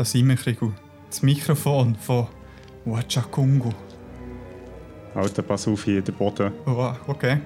[0.00, 0.72] da sind wir, Krigu.
[1.10, 2.26] Das Mikrofon von
[2.86, 3.70] Wachakungu.
[5.14, 6.52] Alter, pass auf hier, der Boden.
[6.64, 7.42] Oh, okay.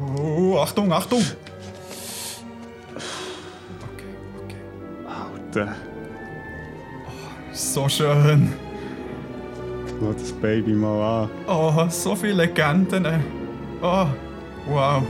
[0.00, 1.20] Oh, Achtung, Achtung!
[3.92, 4.56] Okay, okay.
[5.06, 5.76] Alter,
[7.52, 8.54] So schön.
[10.00, 11.30] schau das Baby mal an.
[11.46, 13.06] Oh, so viele Legenden.
[13.82, 14.06] Oh,
[14.66, 15.02] wow.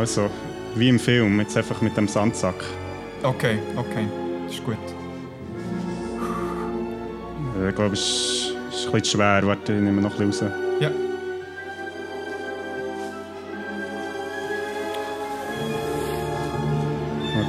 [0.00, 0.30] Also,
[0.76, 2.54] wie im Film, jetzt einfach mit dem Sandsack.
[3.22, 4.08] Okay, okay.
[4.46, 4.78] Das ist gut.
[7.60, 9.42] Äh, Ich glaube, es ist, ist ein bisschen schwer.
[9.46, 10.56] Warte, ich nehme noch ein bisschen raus.
[10.80, 10.90] Ja.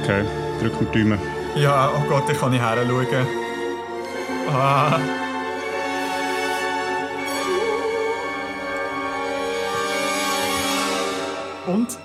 [0.02, 0.22] Okay,
[0.60, 1.18] drück mir die Daumen.
[1.56, 3.26] Ja, oh Gott, ich kann nicht her schauen.
[4.54, 5.00] Ah.
[11.66, 11.98] Und?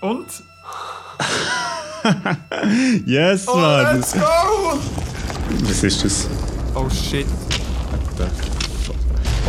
[0.00, 0.26] Und?
[3.04, 3.96] Yes, Oh, Mann!
[3.96, 4.78] let's go!
[5.62, 6.28] Was ist das?
[6.74, 7.26] Oh shit.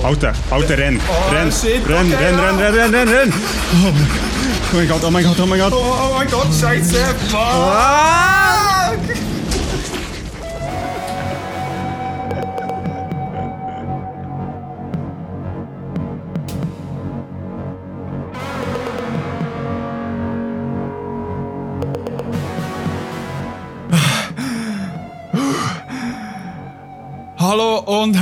[0.03, 0.99] Alter, Alter, renn!
[1.07, 1.51] Oh, renn!
[1.51, 3.33] shit, renn, okay, renn, renn, renn, renn, renn, renn!
[3.33, 5.73] Oh mein Gott, oh mein Gott, oh mein Gott!
[5.73, 6.95] Oh, oh mein Gott, scheiße!
[7.29, 7.39] Fuck!
[7.39, 8.66] Hallo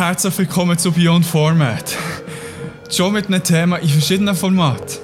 [0.07, 1.97] herzlich willkommen zu Beyond Format.
[2.91, 4.99] Schon mit einem Thema in verschiedenen Formaten.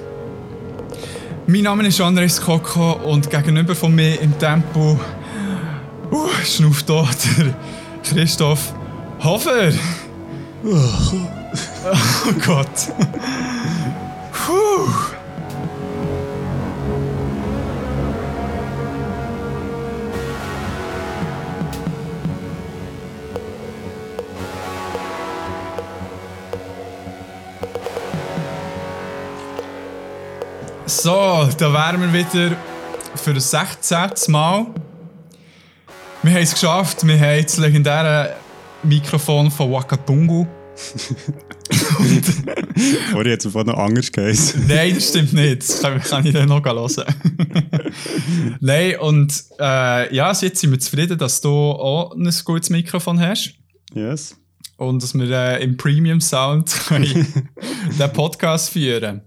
[1.47, 4.99] Mein Name ist Andres Koko und gegenüber von mir im Tempo
[6.11, 7.55] uh, schnauft da der
[8.03, 8.75] Christoph
[9.23, 9.71] Hofer.
[10.63, 12.67] Oh Gott.
[14.31, 15.10] Puh.
[31.03, 32.55] So, da wären wir wieder
[33.15, 34.31] für das 16.
[34.31, 34.67] Mal.
[36.21, 38.35] Wir haben es geschafft, wir haben das legendäre
[38.83, 40.45] Mikrofon von Wakatungu.
[43.09, 44.67] Vorher hat es noch anders geheißen.
[44.69, 45.63] Nein, das stimmt nicht.
[45.63, 47.05] Das kann, kann ich dann noch hören.
[48.59, 53.19] Nein, und äh, ja, also jetzt sind wir zufrieden, dass du auch ein gutes Mikrofon
[53.19, 53.55] hast.
[53.95, 54.37] Yes.
[54.77, 57.47] Und dass wir äh, im Premium Sound können
[57.97, 59.23] den Podcast führen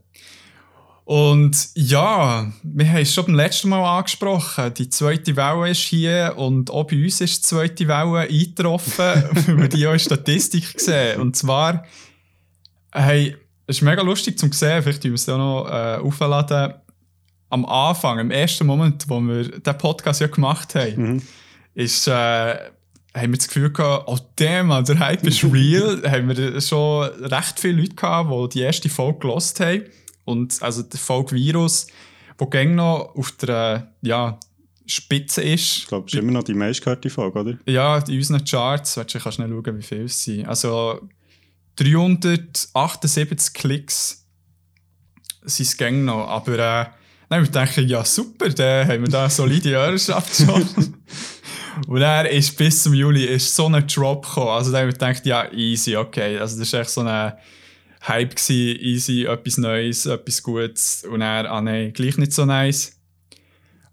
[1.05, 4.73] Und ja, wir haben es schon beim letzten Mal angesprochen.
[4.73, 9.05] Die zweite Welle ist hier und auch bei uns ist die zweite Welle eingetroffen,
[9.47, 11.85] weil wir die auch in Statistik gesehen Und zwar,
[12.93, 16.75] hey, es ist mega lustig zu sehen, vielleicht müssen wir es auch noch äh, aufladen.
[17.51, 21.23] Am Anfang, im ersten Moment, wo wir den Podcast ja gemacht haben,
[21.75, 22.11] ist, äh,
[23.15, 26.03] haben wir das Gefühl gehabt, oh damn, der Hype ist real.
[26.11, 29.83] haben wir schon recht viele Leute gehabt, die die erste Folge gelost haben.
[30.25, 31.87] Und also der Folge Virus,
[32.41, 34.39] der gäng noch auf der ja,
[34.87, 35.79] Spitze ist.
[35.79, 37.59] Ich glaube, es ist immer noch die meistgehörte Folge, oder?
[37.67, 40.47] Ja, in unseren Charts, warte, ich kann schnell schauen, wie viel es sind.
[40.47, 41.01] Also
[41.77, 44.27] 378 Klicks
[45.43, 46.29] sind es gäng noch.
[46.29, 46.87] Aber äh,
[47.29, 50.67] dann wir denken, ja super, dann haben wir da eine solide Hörerschaft schon.
[51.89, 54.51] Und er ist bis zum Juli ist so ein Drop gekommen.
[54.51, 56.39] Also dann haben wir gedacht, ja, easy, okay.
[56.39, 57.33] Also das war echt so ein
[58.07, 61.05] Hype gewesen, easy, etwas Neues, etwas Gutes.
[61.11, 62.93] Und er, ah nein, gleich nicht so nice.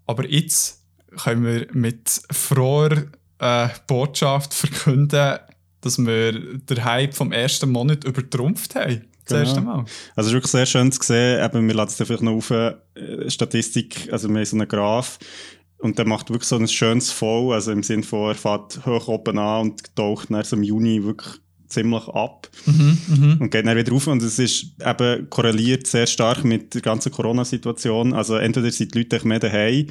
[0.06, 0.82] Aber jetzt
[1.22, 3.06] können wir mit froher
[3.38, 5.38] äh, Botschaft verkünden,
[5.80, 9.06] dass wir den Hype vom ersten Monat übertrumpft haben.
[9.24, 9.40] Das Genau.
[9.40, 9.78] erste Mal.
[9.78, 9.86] Also
[10.16, 11.44] es ist wirklich sehr schön zu sehen.
[11.44, 12.74] Eben, wir laden es vielleicht noch auf äh,
[13.28, 15.18] Statistik, also wir haben so einen Graph
[15.78, 19.08] und der macht wirklich so ein schönes Fall, also im Sinne von, er fährt hoch
[19.08, 21.34] oben an und taucht dann so im Juni wirklich
[21.72, 26.74] ziemlich ab und geht dann wieder rauf und es ist eben korreliert sehr stark mit
[26.74, 28.14] der ganzen Corona-Situation.
[28.14, 29.86] Also entweder sind die Leute mehr daheim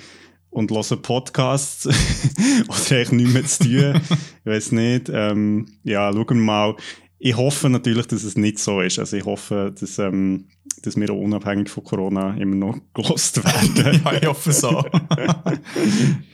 [0.52, 1.88] und hören Podcasts
[2.68, 4.02] oder eigentlich nichts mehr zu tun.
[4.46, 5.10] ich weiß nicht.
[5.12, 6.76] Ähm, ja, schauen wir mal.
[7.24, 9.00] Ich hoffe natürlich, dass es nicht so ist.
[9.00, 10.48] Also ich hoffe, dass, ähm,
[10.82, 14.02] dass wir unabhängig von Corona immer noch gelost werden.
[14.06, 14.84] ja, ich hoffe so.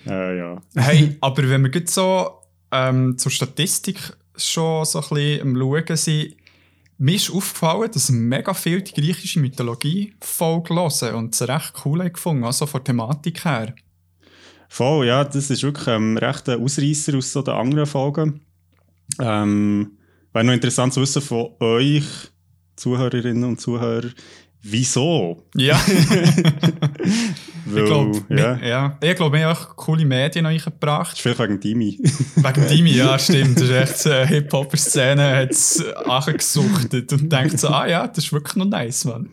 [0.07, 0.61] äh, ja.
[0.75, 2.29] hey, aber wenn wir jetzt so
[2.71, 3.97] ähm, zur Statistik
[4.37, 6.35] schon so ein bisschen am Schauen sind,
[6.99, 12.43] mir ist aufgefallen, dass mega viel die griechische Mythologie hören und es recht cool gefunden,
[12.43, 13.75] also von der Thematik her.
[14.69, 18.41] Voll, ja, das ist wirklich ähm, recht ein Ausreißer aus so den anderen Folgen.
[19.19, 19.97] Ähm,
[20.33, 22.03] Wäre noch interessant zu wissen von euch,
[22.75, 24.09] Zuhörerinnen und Zuhörer,
[24.69, 25.45] Wieso?
[25.55, 25.79] Ja.
[27.73, 28.57] Weil, ich glaube, ja.
[28.57, 28.97] ja.
[29.01, 31.13] ich wir haben auch coole Medien noch Das eingebracht.
[31.13, 31.99] ist vielleicht wegen Dimi.
[32.35, 33.57] Wegen Dimi, ja, stimmt.
[33.59, 38.33] Das ist echt äh, Hip-Hopper-Szene, hat es angesuchtet und denkt so, ah ja, das ist
[38.33, 39.29] wirklich noch nice, Mann.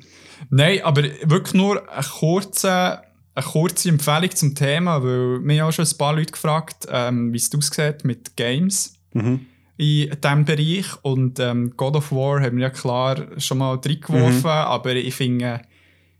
[0.50, 3.00] Nein, aber wirklich nur eine kurze,
[3.34, 7.32] eine kurze Empfehlung zum Thema, weil mir haben auch schon ein paar Leute gefragt, ähm,
[7.32, 9.46] wie es aussieht mit Games Mhm.
[9.76, 10.86] in diesem Bereich.
[11.02, 14.46] Und ähm, God of War haben wir ja klar schon mal reingeworfen, Mhm.
[14.46, 15.60] aber ich finde,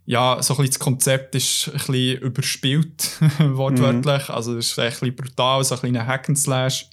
[0.07, 4.29] ja, so ein bisschen das Konzept ist ein bisschen überspielt, wortwörtlich.
[4.29, 4.35] Mhm.
[4.35, 6.87] Also, es ist ein bisschen brutal, so ein kleiner Hack'n'Slash.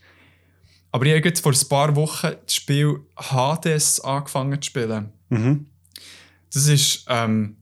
[0.91, 5.09] Aber ich habe jetzt vor ein paar Wochen das Spiel Hades angefangen zu spielen.
[5.29, 5.65] Mhm.
[6.53, 7.55] Das ist, ähm,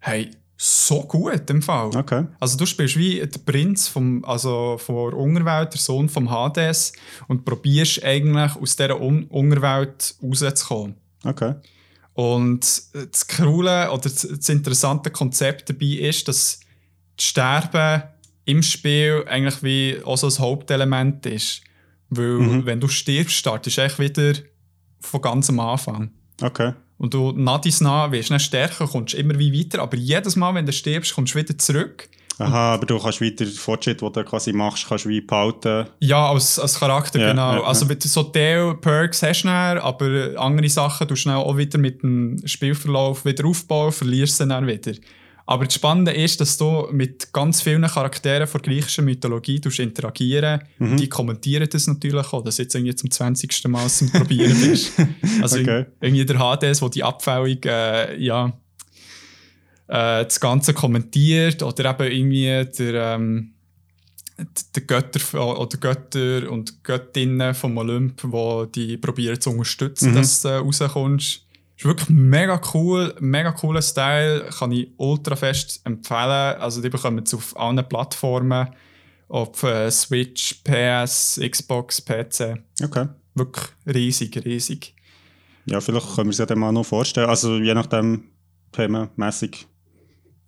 [0.00, 1.90] hey, so gut im Fall.
[1.96, 2.24] Okay.
[2.38, 6.92] Also du spielst wie der Prinz vom, also von der Unterwelt, der Sohn vom Hades
[7.26, 10.94] und probierst eigentlich aus dieser Un Unterwelt rauszukommen.
[11.24, 11.54] Okay.
[12.14, 16.60] Und das Coole oder das, interessante Konzept dabei ist, dass
[17.16, 18.02] das Sterben
[18.44, 21.62] im Spiel eigentlich wie auch so ein Hauptelement ist.
[22.10, 24.34] Weil wenn du stirbst, startest du eigentlich wieder
[25.00, 26.10] von ganz am Anfang.
[26.42, 26.74] Okay.
[26.98, 30.54] Und du nach dies nach wirst dann stärker, kommst immer wie weiter, aber jedes Mal,
[30.54, 32.08] wenn du stirbst, kommst du wieder zurück.
[32.38, 35.86] Aha, aber du kannst weiter den Fortschritt, den du quasi machst, kannst du wie behalten.
[36.00, 37.54] Ja, als, als Charakter, Ja, genau.
[37.54, 41.78] ja, also mit so Teil-Perks hast du dann, aber andere Sachen du dann auch wieder
[41.78, 44.92] mit dem Spielverlauf wieder aufbauen, verlierst sie dann wieder.
[45.44, 50.96] Aber das Spannende ist, dass du mit ganz vielen Charakteren von griechischer Mythologie interagieren Mhm.
[50.96, 53.64] Die kommentieren das natürlich auch, dass jetzt irgendwie zum 20.
[53.68, 54.92] Mal zum Probieren bist.
[55.42, 55.86] Also Okay.
[56.00, 58.52] irgendwie der HDS, wo die Abfällung, äh, ja,
[59.92, 63.52] äh, das Ganze kommentiert oder eben irgendwie der, ähm,
[64.74, 70.14] die Götter oder Götter und Göttinnen vom Olymp, die die probieren zu unterstützen, Mhm.
[70.16, 71.46] dass du äh, rauskommst.
[71.76, 76.56] Ist wirklich mega cool, mega cooler Style, kann ich ultra fest empfehlen.
[76.60, 78.68] Also die bekommen es auf allen Plattformen,
[79.28, 82.58] auf äh, Switch, PS, Xbox, PC.
[82.82, 83.08] Okay.
[83.34, 84.94] Wirklich riesig, riesig.
[85.66, 87.28] Ja, vielleicht können wir es ja dann mal noch vorstellen.
[87.28, 88.24] Also je nachdem,
[88.72, 89.66] themenmässig.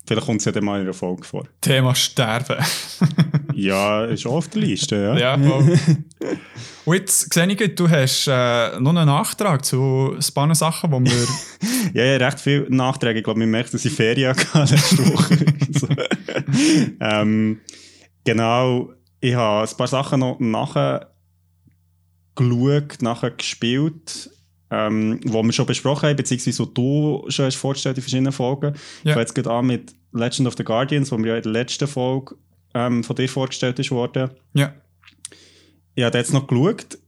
[0.06, 1.44] Vielleicht kommt es ja dann mal in einer Folge vor.
[1.60, 2.56] Thema Sterben.
[3.56, 5.36] Ja, ist auch auf der Liste, ja.
[5.36, 5.78] ja, voll.
[6.84, 11.10] Und jetzt sehe ich, du hast äh, noch einen Nachtrag zu ein paar Sachen, die
[11.10, 11.26] wir
[11.94, 13.20] Ja, ja, recht viel Nachträge.
[13.20, 15.46] Ich glaube, man merkt, dass ich Ferien hatte letzte Woche.
[15.70, 15.88] so.
[17.00, 17.60] ähm,
[18.24, 21.14] genau, ich habe ein paar Sachen noch nachher
[22.34, 24.30] geschaut, nachher gespielt,
[24.76, 28.72] ähm, wo wir schon besprochen haben, beziehungsweise wo du schon hast vorgestellt in verschiedenen Folgen.
[28.74, 29.12] Ich Ja.
[29.12, 31.86] fange jetzt gerade an mit Legend of the Guardians, wo mir ja in der letzten
[31.86, 32.34] Folge
[32.74, 34.30] ähm, von dir vorgestellt ist worden.
[34.54, 34.72] ja,
[35.94, 36.98] Ich habe jetzt noch geschaut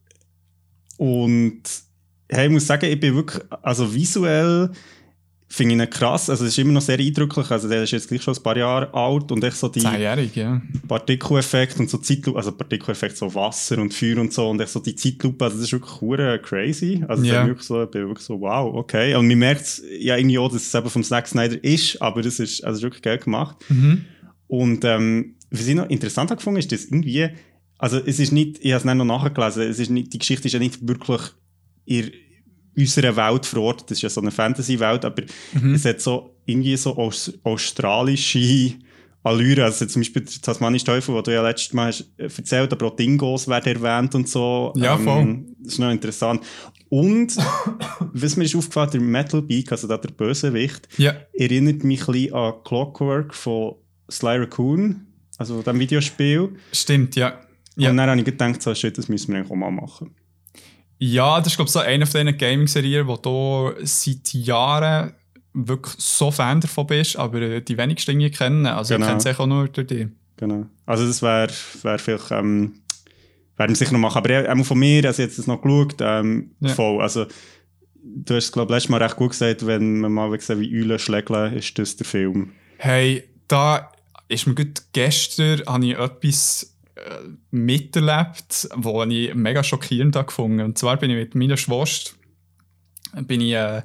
[0.98, 1.62] und
[2.28, 4.70] hey, ich muss sagen, ich bin wirklich, also visuell
[5.48, 8.08] finde ich ihn krass, also es ist immer noch sehr eindrücklich, also der ist jetzt
[8.08, 10.60] gleich schon ein paar Jahre alt und echt so die zehnjährig, ja.
[10.88, 14.80] Partikeleffekte und so Zeitlupe, also Partikeleffekte, so Wasser und Feuer und so und echt so
[14.80, 17.42] die Zeitlupe, also das ist wirklich crazy, also Ja.
[17.42, 20.50] ich, wirklich so, ich bin wirklich so, wow, okay, und man merkt ja irgendwie auch,
[20.50, 23.18] dass es eben vom Zack Snyder ist, aber das ist, also das ist wirklich geil
[23.18, 23.56] gemacht.
[23.68, 24.04] Mhm.
[24.48, 27.28] Und ähm, was ich noch interessant habe gefunden, ist, dass irgendwie,
[27.78, 30.48] also es ist nicht, ich habe es nicht noch nachgelesen, es ist nicht, die Geschichte
[30.48, 31.20] ist ja nicht wirklich
[31.84, 32.10] in
[32.76, 35.22] unserer Welt verortet, das ist ja so eine Fantasy-Welt, aber
[35.74, 38.74] es hat so irgendwie so aus, australische
[39.22, 42.72] Allüre, also zum Beispiel der tasmanische Teufel, den du ja letztes Mal hast äh, erzählt,
[42.72, 44.72] aber auch Dingos werden erwähnt und so.
[44.76, 45.44] Ja, voll.
[45.58, 46.42] Das ist noch interessant.
[46.88, 47.36] Und,
[48.12, 52.34] was mir ist aufgefallen, der Metal Beak, also der Bösewicht, Ja, erinnert mich ein bisschen
[52.34, 53.74] an Clockwork von
[54.08, 55.06] Sly Raccoon,
[55.38, 56.50] also dem Videospiel.
[56.72, 57.40] stimmt, ja.
[57.76, 57.90] Ja.
[57.90, 60.14] Und dann habe ich gedacht, so, shit, das müssen wir eigentlich auch mal machen.
[60.98, 65.12] Ja, das ist glaube ich so eine von diesen Gaming-Serien, wo du seit Jahren
[65.52, 68.66] wirklich so Fan davon bist, aber äh, die wenigsten irgendwie kennen.
[68.66, 69.06] Also Genau.
[69.06, 70.08] ich kenne es auch nur durch dich.
[70.36, 70.66] Genau.
[70.84, 71.50] Also das wäre
[71.82, 72.74] wär vielleicht, ähm,
[73.56, 74.18] werden wir sicher noch machen.
[74.18, 76.68] Aber auch von mir, also jetzt das noch geschaut, ähm, Ja.
[76.74, 77.00] voll.
[77.00, 77.26] Also
[78.04, 80.70] du hast es, glaube ich, letztes Mal recht gut gesagt, wenn man mal gesehen wie
[80.82, 82.52] Eulen schlägeln, ist das der Film.
[82.78, 83.90] Hey, da
[84.28, 86.75] ist mir gut gestern habe ich etwas
[87.50, 90.60] miterlebt, wo ich mega schockierend habe gefunden.
[90.60, 92.12] Und zwar bin ich mit meiner Schwester
[93.22, 93.82] bin ich, äh,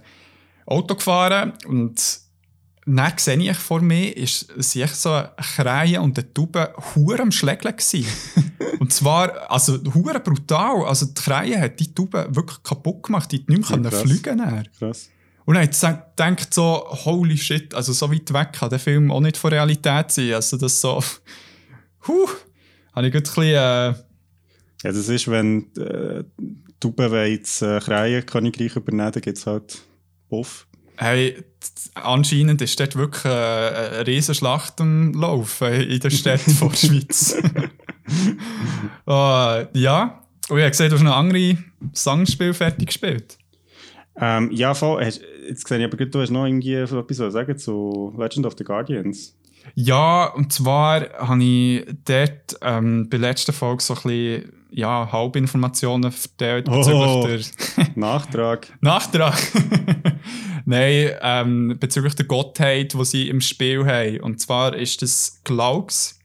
[0.66, 2.20] Auto gefahren und
[2.86, 7.32] dann sehe ich vor mir, ist echt so eine Krähe und eine Taube hure am
[7.32, 7.76] Schlägeln
[8.80, 10.86] und zwar, also hure brutal.
[10.86, 14.02] Also die Krähe hat die Taube wirklich kaputt gemacht, die hat nicht mehr Ja, krass.
[14.02, 14.68] fliegen können.
[14.78, 15.10] Krass.
[15.46, 19.38] Und dann denkt so, holy shit, also so weit weg kann der Film auch nicht
[19.38, 20.34] von Realität sein.
[20.34, 21.04] Also das so,
[22.08, 22.30] huh,
[22.94, 23.94] habe ich gut ein bisschen, äh,
[24.84, 26.24] Ja, das ist, wenn äh,
[26.84, 29.82] wollen das äh, Krähenkönigreich übernehmen, dann gibt es halt
[30.30, 30.68] Buff.
[30.98, 31.44] Hey,
[31.96, 37.36] anscheinend ist dort wirklich äh, eine Riesenschlacht am Laufen in der Stadt von der Schweiz.
[39.06, 41.58] oh, ja, und ich habe gesehen, du hast noch andere
[41.96, 43.38] Songspiele fertig gespielt.
[44.18, 45.04] Ähm, ja, voll.
[45.04, 48.56] Hast, jetzt sehe ich aber, du hast noch irgendwie etwas zu sagen zu Legend of
[48.58, 49.36] the Guardians.
[49.76, 55.10] Ja, und zwar habe ich dort ähm, bei der letzten Folge so ein bisschen ja,
[55.12, 56.78] Halbinformationen verteilt Oh.
[56.78, 58.74] bezüglich der Nachtrag.
[58.82, 59.36] Nachtrag.
[60.66, 64.22] Nein, ähm, bezüglich der Gottheit, die sie im Spiel haben.
[64.22, 66.20] Und zwar ist das Glauks.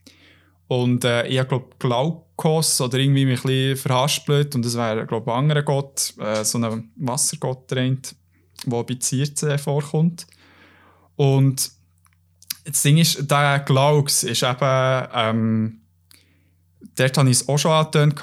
[0.67, 4.55] Und äh, ich glaube Glaukos oder irgendwie mich ein bisschen verhaspelt.
[4.55, 7.95] Und das wäre, glaube ich, ein anderer Gott, äh, so ein Wassergott, der
[8.65, 10.27] bei Zierze vorkommt.
[11.15, 11.71] Und
[12.67, 15.81] das Ding ist, der Glauks ist eben, ähm,
[16.95, 18.21] dort habe ich es auch schon angetönt,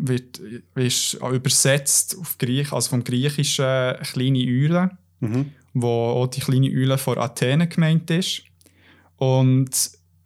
[0.00, 0.40] wird,
[0.74, 4.90] ist auch übersetzt auf Griech, also vom Griechischen kleine Eule,
[5.20, 5.52] Mhm.
[5.72, 8.42] wo auch die kleine Eule von Athen gemeint ist.
[9.16, 9.70] Und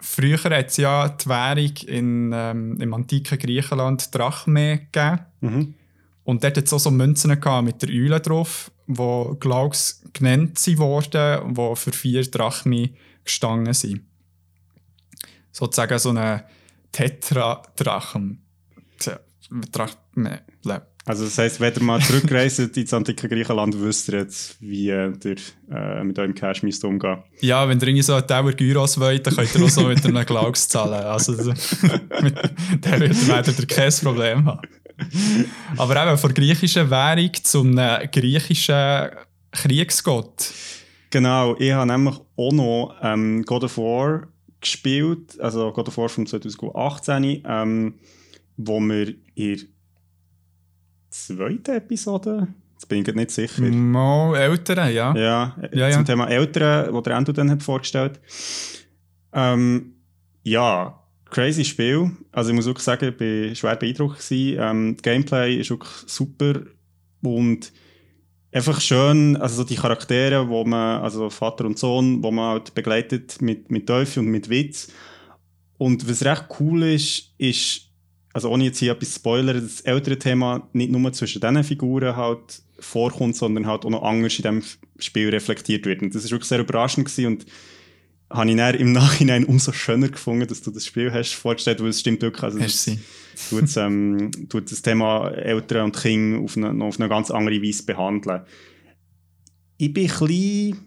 [0.01, 5.21] früher hat es ja die Währung in, ähm, im antiken Griechenland Drachme gegeben.
[5.41, 5.75] Mhm.
[6.25, 10.59] Und dort hat es auch so Münzen gehabt mit der Eule drauf, die Glauks genannt
[10.79, 12.93] wurden, die für vier Drachmi
[13.25, 14.03] gestanden sind.
[15.53, 16.45] Sozusagen so eine
[16.93, 18.43] Tetradrachen.
[20.65, 24.87] Le- Also das heisst, wenn ihr mal zurückreist ins antike Griechenland, wisst ihr jetzt, wie
[24.87, 25.13] ihr
[25.71, 29.27] äh, mit eurem Cash müsst umgehen Ja, wenn ihr irgendwie so einen Tower Gyros wollt,
[29.27, 31.03] dann könnt ihr auch so mit einem Glauks zahlen.
[31.05, 31.51] Also, so-
[32.23, 32.37] mit,
[32.81, 34.69] dann werdet ihr kein Problem haben.
[35.79, 39.09] Aber eben von der griechischen Währung zum äh, griechischen
[39.53, 40.53] Kriegsgott.
[41.11, 44.29] Genau, ich habe nämlich auch noch ähm, God of War
[44.61, 47.95] gespielt, also God of War von 2018, ähm,
[48.57, 49.69] wo wir in
[51.09, 55.15] zweiten Episode, jetzt bin ich nicht sicher, Mal Eltern, ja.
[55.17, 55.91] ja, äh, Ja, ja.
[55.91, 58.21] zum Thema Eltern, wo der Endo dann hat vorgestellt.
[59.33, 59.95] Ähm,
[60.43, 61.01] ja,
[61.31, 62.11] crazy Spiel.
[62.33, 64.19] Also ich muss wirklich sagen, ich war schwer beeindruckt.
[64.19, 64.59] Gewesen.
[64.61, 66.61] Ähm, das Gameplay ist wirklich super
[67.23, 67.73] und
[68.53, 72.75] einfach schön, also so die Charaktere, wo man, also Vater und Sohn, wo man halt
[72.75, 74.93] begleitet mit, mit Teufel und mit Witz.
[75.79, 77.89] Und was recht cool ist, ist,
[78.33, 82.17] also ohne jetzt hier etwas zu spoilern, das ältere Thema nicht nur zwischen diesen Figuren
[82.17, 84.63] halt vorkommt, sondern halt auch noch anders in diesem
[84.99, 86.03] Spiel reflektiert wird.
[86.03, 87.47] Und das ist wirklich sehr überraschend gewesen und
[88.31, 91.89] habe ich dann im Nachhinein umso schöner gefunden, dass du das Spiel hast vorgestellt, weil
[91.89, 96.73] es stimmt wirklich, also du tut, ähm, tut das Thema Eltern und Kinder auf eine,
[96.73, 98.43] noch auf eine ganz andere Weise behandeln.
[99.79, 100.79] Ich bin ein bisschen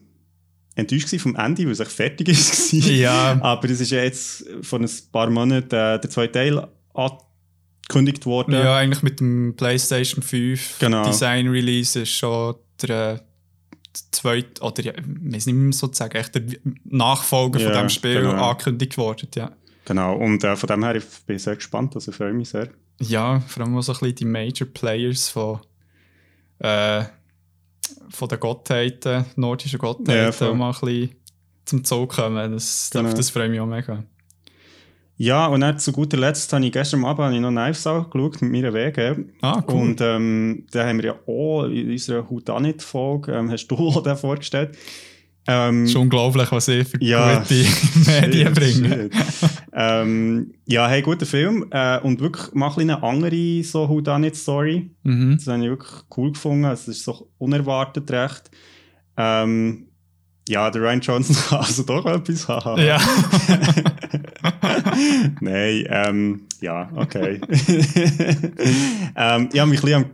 [0.75, 2.71] enttäuscht vom Ende, weil es echt fertig ist.
[2.73, 3.37] Ja.
[3.41, 8.53] Aber es ist ja jetzt vor ein paar Monaten äh, der zweite Teil angekündigt worden.
[8.53, 11.05] Ja, eigentlich mit dem PlayStation 5 Genau.
[11.05, 13.21] Design Release ist schon der,
[14.11, 16.43] zweite, oder ja, ich weiß nicht mehr sozusagen, echt der
[16.85, 18.49] Nachfolger von Ja, dem Spiel genau.
[18.49, 19.27] angekündigt worden.
[19.35, 19.51] Ja.
[19.85, 22.69] Genau, und äh, von dem her ich bin ich sehr gespannt, also freue mich sehr.
[22.99, 25.59] ja, vor allem auch so ein bisschen die Major Players von,
[26.59, 27.03] äh,
[28.09, 31.15] von den Gottheiten, nordischen Ja, Gottheiten, auch mal ein bisschen
[31.65, 32.51] zum Zug kommen.
[32.53, 33.11] Das, Genau.
[33.13, 34.03] das freut mich auch mega.
[35.15, 38.41] Ja, und dann zu guter Letzt habe ich gestern Abend ich noch Knives Out geschaut
[38.41, 39.27] mit meiner Wege.
[39.41, 39.73] Ah, cool.
[39.75, 44.17] Und ähm, da haben wir ja auch in unserer Houdanit-Folge, ähm, hast du auch den
[44.17, 44.75] vorgestellt.
[45.45, 47.39] Ähm, ist unglaublich, was ich für Ja.
[47.39, 47.65] gute
[48.21, 49.09] Medien bringe.
[49.73, 51.65] ähm, ja, hey, guter Film.
[51.69, 54.89] Äh, und wirklich mal ein eine andere so Whodunit-Story.
[55.03, 55.35] Mhm.
[55.37, 56.63] Das habe ich wirklich cool gefunden.
[56.65, 58.49] Es ist so unerwartet recht.
[59.17, 59.87] Ähm,
[60.47, 62.81] ja, der Ryan Johnson kann also doch etwas haben.
[62.81, 62.99] Ja.
[65.41, 67.39] Nein, ähm, ja, okay.
[69.15, 70.05] ähm, ich habe mich ein bisschen am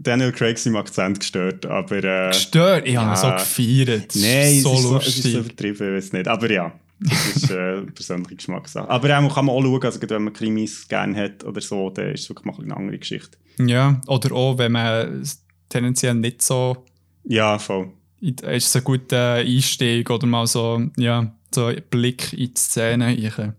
[0.00, 2.86] Daniel Craig seinem Akzent gestört, aber äh, Gestört.
[2.86, 4.14] Ich habe ihn so gefeiert.
[4.14, 5.24] nein, so es, ist so, es lustig.
[5.24, 6.28] ist so übertrieben, ich weiß nicht.
[6.28, 8.88] Aber ja, das ist äh, persönliche Geschmackssache.
[8.88, 12.12] Aber ähm, kann man auch schauen, also wenn man Krimis gerne hat oder so, dann
[12.12, 13.36] ist es wirklich mal eine andere Geschichte.
[13.58, 15.22] Ja, oder auch, wenn man
[15.68, 16.84] tendenziell nicht so.
[17.24, 17.90] Ja, voll.
[18.20, 23.16] Ist es ein guter Einstieg oder mal so, ja, so ein Blick in die Szene.
[23.36, 23.54] rein.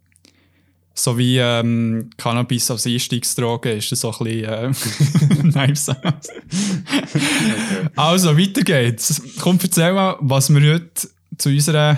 [1.00, 4.72] So wie ähm, Cannabis als Einstiegsdroge ist das so ein bisschen äh,
[5.44, 5.92] nice.
[7.96, 9.22] Also, weiter geht's.
[9.40, 11.98] Komm, erzähl mal, was wir heute zu unserer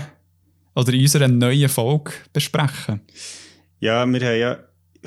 [0.76, 3.02] oder in unserer neuen Folge besprechen.
[3.80, 4.60] Ja, wir haben ja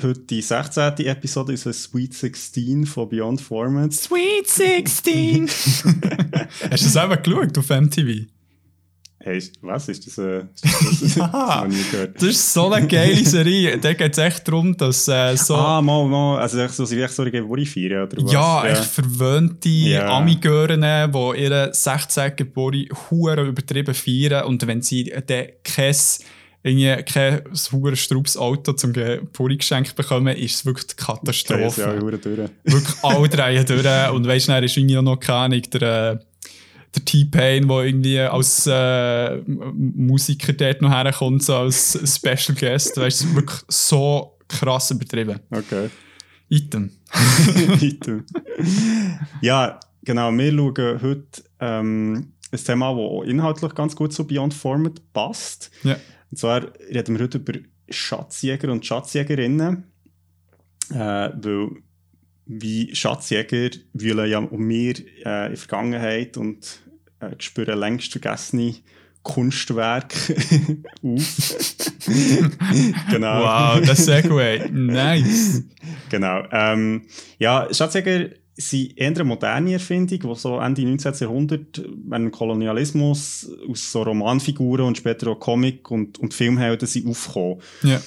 [0.03, 0.97] heute die 16.
[0.97, 4.03] Episode, unserer Sweet 16 von Beyond Formats.
[4.03, 5.47] Sweet 16!
[5.47, 8.25] Hast du das selber geschaut auf MTV?
[9.27, 10.19] Hey, was ist das?
[10.19, 11.67] Äh, ist das, das, Ja.
[12.13, 13.75] das ist so eine geile Serie.
[13.81, 15.55] Da geht es echt darum, dass äh, so.
[15.55, 16.37] Ah, mal, mal.
[16.39, 18.31] Also, echt so, sie echt so eine Geburt feiern, oder was?
[18.31, 20.09] Ja, echt verwöhnte Ja.
[20.17, 22.35] Amigören, die ihre 16.
[22.35, 22.75] Geburt
[23.09, 25.95] hure übertrieben feiern und wenn sie dann kein,
[26.61, 27.41] irgendwie kein
[27.71, 31.81] hure Straubs Auto zum Geburt geschenkt bekommen, ist es wirklich die Katastrophe.
[31.81, 32.21] ja auch durch.
[32.63, 36.17] wirklich alle drei durch und weißt du, dann ist irgendwie noch keine Ahnung, der, äh,
[36.95, 43.23] der T-Pain, der irgendwie als äh, Musiker dort noch herkommt, so als Special Guest, weißt
[43.23, 45.39] du, wirklich so krass übertrieben.
[45.49, 45.89] Okay.
[46.49, 46.91] Item.
[47.11, 48.23] Weiter.
[49.41, 50.31] ja, genau.
[50.31, 55.71] Wir schauen heute ähm, ein Thema, das inhaltlich ganz gut zu Beyond Format passt.
[55.83, 55.97] Ja.
[56.31, 57.53] Und zwar reden wir heute über
[57.89, 59.83] Schatzjäger und Schatzjägerinnen.
[60.91, 61.69] Äh, weil
[62.45, 66.81] wie Schatzjäger wühlen ja um mir äh, in der Vergangenheit und
[67.31, 68.75] äh, spüren längst vergessene
[69.23, 70.15] Kunstwerke
[71.03, 71.55] auf.
[73.09, 73.41] genau.
[73.41, 74.69] Wow, das Segway.
[74.69, 75.63] Nice.
[76.09, 76.43] Genau.
[76.51, 77.01] Ähm,
[77.39, 81.13] ja, Schatzjäger sind eher eine moderne Erfindung, die so Ende 19.
[81.19, 87.61] Jahrhundert dem Kolonialismus aus so Romanfiguren und später auch Comic- und, und Filmhelden sind aufgekommen.
[87.83, 88.01] Ja.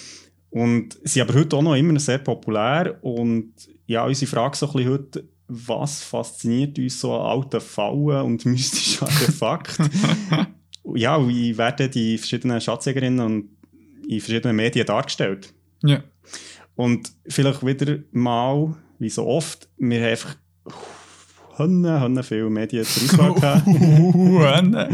[0.50, 2.98] Und sind aber heute auch noch immer sehr populär.
[3.02, 3.52] Und
[3.87, 8.45] ja, unsere Frage so ein bisschen heute, was fasziniert uns so an alten Fallen und
[8.45, 9.90] mystischen Artefakten?
[10.95, 13.49] ja, wie werden die verschiedenen Schatzjägerinnen und
[14.07, 15.52] in verschiedenen Medien dargestellt?
[15.83, 16.02] Ja.
[16.76, 20.37] Und vielleicht wieder mal, wie so oft, wir haben einfach
[21.57, 23.35] Hönne, Hönne viele Medien zur Auswahl
[24.55, 24.93] gehabt.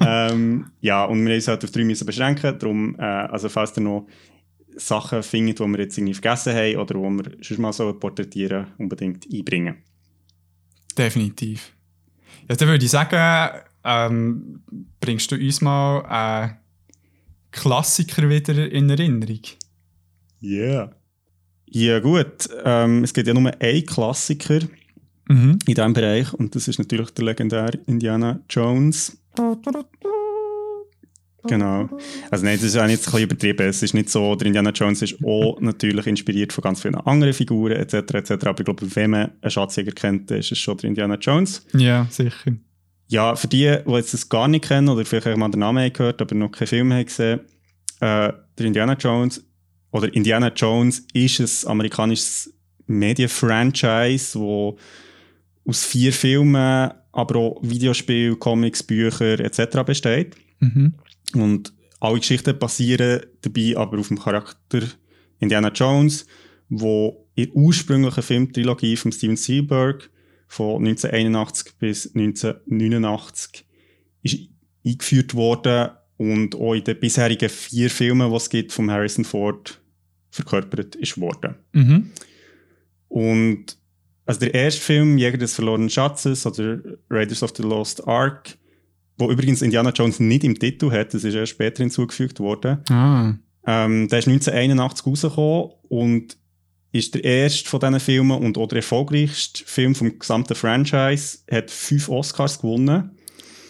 [0.00, 2.58] Ähm, ja, und wir haben uns halt auf drei müssen beschränken.
[2.58, 4.06] Darum, äh, also falls ihr noch
[4.76, 8.68] Sachen findet, die wir jetzt irgendwie vergessen haben oder die wir schon mal so porträtieren,
[8.78, 9.76] unbedingt einbringen.
[10.98, 11.72] Definitiv.
[12.48, 14.60] Ja, dann würde ich sagen, ähm,
[15.00, 16.56] bringst du uns mal einen
[17.52, 19.40] Klassiker wieder in Erinnerung?
[20.42, 20.90] Yeah.
[21.66, 24.60] Ja gut, ähm, es gibt ja nur einen Klassiker
[25.28, 25.58] Mhm.
[25.66, 29.18] in diesem Bereich und das ist natürlich der legendäre Indiana Jones.
[31.48, 31.88] Genau.
[32.30, 33.68] Also nein, das ist auch jetzt ein bisschen übertrieben.
[33.68, 37.32] Es ist nicht so, der Indiana Jones ist auch natürlich inspiriert von ganz vielen anderen
[37.32, 37.94] Figuren etc.
[38.14, 38.30] etc.
[38.46, 41.66] Aber ich glaube, wenn man einen Schatzjäger kennt, dann ist es schon der Indiana Jones.
[41.74, 42.52] Ja, sicher.
[43.08, 45.92] Ja, für die, die jetzt das gar nicht kennen oder vielleicht auch mal den Namen
[45.92, 47.40] gehört, aber noch keinen Film haben gesehen,
[48.00, 49.42] äh, der Indiana Jones
[49.90, 52.52] oder Indiana Jones ist ein amerikanisches
[52.86, 54.78] Medienfranchise, wo
[55.64, 59.82] aus vier Filmen, aber auch Videospiele, Comics, Bücher etc.
[59.84, 60.36] besteht.
[60.60, 60.94] Mhm.
[61.34, 64.82] Und alle Geschichten basieren dabei aber auf dem Charakter
[65.40, 66.26] Indiana Jones,
[66.68, 70.10] wo in der ursprünglichen Filmtrilogie von Steven Spielberg
[70.48, 73.64] von 1981 bis 1989
[74.22, 74.38] ist
[74.84, 79.80] eingeführt worden und auch in den bisherigen vier Filmen, die es gibt, von Harrison Ford
[80.30, 81.56] verkörpert ist worden.
[81.72, 82.10] Mhm.
[83.08, 83.78] Und
[84.26, 88.58] also der erste Film, Jäger des verlorenen Schatzes oder Raiders of the Lost Ark,
[89.18, 92.78] wo übrigens Indiana Jones nicht im Titel hat, das ist erst später hinzugefügt worden.
[92.88, 93.34] Ah.
[93.66, 96.36] Ähm, der ist 1981 rausgekommen und
[96.92, 101.38] ist der erste von diesen Filmen und auch der erfolgreichste Film vom gesamten Franchise.
[101.50, 103.10] Hat fünf Oscars gewonnen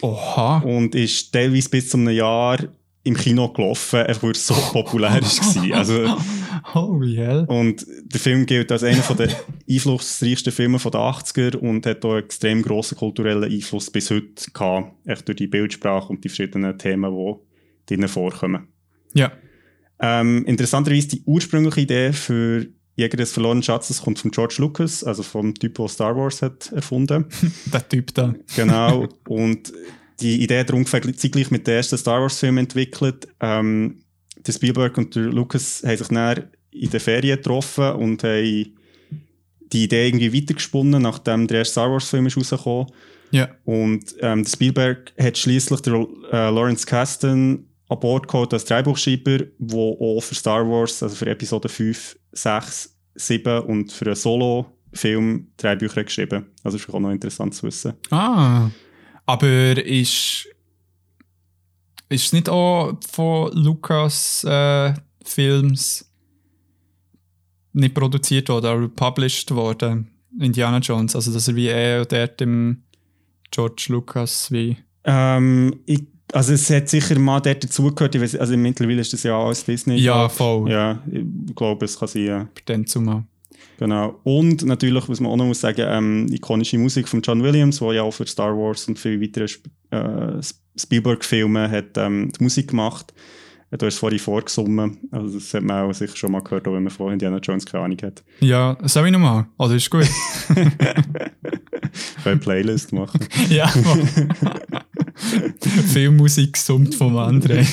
[0.03, 0.59] Oha.
[0.59, 2.59] und ist teilweise bis zu einem Jahr
[3.03, 5.79] im Kino gelaufen, einfach weil er so populär war.
[5.79, 6.17] Also,
[6.75, 7.45] Holy hell.
[7.49, 9.31] und der Film gilt als einer der
[9.71, 14.93] einflussreichsten Filme der 80er und hat auch einen extrem grossen kulturellen Einfluss bis heute gehabt,
[15.07, 17.35] echt durch die Bildsprache und die verschiedenen Themen, die
[17.87, 18.69] drinnen vorkommen.
[19.15, 19.33] Ja.
[20.01, 22.67] Ähm, interessanterweise die ursprüngliche Idee für
[22.99, 26.73] Jäger des verlorenen Schatzes kommt von George Lucas, also vom Typ, der Star Wars hat
[26.73, 27.27] erfunden.
[27.73, 28.35] Der Typ da.
[28.57, 29.09] Genau.
[29.29, 29.73] und
[30.21, 33.29] die Idee hat ungefähr zeitgleich mit dem ersten Star Wars-Film entwickelt.
[33.39, 34.01] Ähm,
[34.47, 38.75] der Spielberg und der Lucas haben sich dann in den Ferien getroffen und haben
[39.73, 42.87] die Idee irgendwie weitergesponnen, nachdem der erste Star Wars-Film ist rausgekommen.
[43.31, 43.49] Ja.
[43.65, 49.39] Und ähm, der Spielberg hat schließlich der äh, Lawrence Kasten an Bord geholt als Drehbuchschreiber,
[49.59, 55.49] der auch für Star Wars, also für Episode 5, 6, 7 und für einen Solo-Film
[55.57, 56.47] Drehbücher geschrieben.
[56.65, 57.95] Also ist auch noch interessant zu wissen.
[58.11, 58.71] Ah.
[59.27, 60.49] Aber ist.
[62.09, 66.11] Ist es nicht auch von Lucas äh, Films
[67.73, 70.09] nicht produziert worden, aber published worden?
[70.39, 71.15] Indiana Jones.
[71.15, 72.83] Also, dass er wie er dort im
[73.51, 74.77] George Lucas wie.
[75.05, 79.39] Ähm, ich, also es hat sicher mal dort dazugehört, ich also mittlerweile ist das ja
[79.39, 79.97] alles Disney.
[79.97, 80.71] Ja, voll.
[80.71, 82.49] Ja, ich glaube, es kann sein, ja.
[82.67, 83.25] Dem zumal.
[83.79, 84.21] Genau.
[84.25, 87.93] Und natürlich, was man auch noch muss sagen, ähm, ikonische Musik von John Williams, der
[87.93, 89.47] ja auch für Star Wars und viele weitere
[89.91, 90.41] äh,
[90.77, 93.15] Spielberg-Filme hat ähm, die Musik gemacht.
[93.71, 94.99] Du hast es vorhin vorgesungen.
[95.13, 97.67] Also das hat man auch sicher schon mal gehört, auch wenn man vorhin Indiana Jones
[97.67, 98.25] keine Ahnung hat.
[98.41, 99.47] Ja, soll ich nochmal?
[99.59, 100.09] Also ist gut.
[102.25, 103.21] eine Playlist machen.
[103.49, 103.69] ja,
[105.93, 107.67] Viel Musik gesummt vom André.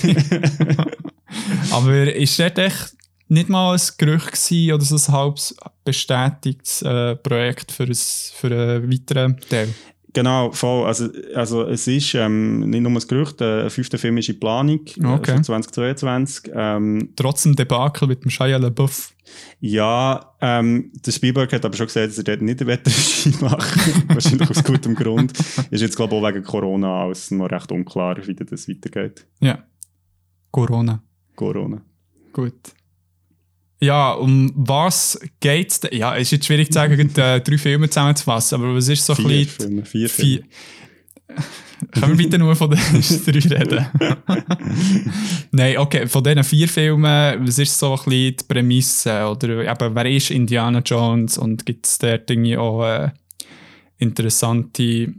[1.71, 2.95] Aber ist das echt
[3.27, 8.47] nicht mal ein Gerücht gewesen oder so ein halbes bestätigtes äh, Projekt für, ein, für
[8.47, 9.69] einen weiteren Teil?
[10.15, 10.87] Genau, voll.
[10.87, 14.39] Also, also es ist ähm, nicht nur ein Gerücht, äh, ein fünfter Film ist in
[14.39, 15.31] Planung okay.
[15.31, 16.51] äh, für 2022.
[16.55, 19.13] Ähm, Trotz dem Debakel mit dem Shia LaBeouf.
[19.59, 24.07] Ja, ähm, der Spielberg hat aber schon gesagt, dass er dort nicht eine Wetterregie macht.
[24.07, 25.33] Wahrscheinlich aus gutem Grund.
[25.69, 29.27] Ist jetzt, glaube ich, auch wegen Corona alles noch recht unklar, wie das weitergeht.
[29.41, 29.65] Ja.
[30.49, 31.03] Corona.
[31.35, 31.81] Corona.
[32.31, 32.53] Gut.
[33.81, 37.89] Ja, um was geht es Ja, es ist jetzt schwierig zu sagen, äh, drei Filme
[37.89, 39.67] zusammenzufassen, aber was ist so vier ein bisschen...
[39.67, 40.43] Filme, vier Filme.
[41.91, 43.85] Können wir bitte nur von den drei reden?
[45.51, 49.27] Nein, okay, von diesen vier Filmen, was ist so ein bisschen die Prämisse?
[49.27, 53.11] Oder eben, wer ist Indiana Jones und gibt es dort irgendwie auch äh,
[53.97, 55.13] interessante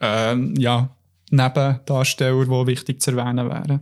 [0.00, 0.90] äh, ja,
[1.30, 3.80] Nebendarsteller, die wichtig zu erwähnen wären?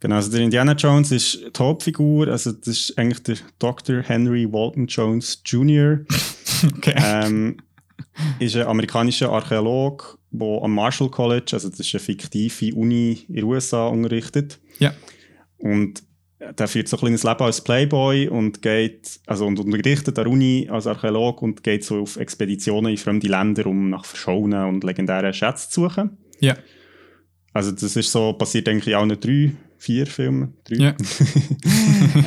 [0.00, 4.00] Genau, also der Indiana Jones ist die Hauptfigur, also das ist eigentlich der Dr.
[4.02, 6.00] Henry Walton Jones Jr.
[6.76, 6.94] Okay.
[6.96, 7.58] Ähm,
[8.40, 13.34] ist ein amerikanischer Archäologe, der am Marshall College, also das ist eine fiktive Uni in
[13.36, 14.58] den USA, unterrichtet.
[14.80, 14.92] Ja.
[15.58, 16.02] Und
[16.40, 20.32] der führt so ein kleines Leben als Playboy und geht, also und unterrichtet an der
[20.32, 24.84] Uni als Archäolog und geht so auf Expeditionen in fremde Länder, um nach verschollenen und
[24.84, 26.18] legendären Schätzen zu suchen.
[26.40, 26.56] Ja.
[27.52, 30.52] Also das ist so, passiert eigentlich auch nicht drei, vier Filme.
[30.64, 30.76] Drei.
[30.76, 30.96] Ja.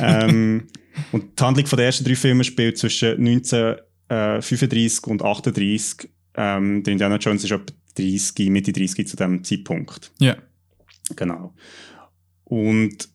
[0.00, 0.66] ähm,
[1.12, 6.10] und die Handlung von den ersten drei Filmen spielt zwischen 1935 und 38.
[6.34, 7.64] Ähm, der Indiana Jones ist etwa
[7.96, 10.10] 30, Mitte 30 zu diesem Zeitpunkt.
[10.18, 10.36] Ja.
[11.16, 11.54] Genau.
[12.44, 13.08] Und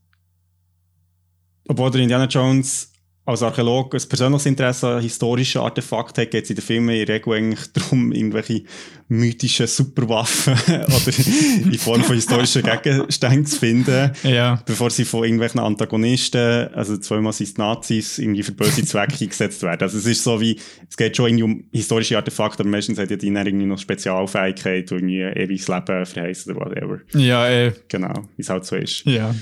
[1.67, 2.91] obwohl der Indiana Jones
[3.27, 7.05] als Archäologe ein persönliches Interesse an historischen Artefakten hat, geht es in den Filmen in
[7.05, 8.63] der Regel eigentlich darum, irgendwelche
[9.09, 11.17] mythischen Superwaffen oder
[11.65, 14.61] in Form von historischen Gegenständen zu finden, Ja.
[14.65, 19.61] bevor sie von irgendwelchen Antagonisten, also zweimal sind es Nazis, irgendwie für böse Zwecke eingesetzt
[19.61, 19.81] werden.
[19.81, 20.57] Also es ist so wie,
[20.89, 23.77] es geht schon irgendwie um historische Artefakte, aber meistens hat ja die dann irgendwie noch
[23.79, 26.99] Spezialfähigkeit, die irgendwie ewiges Leben verheißt oder whatever.
[27.13, 29.03] Ja, äh, Genau, wie es halt so ist.
[29.05, 29.35] ja.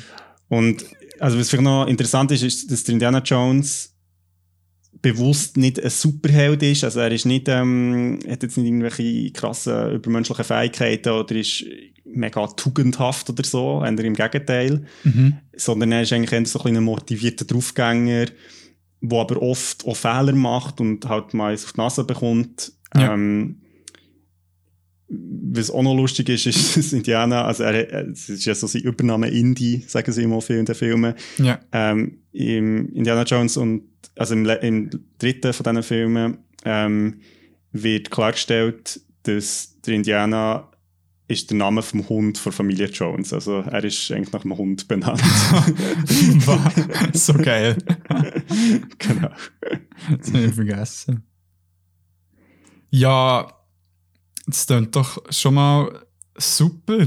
[0.48, 0.86] Und
[1.20, 3.96] also was vielleicht noch interessant ist, ist, dass Indiana Jones
[5.02, 6.84] bewusst nicht ein Superheld ist.
[6.84, 11.66] Also er ist nicht, ähm, hat jetzt nicht irgendwelche krassen übermenschlichen Fähigkeiten oder ist
[12.06, 14.86] mega tugendhaft oder so, eher im Gegenteil.
[15.04, 15.38] Mhm.
[15.56, 18.28] Sondern er ist eigentlich eher so ein motivierter Draufgänger,
[19.02, 22.72] der aber oft auch Fehler macht und halt mal auf die Nase bekommt.
[22.96, 23.14] Ja.
[23.14, 23.62] Ähm,
[25.08, 28.82] was auch noch lustig ist, ist, dass Indiana, also er, es ist ja so sein
[28.82, 31.14] Übername Indie, sagen sie immer viel in den Filmen.
[31.38, 31.60] Ja.
[31.72, 33.84] Ähm, Im Indiana Jones und
[34.18, 37.20] also im, im dritten von diesen Filmen ähm,
[37.72, 40.70] wird klargestellt, dass der Indiana
[41.28, 43.34] ist der Name vom Hund von Familie Jones.
[43.34, 45.22] Also er ist eigentlich nach dem Hund benannt.
[47.14, 47.78] so geil.
[49.00, 49.30] genau.
[50.20, 51.24] Das habe ich vergessen.
[52.92, 53.55] Ja,
[54.48, 56.06] das klingt doch schon mal
[56.38, 57.00] super.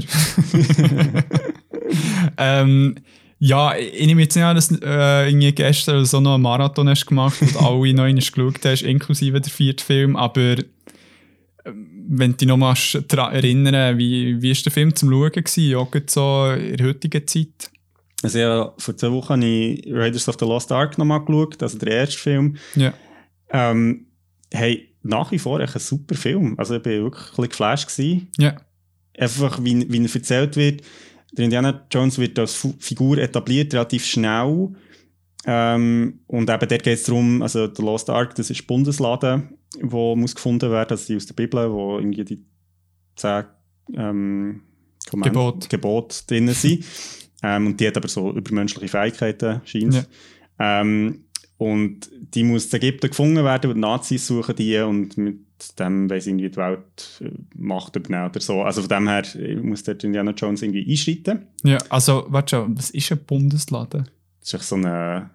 [2.37, 2.95] ähm,
[3.39, 6.89] ja, ich nehme jetzt nicht an, dass du äh, irgendwie gestern so noch einen Marathon
[6.89, 10.57] hast gemacht und alle neun geschaut hast, inklusive der vierte Film, aber
[11.65, 12.75] ähm, wenn du dich noch mal
[13.07, 17.25] daran erinnern, wie, wie ist der Film zum Schauen gewesen, auch so in der heutigen
[17.27, 17.71] Zeit?
[18.21, 21.77] Also ja, vor zwei Wochen habe ich Raiders of the Lost Ark nochmal geschaut, also
[21.77, 22.57] der erste Film.
[22.75, 22.93] Ja.
[23.51, 24.07] Ähm,
[24.51, 26.55] hey, nach wie vor echt ein super Film.
[26.57, 28.27] Also ich bin wirklich ein geflasht gewesen.
[28.37, 28.55] Ja.
[29.17, 30.81] einfach wie, wie er erzählt wird,
[31.31, 34.69] der Indiana Jones wird als Figur etabliert, relativ schnell.
[35.45, 40.15] Ähm, und eben dort geht es darum, also der Lost Ark, das ist Bundesladen, wo
[40.15, 42.45] muss gefunden werden, also die aus der Bibel, wo irgendwie die
[43.15, 43.45] zehn
[43.95, 44.63] ähm,
[45.09, 45.69] Gebote.
[45.69, 46.83] Gebote drin sind.
[47.43, 50.81] ähm, und die hat aber so übermenschliche Fähigkeiten, scheint Ja.
[50.81, 51.25] ähm,
[51.59, 55.39] Und die muss in Ägypten gefunden werden und die Nazis suchen die und mit
[55.77, 58.61] dem weil sie irgendwie die Welt äh, Macht übernehmen oder so.
[58.63, 61.47] Also von dem her äh, muss der Indiana Jones irgendwie einschreiten.
[61.63, 64.07] Ja, also, warte schon, was ist ein Bundesladen?
[64.39, 65.29] Das ist so eine,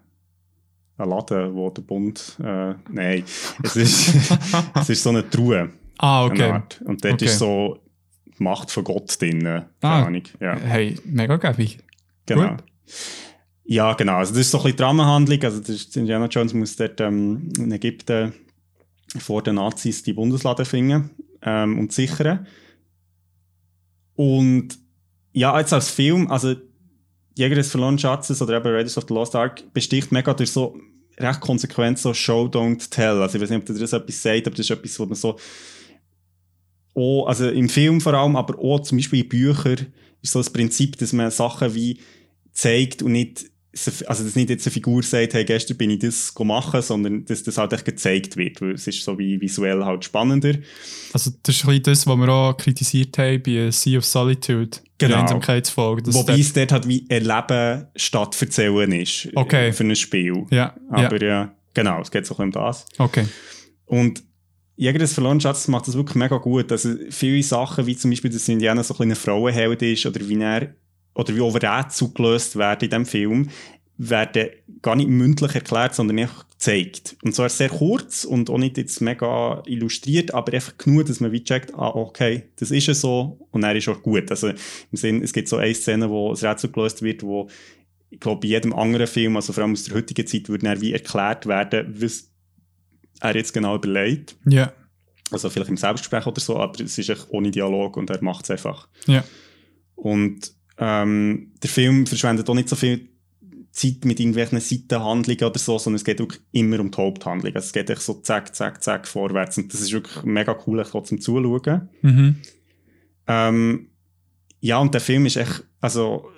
[0.97, 2.37] ein Laden, wo der Bund.
[2.43, 3.23] Äh, nein,
[3.63, 4.15] es ist,
[4.73, 5.69] es ist so eine Truhe.
[5.99, 6.59] Ah, okay.
[6.85, 7.25] Und dort Okay.
[7.25, 7.79] ist so
[8.25, 9.41] die Macht von Gott drin.
[9.43, 10.05] Keine Ah.
[10.05, 10.23] Ahnung.
[10.39, 11.77] Ja, Hey, mega gäbig.
[12.25, 12.49] genau.
[12.49, 12.63] gut.
[13.65, 14.17] Ja, genau.
[14.17, 15.41] Also das ist so ein bisschen Dramenhandlung.
[15.43, 18.33] Also das Indiana Jones muss dort ähm, in Ägypten
[19.17, 21.09] vor den Nazis die Bundeslade finden
[21.41, 22.45] ähm, und sichern.
[24.15, 24.77] Und
[25.33, 26.55] ja, jetzt als Film, also
[27.37, 30.77] Jäger des verlorenen Schatzes oder eben Raiders of the Lost Ark besticht mega durch so
[31.17, 33.21] recht konsequent so Show, Don't Tell.
[33.21, 35.37] Also ich weiß nicht, ob das etwas sagt, aber das ist etwas, wo man so
[36.93, 39.87] auch, also im Film vor allem, aber auch zum Beispiel in Büchern
[40.21, 41.99] ist so das Prinzip, dass man Sachen wie
[42.53, 43.45] zeigt und nicht
[44.07, 47.43] also dass nicht jetzt eine Figur sagt, hey, gestern bin ich das machen, sondern dass
[47.43, 50.53] das halt echt gezeigt wird, weil es ist so wie visuell halt spannender.
[51.13, 54.77] Also das ist ein bisschen das, was wir auch kritisiert haben bei Sea of Solitude,
[54.97, 55.21] genau.
[55.21, 56.13] Einsamkeitsfolge.
[56.13, 59.73] Wobei es dort halt wie Erleben statt Erzählen ist okay.
[59.73, 60.45] für ein Spiel.
[60.51, 60.75] Ja.
[60.89, 62.85] Aber ja, ja genau, es geht so ein bisschen um das.
[62.97, 63.25] Okay.
[63.85, 64.23] Und
[64.77, 66.71] Jäger des verlorenen Schatzes macht das wirklich mega gut.
[66.71, 70.39] Also viele Sachen, wie zum Beispiel, dass Indiana so ein kleiner Frauenheld ist oder wie
[70.39, 70.75] er
[71.15, 73.49] oder wie Rätsel gelöst werden in diesem Film,
[73.97, 74.49] werden
[74.81, 77.15] gar nicht mündlich erklärt, sondern einfach gezeigt.
[77.23, 81.31] Und zwar sehr kurz und auch nicht jetzt mega illustriert, aber einfach genug, dass man
[81.31, 84.29] wie checkt, ah, okay, das ist ja so und er ist auch gut.
[84.29, 84.57] Also im
[84.91, 87.49] Sinn, es gibt so eine Szene, wo das Rätsel gelöst wird, wo
[88.09, 90.79] ich glaube, bei jedem anderen Film, also vor allem aus der heutigen Zeit, würde er
[90.79, 92.31] wie erklärt werden, was
[93.21, 94.37] er jetzt genau überlegt.
[94.45, 94.51] Ja.
[94.51, 94.73] Yeah.
[95.31, 98.45] Also vielleicht im Selbstgespräch oder so, aber es ist echt ohne Dialog und er macht
[98.45, 98.87] es einfach.
[99.07, 99.13] Ja.
[99.15, 99.23] Yeah.
[99.95, 103.09] Und ähm, der Film verschwendet auch nicht so viel
[103.71, 107.53] Zeit mit irgendwelchen Seitenhandlungen oder so, sondern es geht wirklich immer um die Haupthandlung.
[107.55, 109.57] Also es geht echt so zack, zack, zack vorwärts.
[109.57, 111.89] Und das ist wirklich mega cool, zum Zuschauen.
[112.01, 112.35] Mhm.
[113.27, 113.89] Ähm,
[114.61, 116.29] ja, und der Film ist echt, also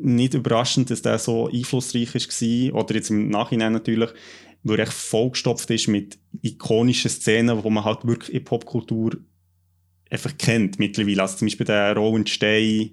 [0.00, 4.10] nicht überraschend, dass der so einflussreich war, oder jetzt im Nachhinein natürlich,
[4.62, 9.18] weil er echt vollgestopft ist mit ikonischen Szenen, wo man halt wirklich in Popkultur
[10.10, 11.22] einfach kennt mittlerweile.
[11.22, 12.90] Also zum Beispiel der Rowan Stein,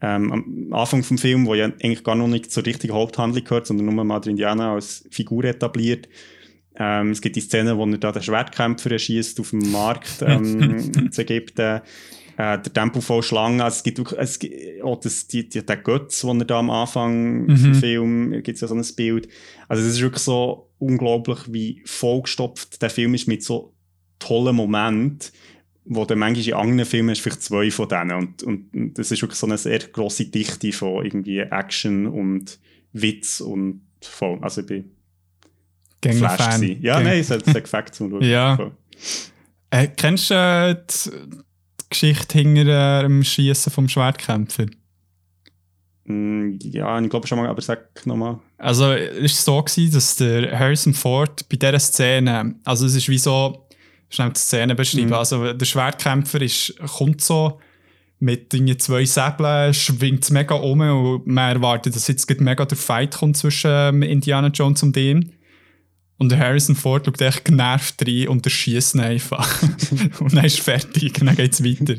[0.00, 3.66] ähm, am Anfang vom Film, wo ja eigentlich gar noch nicht zur richtigen Haupthandlung gehört,
[3.66, 6.08] sondern nur mal der Indianer als Figur etabliert.
[6.76, 11.12] Ähm, es gibt die Szene, wo er da den Schwertkämpfer erschießt auf dem Markt ähm,
[11.12, 11.80] zu Ägypten.
[12.36, 13.60] Äh, der Tempo voll Schlangen.
[13.60, 16.70] Also es gibt es gibt auch das, die, die, der Götz, den er da am
[16.70, 17.56] Anfang mhm.
[17.56, 19.28] vom Film, gibt es ja so ein Bild.
[19.66, 23.74] Also es ist wirklich so unglaublich, wie vollgestopft der Film ist mit so
[24.20, 25.30] tollen Momenten
[25.88, 28.12] wo du manchmal in anderen Filmen hast, vielleicht zwei von denen.
[28.12, 32.58] Und, und das ist wirklich so eine sehr grosse Dichte von irgendwie Action und
[32.92, 34.38] Witz und voll.
[34.42, 34.90] Also ich bin
[36.00, 36.60] Gänger Fan.
[36.60, 36.82] Gewesen.
[36.82, 37.10] Ja, Gänger.
[37.10, 38.22] nein, es hat, es hat gefällt zum Schauen.
[38.30, 38.70] ja.
[39.70, 41.36] Äh, kennst du äh, die,
[41.90, 44.66] Geschichte hinter äh, dem Schießen vom Schwertkämpfer?
[46.04, 48.38] Mm, ja, ich glaube schon mal, aber sag nochmal.
[48.58, 53.08] Also, es war so, gewesen, dass der Harrison Ford bei dieser Szene, also es ist
[53.08, 53.67] wie so,
[54.10, 55.08] schnell die Szene beschreiben.
[55.08, 55.14] Mhm.
[55.14, 57.60] Also der Schwertkämpfer ist, kommt so
[58.20, 63.16] mit zwei Säbeln, schwingt es mega um und man erwartet, dass jetzt mega der Fight
[63.16, 65.32] kommt zwischen ähm, Indiana Jones und ihm.
[66.18, 69.62] Und der Harrison Ford schaut echt genervt rein und er schießt einfach.
[70.18, 71.94] und dann ist fertig und dann geht es weiter.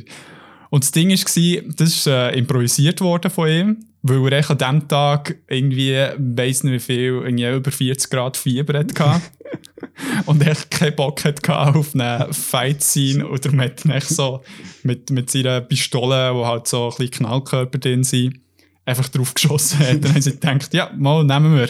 [0.69, 4.87] Und das Ding war, das ist äh, improvisiert worden von ihm, weil er an diesem
[4.87, 9.21] Tag irgendwie, weiss nicht wie viel, irgendwie über 40 Grad Fieber hatte.
[10.25, 14.43] und echt keinen Bock hatte auf eine Fight-Scene oder mit, so,
[14.83, 18.39] mit, mit seiner Pistole, wo halt so ein bisschen Knallkörper drin sind,
[18.85, 20.03] einfach drauf geschossen hat.
[20.03, 21.69] Dann haben sie gedacht, ja, mal, nehmen wir.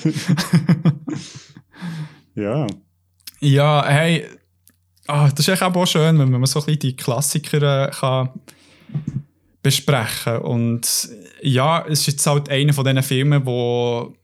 [2.43, 2.67] ja.
[3.39, 4.25] Ja, hey,
[5.07, 8.31] ah, das ist echt auch schön, wenn man so ein bisschen die Klassiker äh, kann
[9.61, 10.37] besprechen.
[10.37, 11.09] Und
[11.41, 14.15] ja, es ist jetzt halt einer von diesen Filmen, wo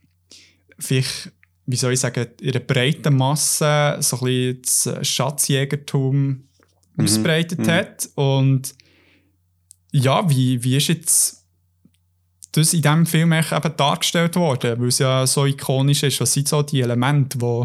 [0.80, 1.32] vielleicht,
[1.66, 4.62] wie soll ich sagen, in einer breiten Masse so ein bisschen
[4.96, 7.04] das Schatzjägertum mhm.
[7.04, 7.68] ausbreitet mhm.
[7.68, 8.10] hat.
[8.16, 8.76] Und
[9.92, 11.46] ja, wie, wie ist jetzt
[12.52, 14.80] das in diesem Film eben dargestellt worden?
[14.80, 16.22] Weil es ja so ikonisch ist.
[16.22, 17.64] Was sind so die Elemente, die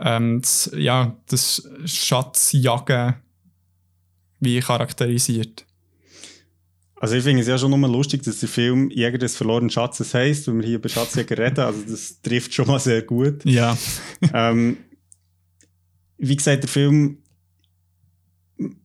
[0.00, 3.14] ähm, das, ja, das Schatzjagen
[4.40, 5.66] wie charakterisiert?
[7.00, 10.12] Also ich finde es ja schon nur lustig, dass der Film Jäger des verlorenen Schatzes
[10.12, 11.60] heisst, wenn wir hier über Schatzjäger reden.
[11.60, 13.42] Also das trifft schon mal sehr gut.
[13.44, 13.76] Ja.
[14.34, 14.76] ähm,
[16.18, 17.16] wie gesagt, der Film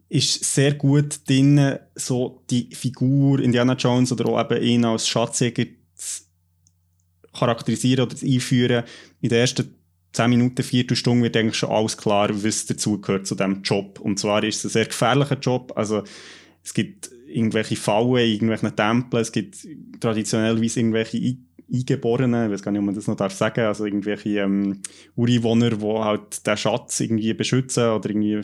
[0.07, 5.65] ist sehr gut drin, so die Figur Indiana Jones oder auch eben ihn als Schatzjäger
[5.95, 6.23] zu
[7.33, 8.85] charakterisieren oder zu einführen.
[9.19, 9.75] In den ersten
[10.13, 13.99] 10 Minuten, Viertelstunde wird eigentlich schon alles klar, was dazugehört zu diesem Job.
[13.99, 15.73] Und zwar ist es ein sehr gefährlicher Job.
[15.75, 16.03] Also
[16.63, 19.67] es gibt irgendwelche Fallen, irgendwelche Tempel, es gibt
[19.99, 21.37] traditionellweise irgendwelche
[21.71, 24.81] Eingeborenen, ich weiß gar nicht, ob man das noch darf sagen, also irgendwelche ähm,
[25.15, 28.41] Ureinwohner, die halt den Schatz irgendwie beschützen oder irgendwie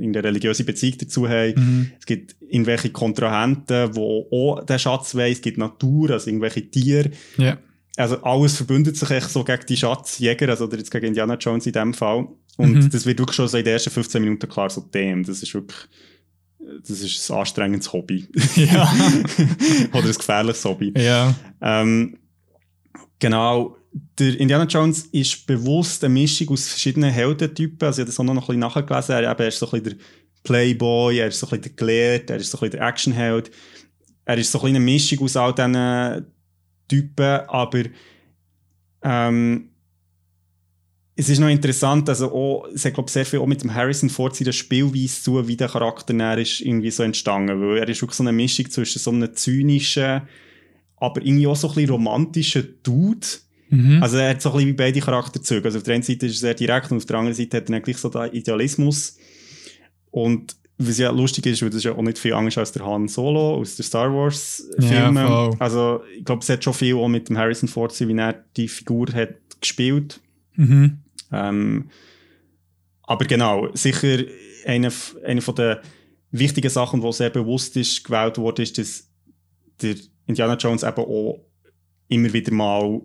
[0.00, 1.54] eine religiöse Beziehung dazu haben.
[1.56, 1.90] Mhm.
[1.98, 7.10] Es gibt irgendwelche Kontrahenten, die auch den Schatz wollen, es gibt Natur, also irgendwelche Tiere.
[7.38, 7.58] Yeah.
[7.96, 11.66] also alles verbündet sich echt so gegen die Schatzjäger, also oder jetzt gegen Indiana Jones
[11.66, 12.28] in dem Fall.
[12.56, 12.90] Und mhm.
[12.90, 15.52] das wird wirklich schon so in den ersten 15 Minuten klar, so dem, das ist
[15.54, 15.88] wirklich,
[16.86, 18.28] das ist ein anstrengendes Hobby.
[18.56, 18.92] Ja.
[19.92, 20.92] oder ein gefährliches Hobby.
[20.96, 21.34] Ja.
[21.60, 22.18] Ähm,
[23.18, 23.76] genau.
[24.18, 27.86] Der Indiana Jones ist bewusst eine Mischung aus verschiedenen Heldentypen.
[27.86, 29.14] Also ich habe das auch noch ein bisschen nachgelesen.
[29.14, 30.04] Er, er ist so ein bisschen der
[30.42, 33.50] Playboy, er ist so ein bisschen der Gelehrte, er ist so ein bisschen der Actionheld.
[34.24, 36.26] Er ist so ein bisschen eine Mischung aus all diesen
[36.88, 37.82] Typen, aber
[39.02, 39.69] ähm,
[41.20, 44.08] es ist noch interessant, also auch, es hat glaube sehr viel auch mit dem Harrison
[44.08, 48.16] Ford seiner Spielweise zu, wie der Charakter ist irgendwie so entstanden, weil er ist wirklich
[48.16, 50.22] so eine Mischung zwischen so einem zynischen,
[50.96, 53.26] aber irgendwie auch so ein bisschen romantischen Dude.
[53.68, 54.02] Mhm.
[54.02, 55.66] Also er hat so ein bisschen wie beide Charakterzüge.
[55.66, 57.68] Also auf der einen Seite ist er sehr direkt und auf der anderen Seite hat
[57.68, 59.18] er eigentlich so den Idealismus.
[60.10, 62.86] Und was ja lustig ist, weil das ist ja auch nicht viel anders als der
[62.86, 65.16] Han Solo aus den Star Wars Filmen.
[65.16, 68.42] Ja, also ich glaube, es hat schon viel auch mit dem Harrison Ford wie er
[68.56, 70.18] die Figur hat gespielt.
[70.56, 70.98] Mhm.
[71.32, 71.90] Ähm,
[73.02, 74.18] aber genau, sicher
[74.66, 74.92] eine,
[75.24, 75.82] eine von der
[76.30, 79.08] wichtigen Sachen, die sehr bewusst ist, gewählt wurde, ist, dass
[79.82, 81.44] der Indiana Jones eben auch
[82.08, 83.00] immer wieder mal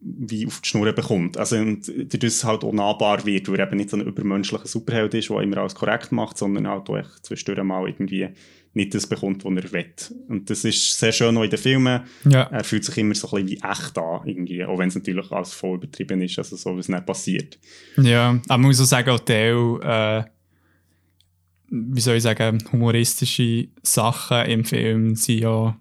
[0.00, 1.36] wie auf die Schnur bekommt.
[1.36, 5.14] Also und dadurch halt auch nahbar wird, weil er eben nicht so ein übermenschlicher Superheld
[5.14, 8.28] ist, der immer alles korrekt macht, sondern halt auch zwischendurch mal irgendwie
[8.78, 9.94] nicht das bekommt, was er will.
[10.28, 12.02] Und das ist sehr schön auch in den Filmen.
[12.24, 12.44] Ja.
[12.44, 15.30] Er fühlt sich immer so ein bisschen wie echt an, irgendwie, auch wenn es natürlich
[15.30, 17.58] alles voll übertrieben ist, also so, was nicht passiert.
[17.96, 20.24] Ja, aber man muss auch sagen, auch Teil, äh,
[21.70, 25.76] wie soll ich sagen, humoristische Sachen im Film sind ja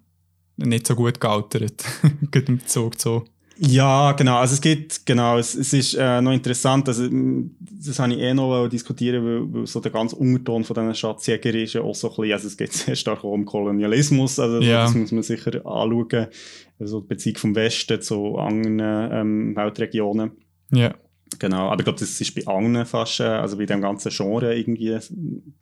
[0.58, 1.86] nicht so gut gealtert.
[2.32, 3.26] Geht im Bezug zu
[3.60, 4.38] ja, genau.
[4.38, 8.34] Also es geht, genau, es, es ist äh, noch interessant, also das habe ich eh
[8.34, 12.10] noch diskutieren, weil, weil so der ganze Unterton von diesen Schatzjäger ist ja auch so
[12.10, 14.84] ein bisschen, also es geht sehr stark um Kolonialismus, also ja.
[14.84, 16.28] das muss man sicher anschauen,
[16.80, 20.32] also die Beziehung vom Westen zu anderen ähm, Weltregionen.
[20.72, 20.94] Ja.
[21.40, 24.56] Genau, aber ich glaube, das ist bei anderen fast, äh, also bei dem ganzen Genre
[24.56, 24.98] irgendwie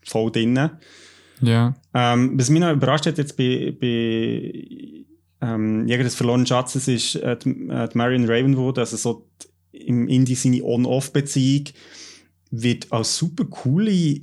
[0.04, 0.70] voll drin.
[1.42, 1.76] Ja.
[1.94, 5.05] Ähm, was mich noch überrascht hat jetzt bei, bei
[5.42, 9.88] ähm, Jäger des verlorenen Schatzes ist äh, die, äh, die Marion Ravenwood, also so die,
[9.88, 11.66] im Indie seine On-Off-Beziehung,
[12.52, 14.20] wird als super coole,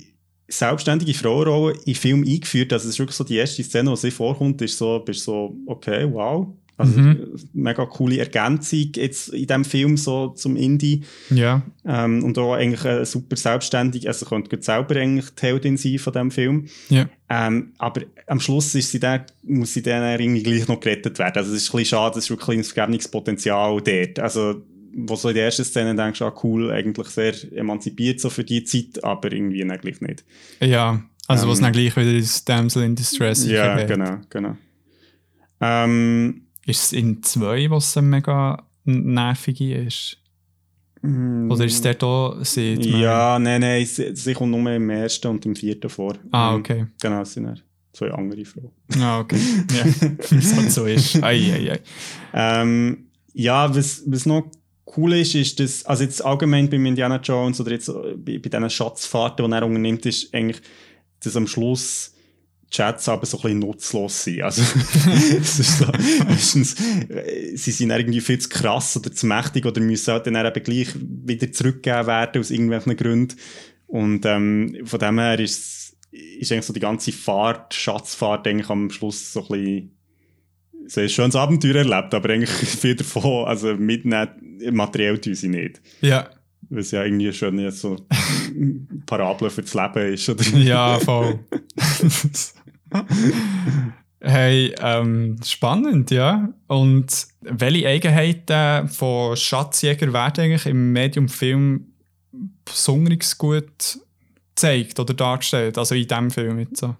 [0.47, 2.73] selbstständige Frauenrolle in Film eingeführt.
[2.73, 5.55] Also es ist wirklich so die erste Szene, wo sie vorkommt, ist so, bist so,
[5.67, 7.35] okay, wow, also mhm.
[7.53, 11.03] mega coole Ergänzung jetzt in diesem Film so zum Indie.
[11.29, 11.61] Ja.
[11.85, 16.13] Ähm, und auch eigentlich eine super selbstständig, also könnte selber eigentlich die Heldin sein von
[16.13, 16.67] diesem Film.
[16.89, 17.07] Ja.
[17.29, 21.37] Ähm, aber am Schluss ist sie dann, muss sie dann irgendwie gleich noch gerettet werden.
[21.37, 24.19] Also es ist ein bisschen schade, es ist wirklich ein Vergebungspotenzial dort.
[24.19, 24.63] Also
[24.95, 28.63] wo so in der ersten Szene denkst ah, cool, eigentlich sehr emanzipiert so für die
[28.63, 30.23] Zeit, aber irgendwie eigentlich nicht.
[30.59, 33.45] Ja, also ähm, was dann gleich wieder ist Damsel in Distress.
[33.45, 34.55] Ja, genau, genau.
[35.59, 40.17] Ähm, ist es in zwei, was mega nervig ist?
[41.01, 41.51] Mm.
[41.51, 42.37] Oder ist es der da?
[42.41, 46.15] Sieht ja, nein, nein, sie, sie kommt nur im ersten und im vierten vor.
[46.31, 46.87] Ah, okay.
[47.01, 48.71] Genau, es sind zwei andere Frauen.
[48.99, 49.37] Ah, okay.
[49.71, 49.85] Ja,
[50.29, 51.21] wie es halt so ist.
[51.21, 51.79] Ei, ei, ei.
[52.33, 54.49] Ähm, ja, was, was noch
[54.95, 58.69] cool ist, ist, dass, also jetzt allgemein bei Indiana Jones oder jetzt bei, bei diesen
[58.69, 60.61] Schatzfahrten, die er unternimmt, ist eigentlich,
[61.21, 62.12] dass am Schluss
[62.73, 64.41] Chats aber so ein bisschen nutzlos sind.
[64.41, 64.63] Also,
[65.39, 65.85] es ist so,
[66.27, 66.75] meistens,
[67.07, 70.63] äh, sie sind irgendwie viel zu krass oder zu mächtig oder müssen halt dann eben
[70.63, 73.35] gleich wieder zurückgegeben werden aus irgendwelchen Gründen.
[73.85, 78.89] Und ähm, von dem her ist, ist eigentlich so die ganze Fahrt, Schatzfahrt eigentlich am
[78.89, 79.91] Schluss so ein
[80.87, 84.29] bisschen ein schönes Abenteuer erlebt, aber eigentlich viel davon, also mitnehmen,
[84.71, 85.79] materiell tun sie nicht.
[86.01, 86.27] Ja.
[86.69, 87.97] Was ja irgendwie schon so
[89.05, 90.43] Parabel für das Leben ist, oder?
[90.57, 91.39] Ja, voll.
[94.25, 96.53] Hey, ähm, spannend, ja.
[96.67, 101.87] Und welche Eigenheiten von Schatzjäger werden eigentlich im Medium-Film
[102.63, 103.99] besonders gut
[104.55, 105.77] gezeigt oder dargestellt?
[105.77, 106.95] Also in diesem Film jetzt so.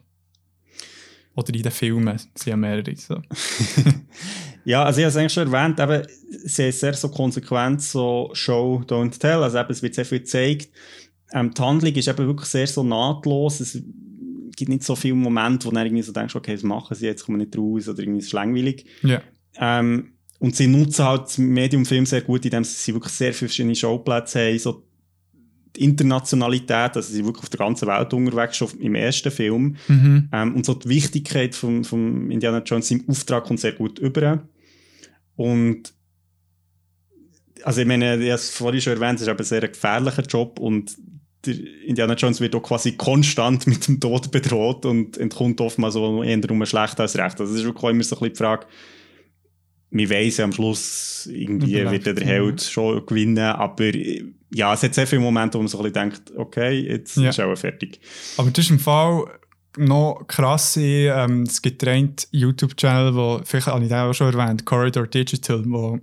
[1.35, 2.93] Oder in den Filmen, sind ja mehrere.
[2.97, 3.21] So.
[4.65, 6.05] ja, also ich habe es eigentlich schon erwähnt, eben,
[6.43, 9.41] sie ist sehr so konsequent, so Show, don't tell.
[9.43, 10.71] Also eben, es wird sehr viel gezeigt.
[11.31, 13.61] Ähm, die Handlung ist eben wirklich sehr so nahtlos.
[13.61, 13.81] Es
[14.55, 17.25] gibt nicht so viele Momente, wo du irgendwie so denkst, okay, was machen sie jetzt,
[17.25, 18.85] kommen nicht raus oder irgendwie ist es langweilig.
[19.01, 19.21] Ja.
[19.57, 23.75] Ähm, und sie nutzen halt das Medium-Film sehr gut, indem sie wirklich sehr viele verschiedene
[23.75, 24.83] Showplätze haben, so
[25.75, 29.75] die Internationalität, also sie sind wirklich auf der ganzen Welt unterwegs, schon im ersten Film.
[29.87, 30.29] Mhm.
[30.31, 34.43] Ähm, und so die Wichtigkeit von vom Indiana Jones im Auftrag kommt sehr gut über.
[35.35, 35.93] Und
[37.63, 40.23] also ich meine, ich habe es vorhin schon erwähnt, es ist aber ein sehr gefährlicher
[40.23, 40.95] Job und
[41.45, 46.23] der Indiana Jones wird auch quasi konstant mit dem Tod bedroht und entkommt oftmals so
[46.23, 47.39] eher um schlecht als recht.
[47.39, 48.65] Also es ist wirklich immer so ein bisschen die Frage,
[49.91, 53.91] wir weiss ja am Schluss, irgendwie wird der Held schon gewinnen, aber
[54.55, 57.29] ja, es hat sehr viele Momente, wo man so ein bisschen denkt, okay, jetzt Ja.
[57.29, 57.99] ist auch fertig.
[58.37, 59.25] Aber das ist im Fall
[59.77, 60.77] noch krass.
[60.77, 65.63] Ähm, es gibt einen YouTube-Channel, wo, vielleicht habe ich den auch schon erwähnt, Corridor Digital,
[65.67, 65.99] wo,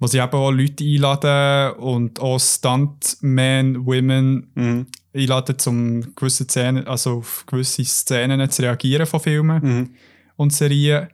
[0.00, 4.86] wo sie eben auch Leute einladen und auch Stuntmen, Women Mhm.
[5.14, 9.90] einladen, um gewisse Szenen, also auf gewisse Szenen zu reagieren von Filmen Mhm.
[10.36, 11.08] und Serien.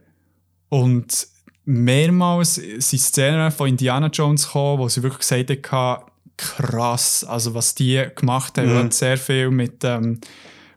[0.68, 1.26] Und
[1.64, 6.05] mehrmals sind Szenen von Indiana Jones gekommen, wo sie wirklich gesagt haben,
[6.37, 8.78] krass, also was die gemacht haben, Mhm.
[8.78, 10.20] hat sehr viel mit ähm,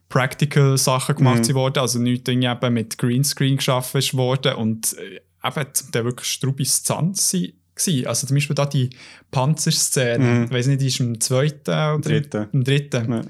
[0.08, 1.54] Practical Sachen gemacht Mhm.
[1.54, 6.28] worden, also nichts Dinge eben mit Greenscreen geschaffen worden und äh, eben zum Teil wirklich
[6.30, 8.08] strubis Stunts sie- gewesen.
[8.08, 8.90] Also zum Beispiel da die
[9.32, 10.44] Panzerszene, Mhm.
[10.46, 12.48] ich weiß nicht, die ist im zweiten oder Dritten.
[12.54, 13.12] im dritten.
[13.12, 13.22] Ja.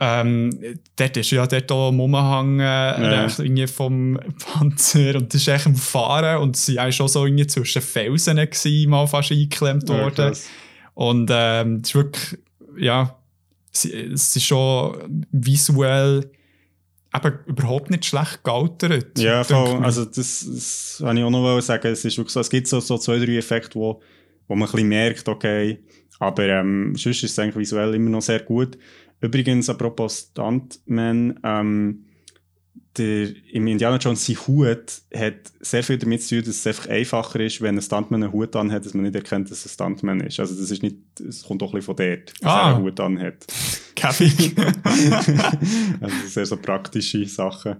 [0.00, 0.50] Ähm,
[0.94, 5.48] dort ist ja dort auch am Umhang äh, rechts irgendwie vom Panzer und das ist
[5.48, 9.88] echt am Fahren und sie waren schon so irgendwie zwischen Felsen gewesen, mal fast eingeklemmt
[9.88, 10.14] Ja, worden.
[10.14, 10.46] krass.
[10.94, 12.38] und ähm, es ist wirklich,
[12.78, 13.16] ja,
[13.72, 16.30] sie- es ist schon visuell
[17.24, 19.18] eben überhaupt nicht schlecht gealtert.
[19.18, 19.82] Ja, voll.
[19.84, 21.88] Also das, das wollte ich auch noch sagen.
[21.88, 24.00] Es, ist wirklich so, es gibt so, so zwei, drei Effekte, wo,
[24.46, 25.78] wo man ein bisschen merkt, okay,
[26.18, 28.78] aber ähm, sonst ist es eigentlich visuell immer noch sehr gut.
[29.20, 32.04] Übrigens, apropos Stuntman, ähm,
[32.98, 36.88] der, im Indiana Jones sein Hut hat sehr viel damit zu tun, dass es einfach
[36.88, 39.74] einfacher ist, wenn ein Stuntman einen Hut anhat, dass man nicht erkennt, dass es ein
[39.74, 40.38] Stuntman ist.
[40.40, 40.96] Also das ist nicht,
[41.26, 42.70] es kommt auch ein bisschen von dort, dass Ah.
[42.70, 43.46] er einen Hut anhat.
[43.96, 44.54] Käfig.
[46.00, 47.76] also sehr so praktische Sachen.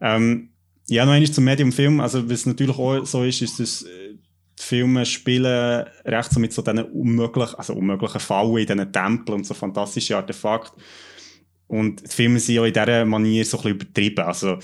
[0.00, 0.50] Ähm,
[0.88, 2.00] ja, noch einmal zum Medium-Film.
[2.00, 4.14] Also, was natürlich auch so ist, ist, dass äh,
[4.58, 9.38] die Filme spielen recht so mit so diesen unmöglichen, also unmöglichen Fallen in diesen Tempeln
[9.38, 10.80] und so fantastische Artefakte.
[11.66, 14.24] Und die Filme sind auch in dieser Manier so ein bisschen übertrieben.
[14.24, 14.58] Also,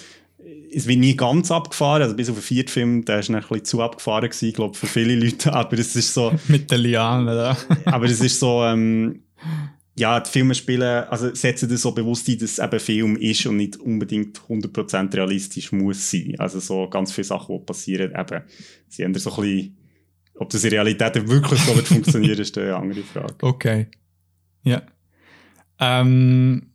[0.72, 3.42] es wird nie ganz abgefahren, also bis auf den vierten Film, der ist dann ein
[3.42, 7.26] bisschen zu abgefahren gewesen, glaube für viele Leute, aber es ist so, Mit den Lianen
[7.26, 7.56] da.
[7.86, 9.22] aber es ist so, ähm,
[9.98, 13.44] ja, die Filme spielen, also setzen das so bewusst ein, dass es eben Film ist
[13.46, 16.36] und nicht unbedingt 100% realistisch muss sein.
[16.38, 18.42] Also so ganz viele Sachen, die passieren, eben,
[18.88, 19.76] sie haben so ein bisschen,
[20.36, 23.34] ob das in Realität wirklich so wird funktionieren, ist eine andere Frage.
[23.42, 23.88] Okay.
[24.62, 24.82] Ja.
[25.78, 26.69] Ähm,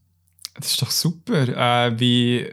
[0.55, 1.47] das ist doch super.
[1.87, 2.45] Äh, wie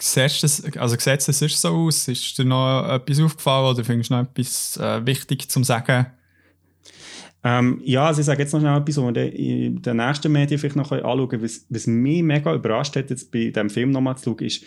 [0.00, 2.08] siehst das, also sieht es so aus?
[2.08, 6.06] Ist dir noch etwas aufgefallen oder findest du noch etwas äh, wichtig zum Sagen?
[7.44, 10.58] Ähm, ja, also ich sage jetzt noch schnell etwas, was wir in den nächsten Medien
[10.58, 11.42] vielleicht noch anschauen können.
[11.42, 14.64] Was, was mich mega überrascht hat, jetzt bei diesem Film nochmal zu schauen, ist,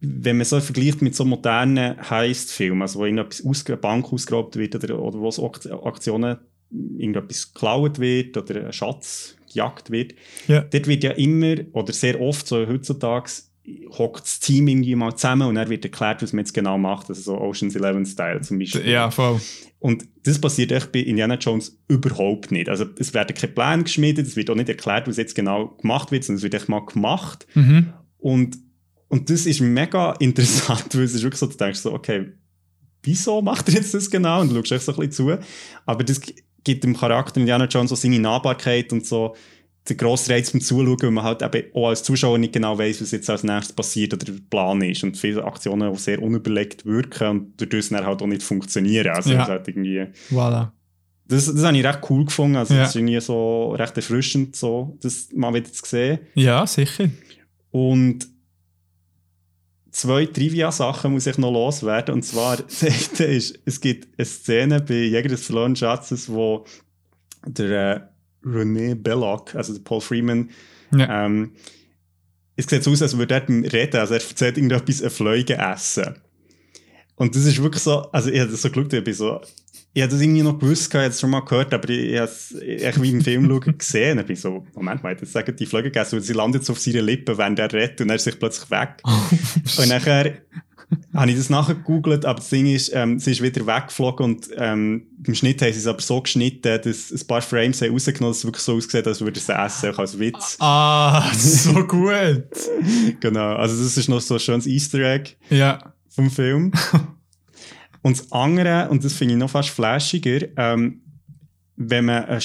[0.00, 4.56] wenn man so vergleicht mit so modernen Heist-Filmen, also wo irgendetwas aus, eine Bank ausgeraubt
[4.56, 6.38] wird oder, oder wo so Akt- Aktionen
[6.70, 10.14] irgendetwas geklaut wird oder ein Schatz gejagt wird,
[10.46, 10.60] Ja.
[10.62, 13.30] dort wird ja immer oder sehr oft so heutzutage
[13.98, 17.10] hockt das Team irgendwie mal zusammen und dann wird erklärt, was man jetzt genau macht,
[17.10, 18.88] also so Ocean's Eleven Style zum Beispiel.
[18.88, 19.40] Ja, voll.
[19.78, 22.70] Und das passiert echt bei Indiana Jones überhaupt nicht.
[22.70, 26.10] Also es werden keine Pläne geschmiedet, es wird auch nicht erklärt, was jetzt genau gemacht
[26.10, 27.46] wird, sondern es wird echt mal gemacht.
[27.54, 27.92] Mhm.
[28.16, 28.56] Und,
[29.08, 32.32] und das ist mega interessant, weil es ist wirklich so, du denkst so, okay,
[33.02, 34.40] wieso macht er jetzt das genau?
[34.40, 35.44] Und du schaust echt so ein bisschen zu.
[35.84, 36.22] Aber das
[36.72, 39.34] gibt dem Charakter Indiana Jones so seine Nahbarkeit und so
[39.88, 43.00] den grossen Reiz beim Zuschauen, weil man halt eben auch als Zuschauer nicht genau weiß,
[43.00, 45.02] was jetzt als nächstes passiert oder der Plan ist.
[45.02, 49.08] Und viele Aktionen auch sehr unüberlegt wirken und dadurch dann halt auch nicht funktionieren.
[49.08, 49.46] Also Ja.
[49.48, 50.04] halt irgendwie...
[50.30, 50.70] Voilà.
[51.26, 52.56] Das, das habe ich recht cool gefunden.
[52.56, 52.80] Also, Ja.
[52.80, 56.18] das ist irgendwie so recht erfrischend, so, das mal wieder zu sehen.
[56.34, 57.08] Ja, sicher.
[57.70, 58.26] Und
[59.98, 62.14] zwei Trivia-Sachen muss ich noch loswerden.
[62.14, 66.64] Und zwar, das ist, es gibt eine Szene bei Jäger des verlorenen Schatzes, wo
[67.46, 68.10] der
[68.44, 70.50] äh, René Belloc, also der Paul Freeman,
[70.92, 71.26] Ja.
[71.26, 71.52] ähm,
[72.56, 76.16] es sieht so aus, als würde er Reden, also er erzählt irgendetwas, eine Fliege essen.
[77.14, 79.40] Und das ist wirklich so, also ich habe das so geschaut, ich bin so,
[79.98, 82.18] ich habe das irgendwie noch gewusst, ich habe es schon mal gehört, aber ich, ich
[82.18, 82.54] habe es
[83.02, 84.18] wie im Film schauen gesehen.
[84.20, 86.78] Ich bin so, Moment mal, jetzt sagen die Fliege gegessen, und sie landet so auf
[86.78, 89.02] seine Lippen, während er redet und er ist sich plötzlich weg.
[89.04, 90.34] und nachher
[91.12, 94.48] habe ich das nachher gegoogelt, aber das Ding ist, ähm, sie ist wieder weggeflogen und
[94.56, 98.30] ähm, im Schnitt haben sie es aber so geschnitten, dass ein paar Frames haben rausgenommen,
[98.30, 100.56] dass es wirklich so aussieht, als würde sie essen, auch als Witz.
[100.60, 102.44] Ah, so gut.
[103.20, 105.92] Genau, also das ist noch so ein schönes Easter Egg Ja.
[106.08, 106.72] vom Film.
[108.08, 111.02] Und das andere, und das finde ich noch fast flashiger, ähm,
[111.76, 112.40] wenn man eine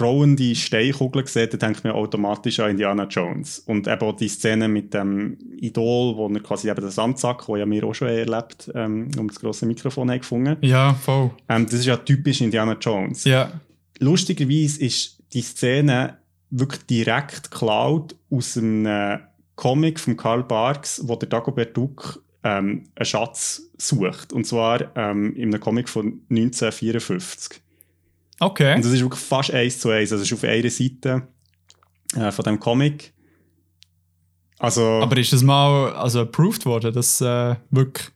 [0.00, 3.58] rollende Steinkugel sieht, dann denkt man automatisch an Indiana Jones.
[3.58, 7.56] Und eben auch die Szene mit dem Idol, wo er quasi eben den Sandsack, den
[7.58, 10.56] ja wir auch schon erlebt ähm, um das grosse Mikrofon haben gefunden.
[10.62, 11.30] Ja, voll.
[11.46, 13.24] Ähm, das ist ja typisch Indiana Jones.
[13.24, 13.52] Ja.
[13.98, 16.16] Lustigerweise ist die Szene
[16.48, 19.18] wirklich direkt geklaut aus einem
[19.56, 24.32] Comic von Karl Barks, wo der Dagobert Duck ähm, einen Schatz sucht.
[24.32, 27.60] Und zwar ähm, in einem Comic von 1954.
[28.40, 28.74] Okay.
[28.74, 30.12] Und das ist wirklich fast eins zu eins.
[30.12, 31.28] Also es ist auf einer Seite
[32.16, 33.12] äh, von dem Comic.
[34.58, 38.08] Also, Aber ist das mal also approved worden, dass äh, wirklich.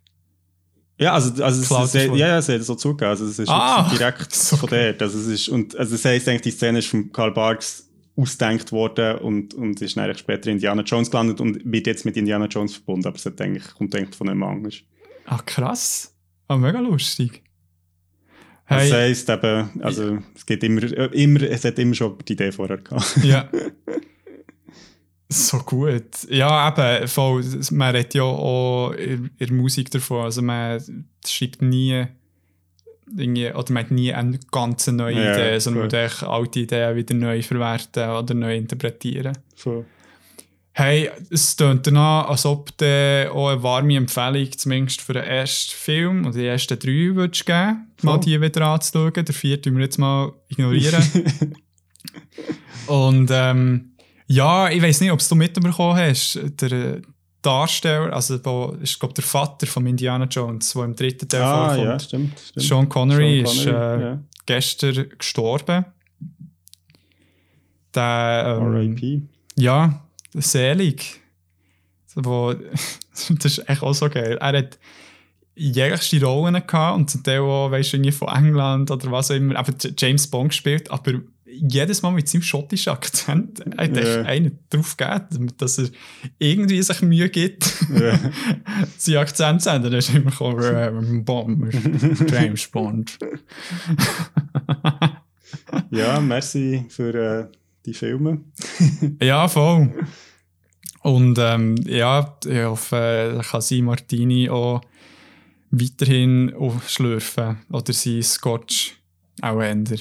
[0.98, 3.10] ja, also, also es, ja, ja, es hat so zugegeben.
[3.10, 5.02] Also es ist Ah, direkt so von dort.
[5.02, 7.85] Also es ist, und, also das heisst eigentlich, die Szene ist von Karl Barks
[8.16, 12.16] ausgedenkt worden und, und ist eigentlich später in Indiana Jones gelandet und wird jetzt mit
[12.16, 14.76] Indiana Jones verbunden, aber es hat eigentlich, kommt eigentlich von einem anders.
[15.26, 16.14] Ah, krass.
[16.48, 17.42] Ah, mega lustig.
[18.68, 22.50] Das Hey, heisst eben, also es geht immer, immer, es hat immer schon die Idee
[22.50, 23.18] vorher gehabt.
[23.22, 23.48] ja.
[25.28, 26.22] So gut.
[26.28, 30.22] Ja, eben, voll, man redet ja auch in, in der Musik davon.
[30.22, 30.80] Also man
[31.26, 32.06] schreibt nie
[33.16, 36.02] irgendwie, oder man hat nie eine ganz neue Ja, Idee, sondern man gut.
[36.02, 39.36] muss alte Ideen wieder neu verwerten oder neu interpretieren.
[39.54, 39.84] So.
[40.72, 45.72] Hey, es klingt danach, als ob du auch eine warme Empfehlung zumindest für den ersten
[45.74, 48.20] Film oder die ersten drei würdest geben, mal Voll.
[48.20, 49.12] die wieder anzuschauen.
[49.24, 51.02] Der vierte wir jetzt mal ignorieren.
[52.88, 53.92] Und ähm,
[54.26, 56.38] ja, ich weiß nicht, ob es du mitbekommen hast.
[56.60, 57.00] Der
[57.46, 61.68] Darsteller, also wo, ist glaube der Vater von Indiana Jones, der im dritten Teil ah,
[61.68, 61.86] vorkommt.
[61.86, 62.40] ja, stimmt.
[62.40, 62.66] stimmt.
[62.66, 64.18] Sean Connery, Sean ist Connery, äh, ja.
[64.44, 65.84] gestern gestorben.
[67.94, 69.22] Der, ähm, R.I.P.
[69.56, 70.02] ja,
[70.34, 71.20] selig.
[72.16, 72.52] Wo,
[73.12, 74.38] das ist echt auch so geil.
[74.40, 74.78] Er hat
[75.54, 79.36] jegliche Rollen gehabt und zum Teil auch, weißt du, irgendwie von England oder was auch
[79.36, 81.20] immer, einfach James Bond gespielt, aber
[81.68, 84.00] jedes Mal mit seinem schottischen Akzent er Ja.
[84.00, 85.88] echt einen drauf gegeben, dass er
[86.38, 88.18] irgendwie sich Mühe gibt, Ja.
[88.98, 89.90] seinen Akzent zu ändern.
[89.92, 91.74] Dann ist er immer gekommen, äh, Bond,
[92.30, 93.18] James Bond.
[95.90, 97.46] ja, merci für äh,
[97.84, 98.40] die Filme.
[99.22, 99.90] Ja, voll.
[101.02, 104.80] Und ähm, ja, ich hoffe, äh, kann sie Martini auch
[105.70, 107.58] weiterhin aufschlürfen.
[107.70, 108.96] Oder sie Scotch
[109.40, 110.00] auch ändern.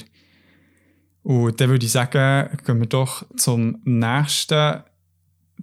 [1.26, 4.84] Und dann würde ich sagen, gehen wir doch zum nächsten,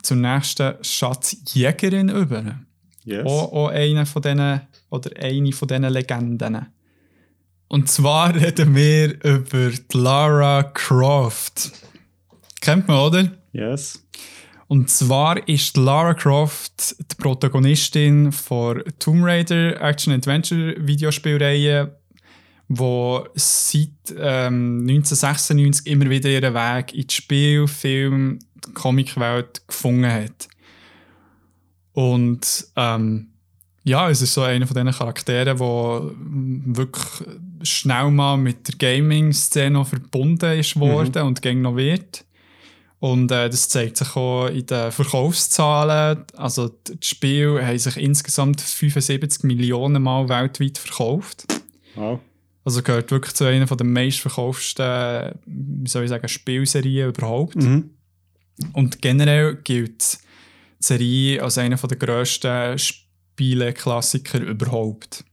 [0.01, 2.59] zur nächsten Schatzjägerin über.
[3.05, 3.25] Yes.
[3.25, 4.59] Auch, auch eine von diesen,
[4.89, 6.65] oder eine von diesen Legenden.
[7.69, 11.71] Und zwar reden wir über Lara Croft.
[12.59, 13.31] Kennt man, oder?
[13.53, 14.05] Yes.
[14.67, 21.95] Und zwar ist Lara Croft die Protagonistin von Tomb Raider Action Adventure Videospielreihe,
[22.77, 28.39] wo seit ähm, 1996 immer wieder ihren Weg in die Spiel-, Film-,
[28.73, 30.47] Comicwelt gefunden hat.
[31.93, 33.29] Und ähm,
[33.83, 36.01] ja, es ist so einer von diesen Charakteren, der
[36.75, 37.05] wirklich
[37.63, 42.25] schnell mal mit der Gaming-Szene verbunden ist worden und gäng noch wird.
[42.99, 46.23] Und äh, das zeigt sich auch in den Verkaufszahlen.
[46.37, 51.45] Also die Spiele haben sich insgesamt 75 Millionen Mal weltweit verkauft.
[51.95, 52.21] Wow.
[52.65, 57.55] Also gehört wirklich zu einer der meistverkauften, wie soll ich sagen, Spielserien überhaupt.
[57.55, 57.89] Mhm.
[58.71, 60.19] Und generell gilt
[60.79, 65.25] die Serie als einer der grössten Spieleklassiker überhaupt.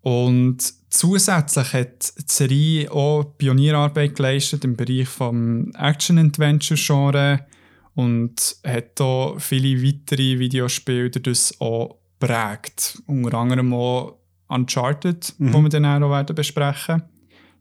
[0.00, 0.58] Und
[0.90, 7.46] zusätzlich hat die Serie auch Pionierarbeit geleistet im Bereich vom Action-Adventure-Genre
[7.94, 13.02] und hat auch viele weitere Videospiele dadurch auch prägt.
[13.06, 14.17] Unter anderem auch
[14.48, 15.52] Uncharted, Mhm.
[15.54, 17.02] wo wir dann auch werden besprechen.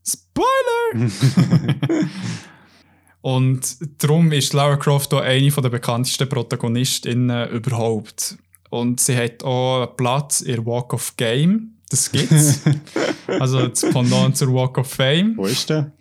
[0.05, 1.09] Spoiler!
[3.21, 8.38] Und darum ist Lara Croft auch eine der bekanntesten Protagonistinnen überhaupt.
[8.69, 11.73] Und sie hat auch einen Platz in Walk of Game.
[11.89, 12.61] Das gibt's.
[13.27, 15.35] also das Pendant zur Walk of Fame.
[15.38, 15.91] Wo ist der?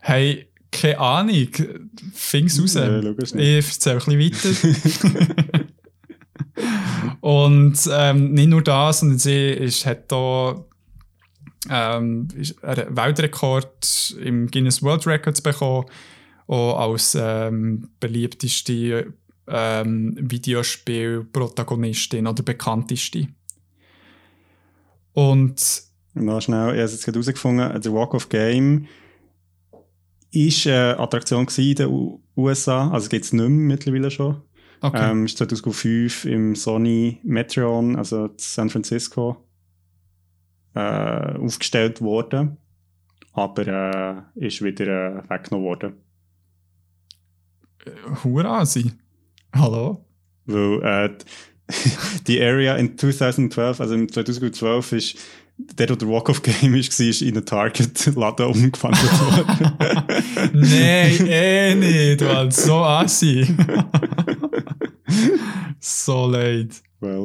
[0.00, 1.48] Hey, keine Ahnung.
[2.12, 2.74] Fing's raus.
[2.74, 5.63] Logisch ich erzähle ein bisschen weiter.
[7.24, 10.62] Und ähm, nicht nur das, sondern sie ist, hat da
[11.70, 12.28] ähm,
[12.60, 15.86] einen Weltrekord im Guinness World Records bekommen,
[16.48, 19.14] auch als ähm, beliebteste
[19.46, 23.28] ähm, Videospiel-Protagonistin oder bekannteste.
[25.14, 28.86] Und Noch schnell, ich habe es jetzt gerade herausgefunden, der Walk of Game
[30.30, 34.42] ist eine Attraktion in den USA, also gibt es nicht mehr mittlerweile schon.
[34.84, 35.10] Okay.
[35.10, 39.44] Ähm, ist 2005 im Sony Metreon, also San Francisco,
[40.74, 40.80] äh,
[41.38, 42.56] aufgestellt worden.
[43.32, 43.66] Aber
[44.36, 45.94] äh, ist wieder äh, weggenommen worden.
[48.22, 48.92] Hurasi.
[49.54, 50.04] Hallo?
[50.46, 51.18] Weil äh,
[52.26, 55.18] die Area in 2012, also im 2012 ist
[55.56, 59.72] der, der Walk of Game ist, war, in einen Target-Laden umgewandelt worden.
[60.52, 63.46] Nein, eh nicht, weil so assi.
[65.80, 66.82] so leid.
[67.04, 67.24] well.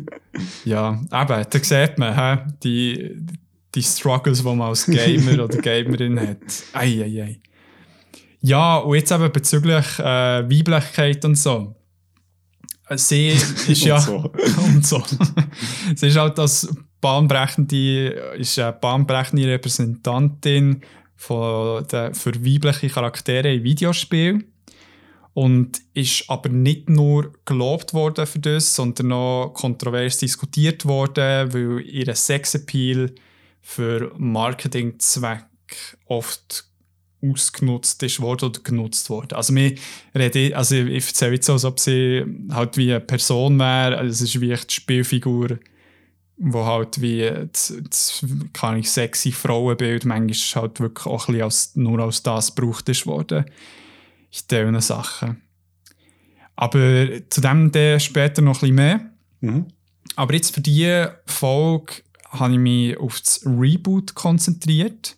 [0.64, 3.16] ja, eben, da sieht man he, die,
[3.74, 6.38] die Struggles, die man als Gamer oder Gamerin hat.
[6.72, 7.40] Ei, ei, ei.
[8.40, 11.74] Ja, und jetzt eben bezüglich äh, Weiblichkeit und so.
[12.94, 14.00] Sie ist ja.
[14.00, 14.32] so.
[14.64, 15.02] und so.
[15.94, 16.68] Sie ist halt das
[17.00, 18.08] bahnbrechende,
[18.38, 20.80] ist eine bahnbrechende Repräsentantin
[21.16, 24.44] von der, für weibliche Charaktere in Videospielen.
[25.38, 31.80] Und ist aber nicht nur gelobt worden für das, sondern auch kontrovers diskutiert worden, weil
[31.82, 33.14] ihr Sexappeal
[33.60, 35.44] für Marketingzweck
[36.06, 36.64] oft
[37.22, 39.36] ausgenutzt ist worden oder genutzt worden.
[39.36, 39.76] Also, wir
[40.12, 43.96] reden, also ich erzähle jetzt so, als ob sie halt wie eine Person wäre.
[43.96, 45.60] Also es ist wie die Spielfigur,
[46.36, 51.44] wo halt wie das, das kann ich sexy Frauenbild manchmal halt wirklich auch ein bisschen
[51.44, 53.44] als, nur als das gebraucht ist worden.
[54.30, 55.42] In diesen Sachen.
[56.56, 59.00] Aber zu dem dann später noch ein bisschen mehr.
[59.40, 59.66] Mhm.
[60.16, 65.16] Aber jetzt für diese Folge habe ich mich auf das Reboot konzentriert,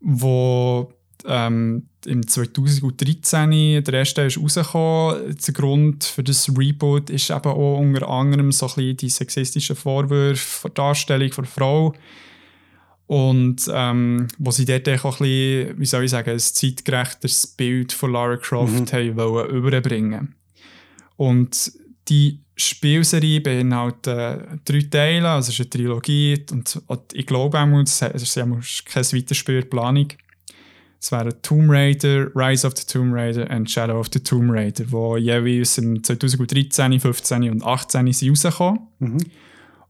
[0.00, 0.92] wo
[1.26, 5.36] ähm, im 2013 der erste ist rausgekommen.
[5.44, 9.76] Der Grund für das Reboot ist eben auch unter anderem so ein bisschen die sexistischen
[9.76, 11.94] Vorwürfe der Darstellung von Frau.
[13.06, 17.92] Und ähm, wo sie dort auch ein bisschen, wie soll ich sagen, ein zeitgerechteres Bild
[17.92, 19.16] von Lara Croft mhm.
[19.16, 20.34] wollen überbringen
[21.16, 21.72] Und
[22.08, 27.58] die Spielserie beinhaltet äh, drei Teile, also es ist eine Trilogie und, und ich glaube
[27.58, 28.34] auch, es ist
[28.86, 30.08] keine Weiterspielplanung.
[30.98, 34.84] Es wären Tomb Raider, Rise of the Tomb Raider und Shadow of the Tomb Raider,
[34.84, 38.80] die jeweils im 2013, 15 und 18 sind rausgekommen.
[38.98, 39.18] Mhm.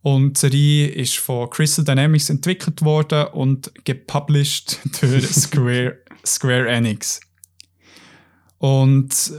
[0.06, 7.20] Und die Serie ist von Crystal Dynamics entwickelt worden und gepublished durch Square, Square Enix.
[8.58, 9.32] Und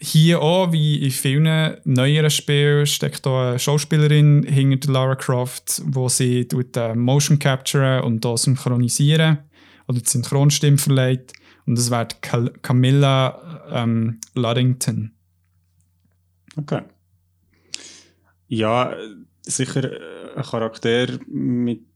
[0.00, 6.08] hier auch, wie in vielen neueren Spielen, steckt auch eine Schauspielerin hinter Lara Croft, wo
[6.08, 9.40] sie tut, uh, Motion Capture und auch synchronisieren
[9.88, 11.34] oder die Synchronstimme verleiht.
[11.66, 12.08] Und das wäre
[12.62, 15.12] Camilla ähm, Luddington.
[16.56, 16.80] Okay.
[18.48, 18.96] Ja,
[19.42, 21.86] sicher ein Charakter mit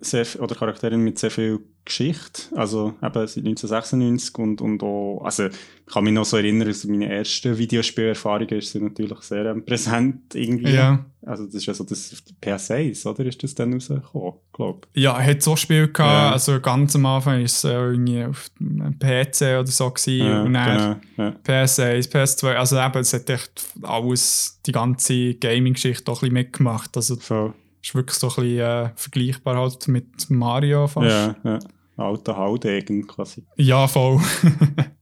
[0.00, 2.42] sehr, oder Charakterin mit sehr viel Geschichte.
[2.54, 6.84] Also eben seit 1996 und, und auch, also ich kann mich noch so erinnern, dass
[6.84, 10.74] meine ersten Videospielerfahrungen sind natürlich sehr ähm, präsent irgendwie.
[10.74, 11.06] Ja.
[11.24, 13.24] Also das ist ja so das PS1, oder?
[13.24, 16.32] Ist das dann rausgekommen, glaube Ja, hat so Spiel gehabt, ja.
[16.32, 20.42] also ganz am Anfang war es äh, irgendwie auf einem PC oder so gewesen Ja,
[20.42, 21.36] und dann genau, ja.
[21.44, 26.96] PS1, PS2, also eben, es hat echt alles, die ganze Gaming-Geschichte auch ein bisschen mitgemacht.
[26.96, 27.54] Also Voll.
[27.82, 31.06] ist wirklich so ein bisschen äh, vergleichbar halt mit Mario fast.
[31.08, 31.58] Ja, ja.
[31.96, 33.44] Alter Haudegen quasi.
[33.56, 34.20] Ja, voll.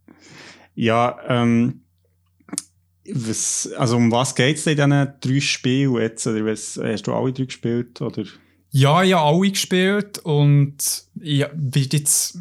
[0.77, 1.83] Ja, ähm,
[3.07, 6.27] was, also um was geht es in diesen drei Spielen jetzt?
[6.27, 8.01] Oder was, hast du alle drei gespielt?
[8.01, 8.25] Oder?
[8.71, 10.77] ja, ich habe alle gespielt und
[11.21, 12.39] ich bin jetzt,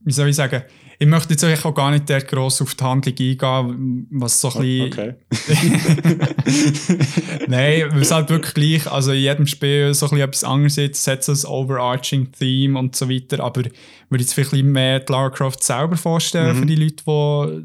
[0.00, 0.64] wie soll ich sagen,
[0.98, 4.50] ich möchte jetzt eigentlich auch gar nicht der gross auf die Handlung eingehen, was so
[4.52, 4.92] ein bisschen...
[4.92, 5.14] Okay.
[7.48, 10.78] Nein, weil es halt wirklich gleich, also in jedem Spiel so ein bisschen etwas anderes
[10.78, 13.72] ist, es hat so ein overarching Theme und so weiter, aber ich
[14.08, 16.60] würde jetzt vielleicht mehr die Lara Croft selber vorstellen Mhm.
[16.60, 17.62] für die Leute,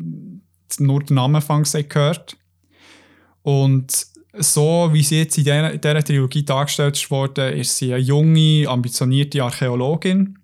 [0.77, 2.37] die nur den Namen haben gehört.
[3.43, 4.07] Und
[4.37, 8.65] so wie sie jetzt in dieser, in dieser Trilogie dargestellt worden, ist sie eine junge,
[8.67, 10.37] ambitionierte Archäologin,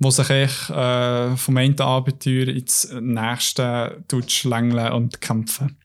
[0.00, 5.76] die sich echt, äh, vom einen Abenteuer ins nächste schlängeln und kämpfen.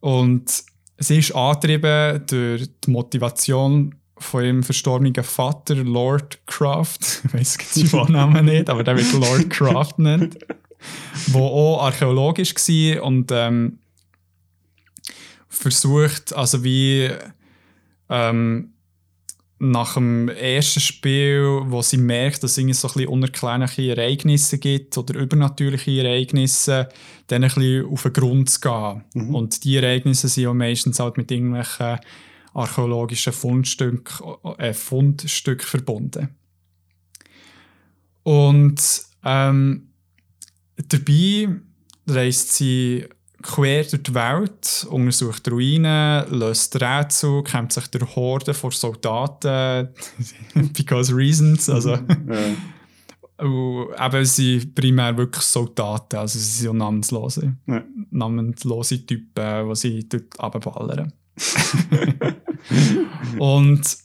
[0.00, 0.62] Und
[0.98, 6.98] sie ist angetrieben durch die Motivation von ihrem verstorbenen Vater, Lord Craft.
[7.24, 10.36] Ich weiß seinen Vornamen nicht, aber der wird Lord Craft genannt.
[11.26, 13.78] Der auch archäologisch war und ähm,
[15.48, 17.10] versucht, also wie
[18.10, 18.74] ähm,
[19.62, 24.58] nach dem ersten Spiel, wo sie merkt, dass es irgendwie so ein bisschen unerklärliche Ereignisse
[24.58, 26.88] gibt oder übernatürliche Ereignisse,
[27.26, 29.34] dann ein bisschen auf den Grund zu gehen.
[29.34, 31.98] Und die Ereignisse sind ja meistens halt mit irgendwelchen
[32.54, 34.22] archäologischen Fundstück,
[34.56, 36.30] äh, Fundstück verbunden.
[38.22, 39.90] Und ähm,
[40.88, 41.48] dabei
[42.06, 43.06] reist sie
[43.42, 49.88] quer durch die Welt, untersucht Ruinen, löst Rätsel, kämpft sich durch Horden von Soldaten,
[50.72, 52.00] because reasons, also Ja.
[53.44, 57.82] und eben sie sind primär wirklich Soldaten, also sie sind ja namenslose, Ja.
[58.10, 61.12] namenslose Typen, die sie dort runterballern.
[63.38, 63.96] Und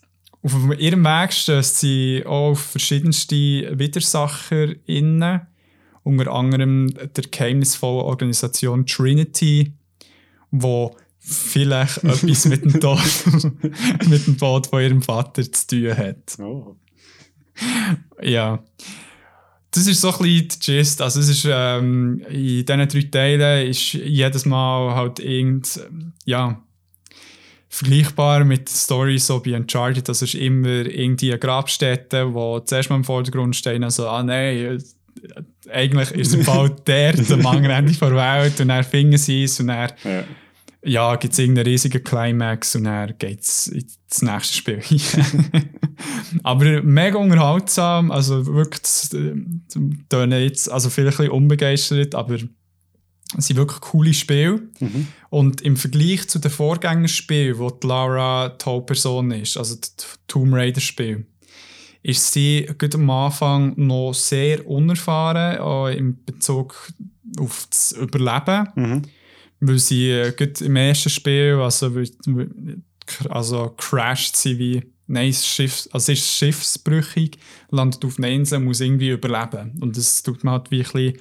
[0.41, 3.35] auf ihrem Weg stößt sie auch auf verschiedenste
[3.77, 5.41] WidersacherInnen,
[6.05, 9.73] unter anderem der geheimnisvollen Organisation Trinity,
[10.51, 12.99] wo vielleicht etwas mit dem Tod,
[14.07, 16.39] mit dem Tod von ihrem Vater zu tun hat.
[16.39, 16.75] Oh.
[18.21, 18.63] Ja.
[19.71, 21.01] Das ist so ein bisschen die Gist.
[21.01, 25.81] Also es ist, ähm, in diesen drei Teilen ist jedes Mal halt irgend,
[26.23, 26.61] ja,
[27.67, 30.07] vergleichbar mit Stories so bei Uncharted.
[30.07, 34.81] Das ist immer irgendwie eine Grabstätte, wo zuerst mal im Vordergrund stehen, also, ah nein,
[35.71, 39.59] eigentlich ist es bald der, am anderen Ende der Welt und dann finden sie es
[39.59, 40.23] und dann Ja.
[40.83, 44.81] ja, gibt es irgendeinen riesigen Climax und dann geht es ins nächste Spiel.
[46.43, 48.81] Aber mega unterhaltsam, also wirklich,
[50.09, 52.37] Tönen jetzt, also vielleicht ein bisschen unbegeistert, aber
[53.37, 54.61] es sind wirklich coole Spiele.
[54.79, 55.07] Mhm.
[55.29, 60.53] Und im Vergleich zu den Vorgängerspielen, wo die Lara die Hauptperson ist, also das Tomb
[60.53, 61.25] Raider-Spiel,
[62.05, 66.91] ist sie am Anfang noch sehr unerfahren, auch in Bezug
[67.39, 69.01] auf das Überleben Mhm.
[69.59, 71.91] weil sie äh, im ersten Spiel, also,
[73.29, 77.39] also crasht sie wie, nein, das Schiff, also es ist schiffsbrüchig,
[77.71, 79.79] landet auf einer Insel, muss irgendwie überleben.
[79.81, 81.17] Und das tut man halt wie ein bisschen,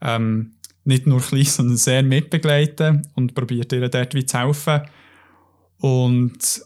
[0.00, 0.52] ähm,
[0.84, 4.82] nicht nur klein, sondern sehr mitbegleiten und probiert ihr dort wie zu helfen.
[5.78, 6.62] Und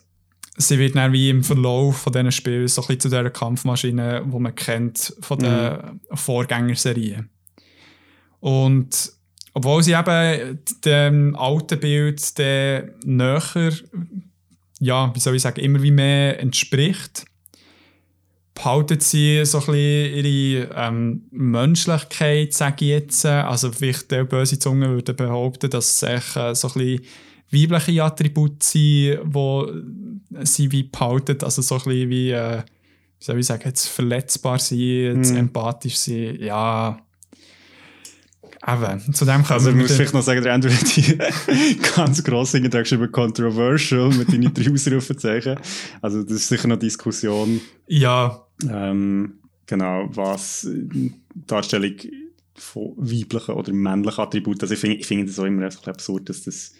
[0.56, 4.24] sie wird dann wie im Verlauf von diesen Spielen so ein bisschen zu dieser Kampfmaschine,
[4.24, 7.30] die man kennt von den Vorgängerserien.
[8.40, 9.12] Und
[9.54, 13.72] obwohl sie eben dem alten Bild der näher,
[14.80, 17.24] ja, wie soll ich sagen, immer wie mehr entspricht,
[18.54, 23.26] behalten sie so ein bisschen ihre ähm, Menschlichkeit, sage ich jetzt.
[23.26, 27.04] Also vielleicht der böse Zunge würde behaupten, dass es echt, äh, so ein bisschen
[27.54, 31.38] weibliche Attribute sind, die sie wie behalten.
[31.42, 32.58] Also so ein bisschen wie, äh,
[33.18, 35.36] wie soll ich sagen, jetzt verletzbar sein, jetzt Mhm.
[35.38, 36.36] empathisch sein.
[36.40, 36.98] Ja,
[38.66, 41.18] eben, zu dem kommen Also ich muss vielleicht noch sagen, der Andrew hat die
[41.96, 45.56] ganz gross hinten geschrieben, controversial, mit deinen drei Ausrufezeichen.
[46.00, 49.34] Also das ist sicher noch Diskussion, Ja, ähm,
[49.66, 51.12] genau, was äh, die
[51.46, 51.94] Darstellung
[52.56, 56.42] von weiblichen oder männlichen Attributen, also ich finde ich finde das auch immer absurd, dass
[56.42, 56.72] das,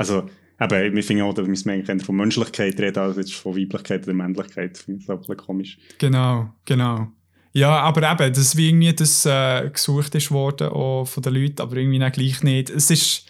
[0.00, 0.26] also
[0.60, 4.14] eben, wir finden auch, dass wir eigentlich von Menschlichkeit reden, als jetzt von Weiblichkeit oder
[4.14, 5.78] Männlichkeit, ich finde das auch ein bisschen komisch.
[5.98, 7.08] Genau, genau.
[7.52, 11.60] Ja, aber eben, dass wie irgendwie das äh, gesucht ist worden auch von den Leuten,
[11.60, 12.70] aber irgendwie dann gleich nicht.
[12.70, 13.26] Es ist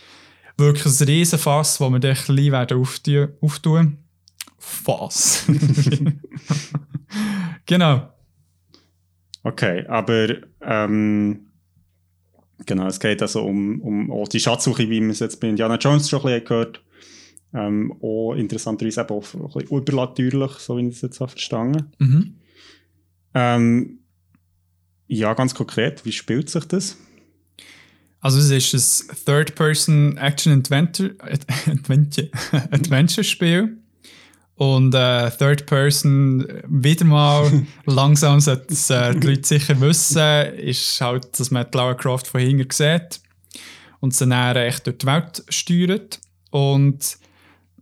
[0.56, 3.28] wirklich ein riesen Fass, das wir dann ein bisschen werden auftun.
[3.40, 3.98] auftun.
[4.58, 5.46] Fass.
[7.66, 8.12] genau.
[9.42, 11.49] Okay, aber ähm,
[12.70, 15.76] genau, es geht also um, um auch die Schatzsuche, wie wir es jetzt bei Indiana
[15.76, 16.82] Jones schon ein bisschen gehört
[17.52, 21.92] ähm, Auch interessanterweise eben auch ein bisschen übernatürlich, so wie ich es jetzt habe verstanden
[21.98, 22.34] Mhm.
[23.34, 23.98] ähm,
[25.08, 26.96] Ja, ganz konkret, wie spielt sich das?
[28.20, 31.16] Also es ist ein Third-Person-Action-Adventure
[31.66, 32.28] Adventure,
[32.70, 33.78] Adventure-Spiel.
[34.60, 41.40] Und äh, Third-Person, wieder mal, langsam sollten es äh, die Leute sicher wissen, ist halt,
[41.40, 43.22] dass man die Lara Croft von hinten sieht
[44.00, 46.20] und sie dann echt durch die Welt steuert.
[46.50, 47.16] Und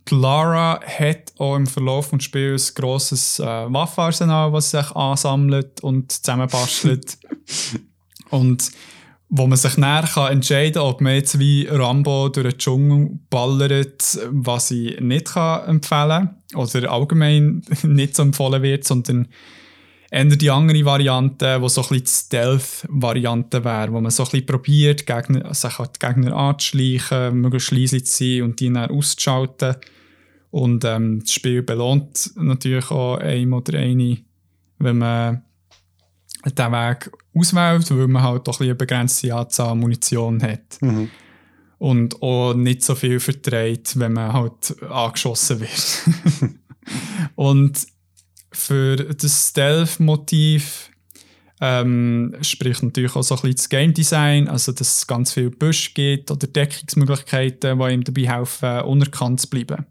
[0.09, 5.81] die Lara hat auch im Verlauf des Spiels ein grosses äh, Waffenarsenal, das sich ansammelt
[5.81, 7.17] und zusammenbastelt.
[8.29, 8.71] und
[9.29, 13.19] wo man sich näher kann entscheiden kann, ob man jetzt wie Rambo durch den Dschungel
[13.29, 19.27] ballert, was ich nicht kann empfehlen oder allgemein nicht so empfohlen wird, sondern
[20.09, 24.29] eher die andere Variante, die so ein bisschen die Stealth-Variante wäre, wo man so ein
[24.31, 29.75] bisschen probiert, sich an die Gegner anzuschleichen, möglichst leise zu sein und die dann auszuschalten.
[30.49, 34.17] Und ähm, das Spiel belohnt natürlich auch einem oder eine,
[34.79, 35.43] wenn man
[36.45, 40.81] diesen Weg auswählt, weil man halt doch eine begrenzte Anzahl Munition hat.
[40.81, 41.09] Mhm.
[41.77, 46.53] Und auch nicht so viel verträgt, wenn man halt angeschossen wird.
[47.35, 47.87] und
[48.51, 50.89] für das Stealth-Motiv
[51.61, 55.49] ähm, spricht natürlich auch so ein bisschen das Game Design, also dass es ganz viel
[55.49, 59.85] Busch gibt oder Deckungsmöglichkeiten, die ihm dabei helfen, unerkannt zu bleiben.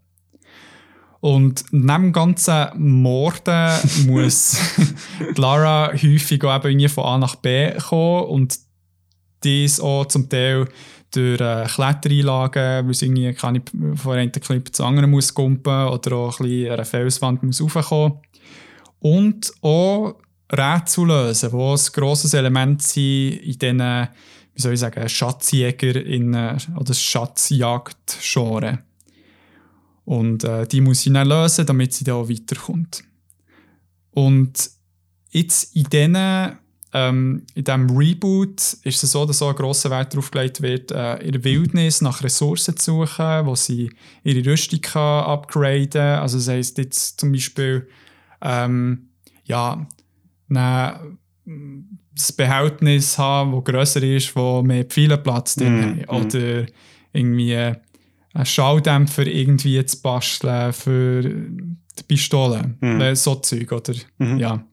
[1.21, 3.71] Und neben dem ganzen Morden
[4.07, 4.57] muss
[5.35, 8.57] Lara häufig auch eben von A nach B kommen und
[9.43, 10.67] dies auch zum Teil
[11.11, 13.61] durch äh, Klettereinlagen, weil sie irgendwie keine,
[13.95, 17.61] von einem Clip zu anderen muss kumpen oder auch ein bisschen an einer Felswand muss
[17.61, 18.19] raufkommen.
[18.99, 20.15] Und auch
[20.51, 24.07] Rätsel lösen, die ein grosses Element sind in diesen,
[24.53, 26.35] wie soll ich sagen, Schatzjäger in,
[26.75, 28.79] oder Schatzjagd-Genre.
[30.09, 33.03] Und äh, die muss sie dann lösen, damit sie da auch weiterkommt.
[34.09, 34.71] Und
[35.29, 36.57] jetzt in diesen
[36.91, 40.91] ähm, in diesem Reboot ist es so, dass so ein grosser Wert darauf gelegt wird,
[40.91, 43.91] äh, in der Wildnis nach Ressourcen zu suchen, wo sie
[44.23, 46.21] ihre Rüstung kann upgraden kann.
[46.21, 47.87] Also das heisst jetzt zum Beispiel,
[48.41, 49.09] ähm,
[49.43, 49.85] ja,
[50.49, 51.17] eine,
[52.15, 56.09] das Behältnis haben, das grösser ist, wo mehr Pfeilenplatz drin Mm, hat.
[56.09, 56.65] Oder
[57.13, 57.75] irgendwie
[58.33, 62.75] einen Schalldämpfer irgendwie zu basteln für die Pistole.
[62.79, 63.01] Mhm.
[63.01, 63.93] Äh, So Zeug, oder?
[64.17, 64.37] Mhm.
[64.37, 64.63] Ja.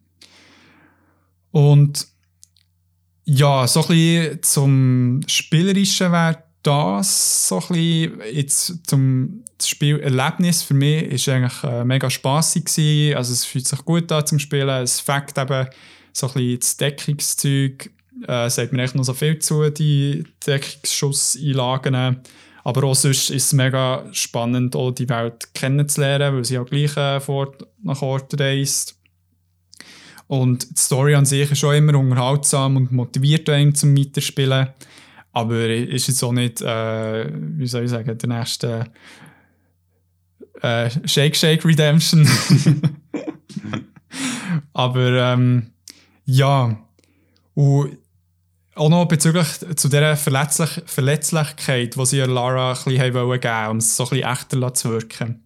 [1.50, 2.06] Und
[3.24, 10.74] ja, so ein bisschen zum Spielerischen wäre das so ein bisschen jetzt zum Spielerlebnis für
[10.74, 13.16] mich ist eigentlich äh, mega spaßig gewesen.
[13.16, 14.68] Also es fühlt sich gut an zum Spielen.
[14.68, 15.66] Es fängt eben
[16.12, 17.90] so ein bisschen das Deckungszeug.
[18.26, 22.22] Äh, sagt mir echt noch so viel zu, die Deckungsschusseinlagen.
[22.66, 26.96] Aber auch sonst ist es mega spannend, auch die Welt kennenzulernen, weil sie auch gleich
[26.96, 27.52] äh, vor,
[27.84, 28.98] nach Ort reist.
[30.26, 34.70] Und die Story an sich ist schon immer unterhaltsam und motiviert einen zum Weiterspielen.
[35.30, 38.86] Aber ist jetzt auch nicht, äh, wie soll ich sagen, der nächste
[40.60, 42.28] äh, Shake Shake Redemption.
[44.72, 45.70] Aber ähm,
[46.24, 46.76] ja.
[47.54, 47.96] Und
[48.76, 53.96] auch noch bezüglich zu dieser Verletzlich Verletzlichkeit, die sie Lara ein bisschen geben um es
[53.96, 55.44] so ein bisschen echter zu wirken.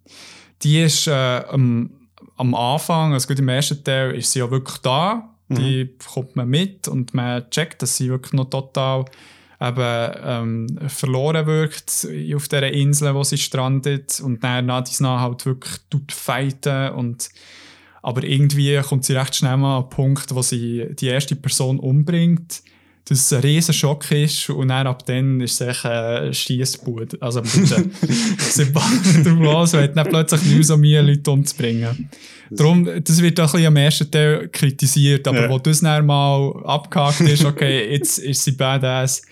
[0.62, 1.12] Die ist äh,
[1.48, 1.90] am,
[2.36, 5.30] am Anfang, also gut im ersten Teil, ist sie ja wirklich da.
[5.48, 9.04] Die bekommt man mit und man checkt, dass sie wirklich noch total
[9.60, 12.06] eben, ähm, verloren wirkt
[12.36, 16.90] auf dieser Insel, wo sie strandet und dann nach dies nach halt wirklich tut fighten
[16.92, 17.30] und
[18.02, 21.78] aber irgendwie kommt sie recht schnell mal an den Punkt, wo sie die erste Person
[21.78, 22.62] umbringt,
[23.10, 27.20] dass es ein riesen Schock ist und dann ab dann ist es echt ein Schiessbud.
[27.20, 27.90] Also bitte,
[29.38, 32.08] los und hat dann plötzlich nicht mehr so Mühe, Leute umzubringen.
[32.52, 35.50] Darum, das wird auch ein bisschen am ersten Teil kritisiert, aber Ja.
[35.50, 39.22] wo das dann mal abgehakt ist, okay, jetzt ist sie badass,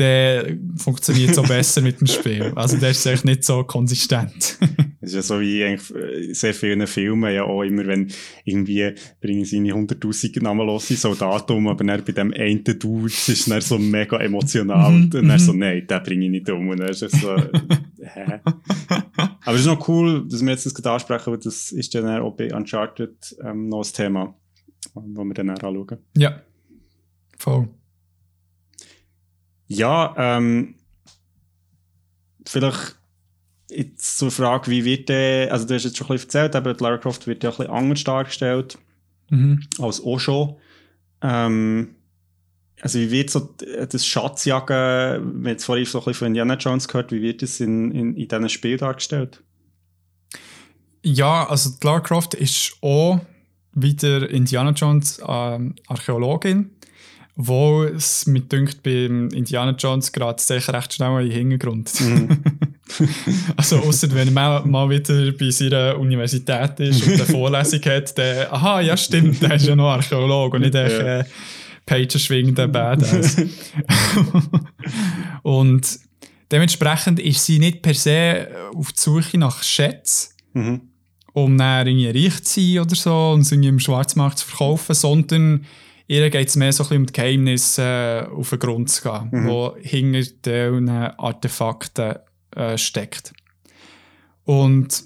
[0.00, 2.52] dann funktioniert auch besser mit dem Spiel.
[2.54, 4.58] Also der ist echt nicht so konsistent.
[5.02, 8.12] Das ist ja so wie eigentlich sehr vielen Filmen ja auch immer, wenn
[8.44, 8.92] irgendwie
[9.22, 13.46] bringen sie eine 100'000 namenlose Soldaten um, aber dann bei dem einen Dude ist es
[13.46, 16.68] dann so mega emotional Mhm, und dann so, nein, den bringe ich nicht um.
[16.68, 17.34] Und dann ist es so,
[18.02, 18.40] hä?
[19.16, 22.20] Aber es ist noch cool, dass wir jetzt das gerade ansprechen, weil das ist dann
[22.20, 24.34] auch bei Uncharted ähm, noch ein Thema,
[24.92, 25.98] wo wir dann auch anschauen.
[26.16, 26.42] ja,
[27.38, 27.68] voll.
[29.72, 30.74] Ja, ähm,
[32.44, 32.96] vielleicht
[33.70, 36.74] jetzt zur Frage, wie wird der, also du hast jetzt schon ein bisschen erzählt, aber
[36.74, 38.78] Lara Croft wird ja ein bisschen anders dargestellt
[39.32, 39.62] Mhm.
[39.78, 40.56] als auch schon.
[41.22, 41.94] Ähm,
[42.80, 43.54] also wie wird so
[43.88, 47.60] das Schatzjagen, wir jetzt vorhin so ein bisschen von Indiana Jones gehört, wie wird das
[47.60, 49.40] in, in, in diesem Spiel dargestellt?
[51.04, 53.20] Ja, also Lara Croft ist auch
[53.72, 56.70] wieder Indiana Jones ähm, Archäologin,
[57.36, 61.90] wo es mit dünkt beim Indiana Jones gerade sicher recht schnell in den Hintergrund.
[63.56, 68.46] also außer wenn er mal, wieder bei seiner Universität ist und eine Vorlesung hat, dann,
[68.50, 71.24] aha, ja stimmt, der ist ja noch Archäolog und nicht echt äh,
[71.86, 73.36] Pager schwingender Badass.
[75.42, 75.98] und
[76.50, 80.80] dementsprechend ist sie nicht per se auf die Suche nach Schätzen, Mhm.
[81.32, 85.64] um dann irgendwie reich zu sein oder so und irgendwie im Schwarzmarkt zu verkaufen, sondern
[86.10, 89.02] ihr geht es mehr so ein bisschen um die Geheimnisse äh, auf den Grund zu
[89.02, 92.16] gehen, wo hinter diesen Artefakten
[92.56, 93.32] äh, steckt.
[94.44, 95.04] Und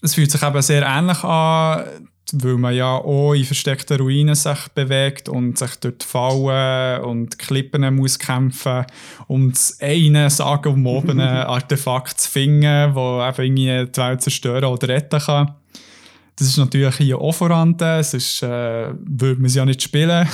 [0.00, 1.84] es fühlt sich eben sehr ähnlich an,
[2.32, 7.94] weil man ja auch in versteckten Ruinen sich bewegt und sich dort Fallen und Klippen
[7.94, 8.86] muss kämpfen,
[9.26, 15.20] um das eine sagenumwobene Artefakt zu finden, das eben irgendwie die Welt zerstören oder retten
[15.20, 15.54] kann.
[16.36, 20.26] Das ist natürlich hier auch vorhanden, sonst äh, würde man es ja nicht spielen.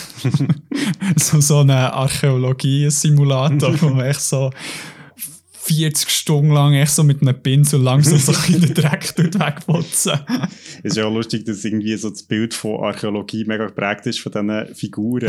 [1.16, 4.51] so, so ein Archäologie-Simulator, wo man echt so
[5.68, 10.18] 40 Stunden lang echt so mit einem Pinsel langsam so in den Dreck dort wegputzen.
[10.78, 14.20] Es ist ja auch lustig, dass irgendwie so das Bild von Archäologie mega geprägt ist
[14.20, 15.28] von diesen Figuren.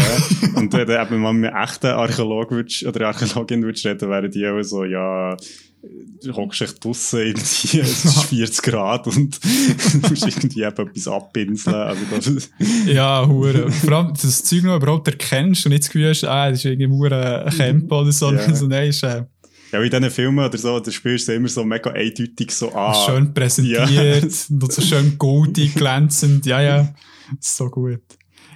[0.56, 4.32] Und wenn du eben mal mit einem echten Archäolog würdest, oder Archäologin würdest reden, wären
[4.32, 5.36] die auch so, ja,
[5.82, 11.76] du hockst echt draussen irgendwie, es ist 40 Grad und du musst irgendwie etwas abpinseln.
[11.76, 12.02] Also
[12.32, 12.50] das,
[12.86, 13.72] Ja, hure.
[13.72, 16.60] Vor allem, dass das Zeug noch überhaupt erkennst und nicht das Gefühl hast, ah, das
[16.60, 18.32] ist irgendwie ein Camp oder so.
[18.32, 18.56] Ja.
[18.56, 19.24] so nein, ist äh,
[19.72, 22.96] ja, in diesen Filmen oder so, da spielst du immer so mega eindeutig so an.
[23.06, 26.46] schön präsentiert und so schön goldig, glänzend.
[26.48, 26.94] Ja, ja,
[27.40, 28.02] so gut.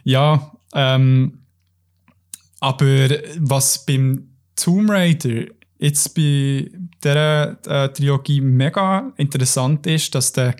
[0.04, 1.40] Ja, ähm,
[2.60, 5.46] aber was beim Tomb Raider
[5.84, 6.72] jetzt bei
[7.04, 10.56] dieser äh, Trilogie mega interessant ist, dass der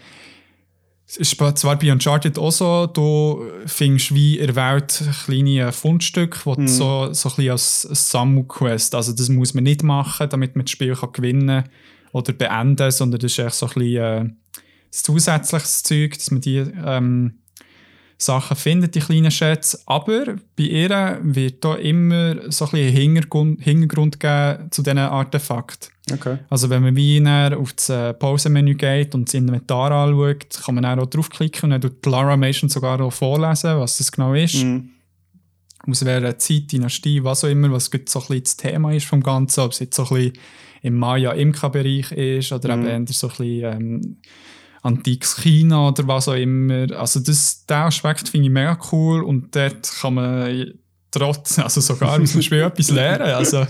[1.06, 6.56] es ist zwar bei Uncharted auch so, du findest wie in der Welt kleine Fundstücke,
[6.56, 6.68] die Mhm.
[6.68, 10.72] so, so ein bisschen als Sammelquest, also das muss man nicht machen, damit man das
[10.72, 11.66] Spiel kann gewinnen
[12.14, 14.30] oder beenden, sondern das ist echt so ein bisschen äh,
[14.92, 17.40] das zusätzliches Zeug, dass man die ähm,
[18.18, 19.80] Sachen findet, die kleinen Schätze.
[19.86, 25.90] Aber bei ihr wird da immer so ein bisschen Hintergrund, Hintergrund geben zu diesen Artefakten.
[26.12, 26.38] Okay.
[26.50, 30.84] Also wenn man wie auf das äh, Pausenmenü geht und das Inventar anschaut, kann man
[30.84, 34.64] dann auch draufklicken und dann tut Lara Mation sogar auch vorlesen, was das genau ist.
[34.64, 34.90] Mhm.
[35.88, 39.22] Aus welcher Zeit, Dynastie, was auch immer, was so ein bisschen das Thema ist vom
[39.22, 40.34] Ganzen, ob es jetzt so ein bisschen
[40.82, 42.88] im Maya-Imka-Bereich ist oder Mhm.
[42.88, 44.18] eben eher so ein bisschen ähm,
[44.84, 46.92] antikes China oder was auch immer.
[46.92, 50.74] Also das, den Aspekt finde ich mega cool und dort kann man
[51.10, 53.34] trotz, also sogar aus dem Spiel etwas lernen.
[53.34, 53.66] Also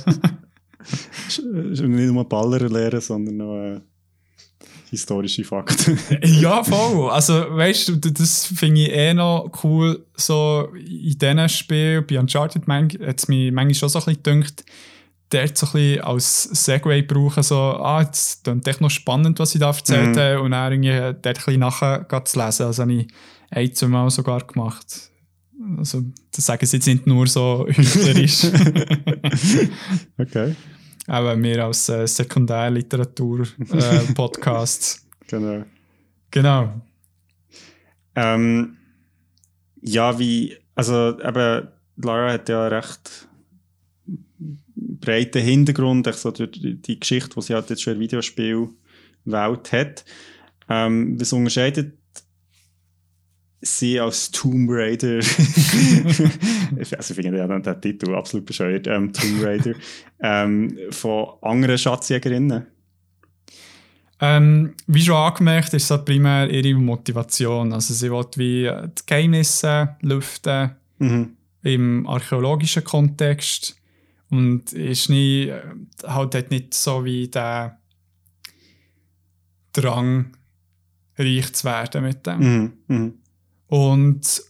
[1.47, 3.79] nicht nur Baller lernen, sondern noch äh,
[4.89, 5.97] historische Fakten.
[6.23, 7.09] Ja, voll.
[7.09, 12.67] Also, weißt du, das finde ich eh noch cool, so in diesen Spielen, bei Uncharted
[12.67, 14.65] hat es mich manchmal schon so ein bisschen gedacht,
[15.33, 19.55] dort so ein bisschen als Segway brauchen, so, ah, jetzt klingt echt noch spannend, was
[19.55, 20.19] ich da erzählt Mhm.
[20.19, 22.65] habe, und dann irgendwie dort ein bisschen nachher zu lesen.
[22.67, 23.07] Also, habe ich
[23.49, 25.09] ein, zwei Mal sogar gemacht.
[25.77, 28.45] Also, das sagen sie jetzt nicht nur so heuchlerisch.
[30.17, 30.55] okay.
[31.07, 34.99] Aber wir als äh, Sekundärliteratur-Podcast.
[35.27, 35.63] Genau.
[36.29, 36.81] genau.
[38.13, 38.77] Ähm,
[39.81, 43.27] ja, wie, also eben, Lara hat ja recht
[44.99, 48.03] breiten Hintergrund, echt so durch die, die Geschichte, die sie halt jetzt schon in der
[48.03, 50.05] Videospielwelt hat.
[50.69, 51.93] Ähm, was unterscheidet
[53.61, 55.17] sie als Tomb Raider?
[56.97, 59.73] also ich finde ja den Titel absolut bescheuert, ähm, Tomb Raider,
[60.21, 62.67] ähm, von anderen Schatzjägerinnen.
[64.19, 67.73] Ähm, wie schon angemerkt, ist das primär ihre Motivation.
[67.73, 71.35] Also sie will wie äh, die Geheimnisse lüften Mhm.
[71.63, 73.75] im archäologischen Kontext
[74.33, 75.53] und ist nie,
[76.03, 77.79] halt hat nicht so wie der
[79.73, 80.35] Drang,
[81.17, 82.39] reich zu werden mit dem.
[82.39, 82.73] Mhm.
[82.87, 83.13] Mhm.
[83.67, 84.43] Und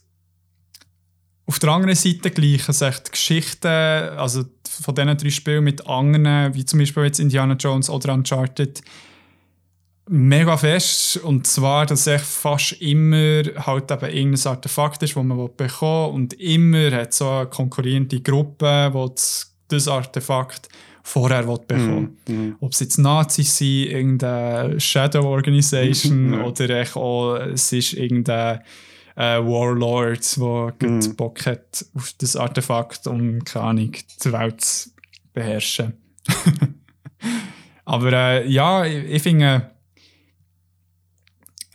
[1.46, 6.54] auf der anderen Seite gleichen sich die Geschichten, also von diesen drei Spielen mit anderen,
[6.54, 8.82] wie zum Beispiel jetzt Indiana Jones oder Uncharted,
[10.08, 11.18] mega fest.
[11.18, 16.14] Und zwar, dass es fast immer halt eben irgendein Artefakt ist, das man bekommen will.
[16.14, 20.68] Und immer hat so eine konkurrierende Gruppe, die das, das Artefakt
[21.02, 22.34] vorher will bekommen Mhm.
[22.34, 22.56] Mhm.
[22.60, 26.44] ob es jetzt Nazis sind, irgendeine Shadow Organisation Ja.
[26.44, 28.60] oder auch, es ist irgendein
[29.16, 30.36] äh, Warlord,
[30.80, 31.14] der Mhm.
[31.16, 33.92] Bock hat auf das Artefakt, um, keine Ahnung,
[34.24, 34.90] die Welt zu
[35.32, 35.92] beherrschen.
[37.84, 39.70] Aber äh, ja, ich, ich finde,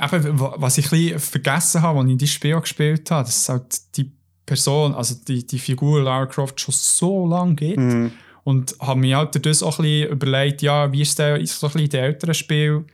[0.02, 3.38] eben, wa- was ich ein bisschen vergessen habe, als ich dieses Spiel gespielt habe, dass
[3.42, 4.12] es halt die
[4.50, 7.78] Person, also die, die Figur Lara Croft schon so lange gibt.
[7.80, 8.12] Mhm.
[8.44, 11.68] Und habe mir halt das auch ein bisschen überlegt, ja, wie ist der ist so
[11.68, 12.86] ein bisschen in den älteren Spiel,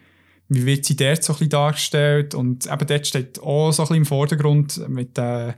[0.50, 3.86] wie wird sie dort so ein bisschen dargestellt und eben dort steht auch so ein
[3.86, 5.54] bisschen im Vordergrund mit, äh,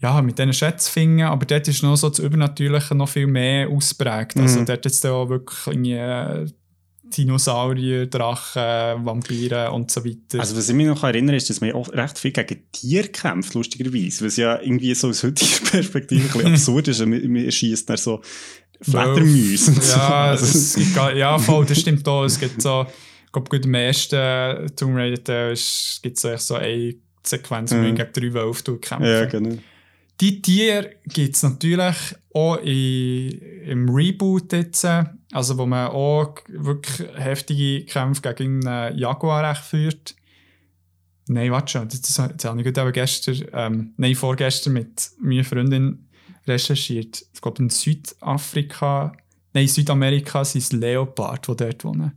[0.00, 4.36] ja, mit diesen Schätzfingen, aber dort ist noch so das Übernatürliche noch viel mehr ausprägt.
[4.38, 4.66] Also Mhm.
[4.66, 6.46] dort jetzt auch wirklich irgendwie, äh,
[7.16, 10.40] Dinosaurier, Drachen, Vampire und so weiter.
[10.40, 13.54] Also was ich mich noch erinnere, ist, dass man auch recht viel gegen Tiere kämpft,
[13.54, 14.24] lustigerweise.
[14.24, 17.00] Was ja irgendwie so aus heutiger Perspektive ein bisschen absurd ist.
[17.00, 18.20] Man, man schießt dann so
[18.80, 19.96] Fledermäuse und so.
[19.96, 20.80] Ja, Also,
[21.16, 22.24] ja, voll, das stimmt auch.
[22.24, 22.86] Es gibt so,
[23.26, 27.94] ich glaube, gut im ersten Tomb Raider gibt es so, so eine Sequenz, wo man
[27.94, 29.06] gegen drei Wölfe kämpft.
[29.06, 29.56] ja, genau.
[30.20, 31.96] Die Tiere gibt es natürlich
[32.34, 34.84] auch in, im Reboot jetzt,
[35.32, 40.14] also wo man auch wirklich heftige Kämpfe gegen einen Jaguar führt.
[41.26, 45.44] Nein, warte schon, das, das, das habe ich gerade gestern, ähm, nein, vorgestern mit meiner
[45.44, 46.08] Freundin
[46.46, 47.22] recherchiert.
[47.34, 49.12] Ich glaube, in Südafrika,
[49.52, 52.12] nein, in Südamerika sind es Leopard, die dort wohnen.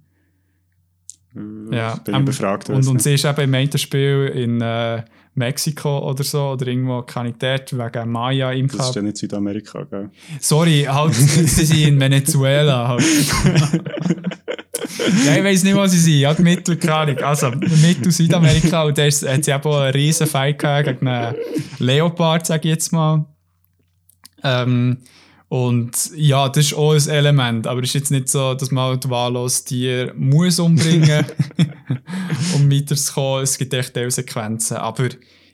[1.71, 2.69] Ja, Bin ähm, ich befragt.
[2.69, 5.03] Und, und sie ist eben im einen Spiel in äh,
[5.33, 9.17] Mexiko oder so, oder irgendwo kann ich dort wegen Maya im das ist ja nicht
[9.17, 10.09] Südamerika, gell?
[10.39, 12.89] Sorry, halt, sie sind in Venezuela.
[12.89, 13.03] Halt.
[15.25, 16.25] ja, ich weiß nicht, wo sie sind.
[16.27, 17.21] Halt Mittel, keine.
[17.25, 18.83] Also, Mittel Südamerika.
[18.83, 21.35] Und da ist- hat sie eben einen riesen Fight gehabt gegen einen
[21.79, 23.25] Leopard, sage ich jetzt mal.
[24.43, 24.97] Ähm,
[25.51, 27.67] und ja, das ist auch ein Element.
[27.67, 31.25] Aber es ist jetzt nicht so, dass man halt wahllos Tier muss umbringen
[32.55, 33.43] um weiterzukommen.
[33.43, 34.77] Es gibt echt Teilsequenzen.
[34.77, 35.09] Aber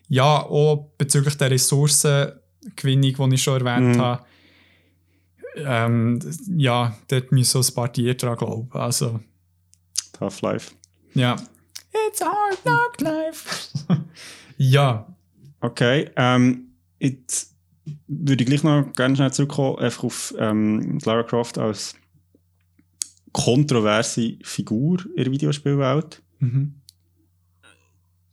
[0.08, 4.02] ja, auch bezüglich der Ressourcengewinnung, die ich schon erwähnt Mhm.
[4.02, 4.24] habe,
[5.56, 6.20] ähm,
[6.58, 8.70] ja, dort müssen so ein paar Tiere dran glauben.
[8.74, 9.20] Also,
[10.14, 10.74] Tough Life.
[11.16, 11.36] ja.
[12.08, 13.70] It's hard knock life.
[14.58, 15.08] ja.
[15.60, 16.68] Okay, ähm,
[17.00, 17.56] jetzt
[18.08, 21.96] würde ich gleich noch ganz schnell zurückkommen, einfach auf ähm, Lara Croft als
[23.32, 26.22] kontroverse Figur in der Videospielwelt.
[26.40, 26.82] Mhm.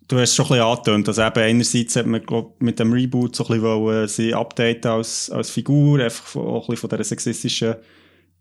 [0.07, 2.93] Du hast es schon ein bisschen angetönt, dass eben einerseits hat man glaub, mit dem
[2.93, 6.91] Reboot so ein bisschen wollen, sie updaten als, als Figur, einfach auch ein bisschen von
[6.91, 7.77] dieser sexistischen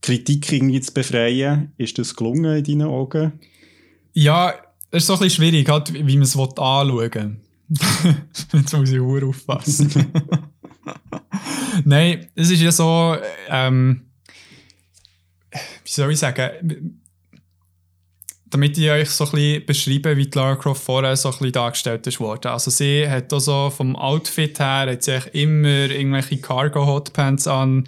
[0.01, 1.71] Kritik irgendwie zu befreien.
[1.77, 3.39] Ist das gelungen in deinen Augen?
[4.11, 4.53] Ja,
[4.91, 7.37] es ist so ein bisschen schwierig, halt, wie man es anschauen will.
[8.53, 9.91] Jetzt muss ich auch aufpassen.
[11.85, 13.17] Nein, es ist ja so,
[13.49, 14.01] ähm,
[15.51, 16.99] wie soll ich sagen,
[18.53, 21.51] damit ich euch so ein bisschen beschreibe, wie die Lara Croft vorher so ein bisschen
[21.53, 22.21] dargestellt ist.
[22.21, 27.85] Also sie hat also vom Outfit her hat sie immer irgendwelche Cargo-Hotpants an,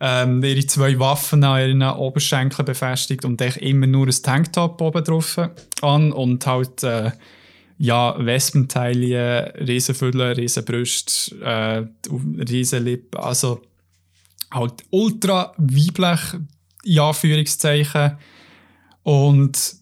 [0.00, 5.02] ähm, ihre zwei Waffen an ihren Oberschenkeln befestigt und echt immer nur ein Tanktop oben
[5.02, 5.38] drauf
[5.80, 7.12] an und halt äh,
[7.78, 11.84] ja, Wespenteile, Riesenfülle, Riesenbrüste, äh,
[12.48, 13.62] Riesenlippen, also
[14.50, 16.40] halt ultra weiblich,
[16.84, 18.18] in Anführungszeichen.
[19.02, 19.81] Und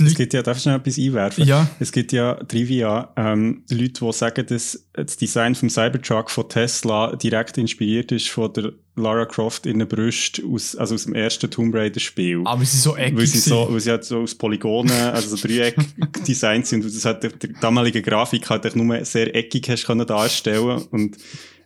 [0.00, 1.44] es gibt ja, darf ich noch etwas einwerfen?
[1.44, 1.68] Ja.
[1.80, 7.16] Es gibt ja Trivia, ähm, Leute, die sagen, dass das Design vom Cybertruck von Tesla
[7.16, 11.50] direkt inspiriert ist von der Lara Croft in der Brust aus, also aus dem ersten
[11.50, 12.42] Tomb Raider Spiel.
[12.44, 15.48] Aber sie so eckig weil sie so, weil sie halt so aus Polygonen, also so
[15.48, 15.76] Dreieck
[16.28, 20.06] designt sind und das hat der, der damalige Grafik halt nur sehr eckig hast können
[20.06, 21.16] darstellen und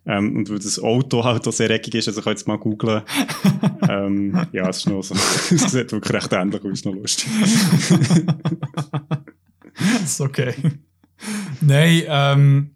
[0.07, 2.59] ähm, und weil das Auto halt auch sehr eckig ist, also ich kann jetzt mal
[2.59, 3.03] googlen.
[3.89, 5.15] ähm, ja, es ist noch so.
[5.15, 7.29] es sieht wirklich recht ähnlich aus, ist noch lustig.
[10.05, 10.55] ist okay.
[11.61, 12.71] Nein, ähm,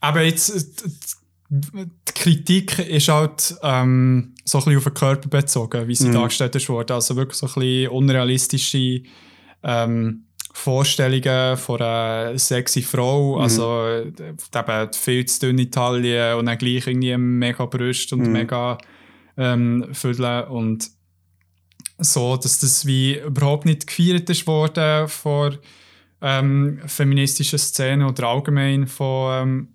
[0.00, 0.52] aber jetzt,
[1.48, 6.14] die Kritik ist halt ähm, so ein bisschen auf den Körper bezogen, wie sie mhm.
[6.14, 6.94] dargestellt wurde.
[6.94, 9.02] Also wirklich so ein bisschen unrealistische
[9.62, 10.25] ähm,
[10.56, 13.42] Vorstellungen von einer sexy Frau, mhm.
[13.42, 18.32] also eben viel zu dünne Taille und dann gleich irgendwie mega Brust und mhm.
[18.32, 18.78] mega
[19.36, 20.90] ähm, Fülle und
[21.98, 25.58] so, dass das wie überhaupt nicht gefeiert ist worden von
[26.22, 29.68] ähm, feministischen Szenen oder allgemein von ähm,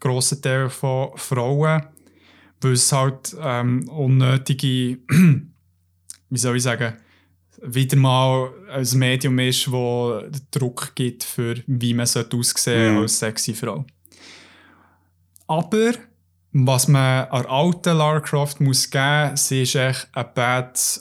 [0.00, 1.86] grossen Teilen von Frauen,
[2.60, 4.98] weil es halt ähm, unnötige,
[6.28, 6.94] wie soll ich sagen,
[7.62, 13.02] wieder mal ein Medium ist, das Druck gibt, für wie man aussehen mhm.
[13.02, 13.84] als sexy Frau.
[15.46, 15.92] Aber
[16.52, 21.00] was man an alten Lara Croft muss geben, sie ist echt ein bad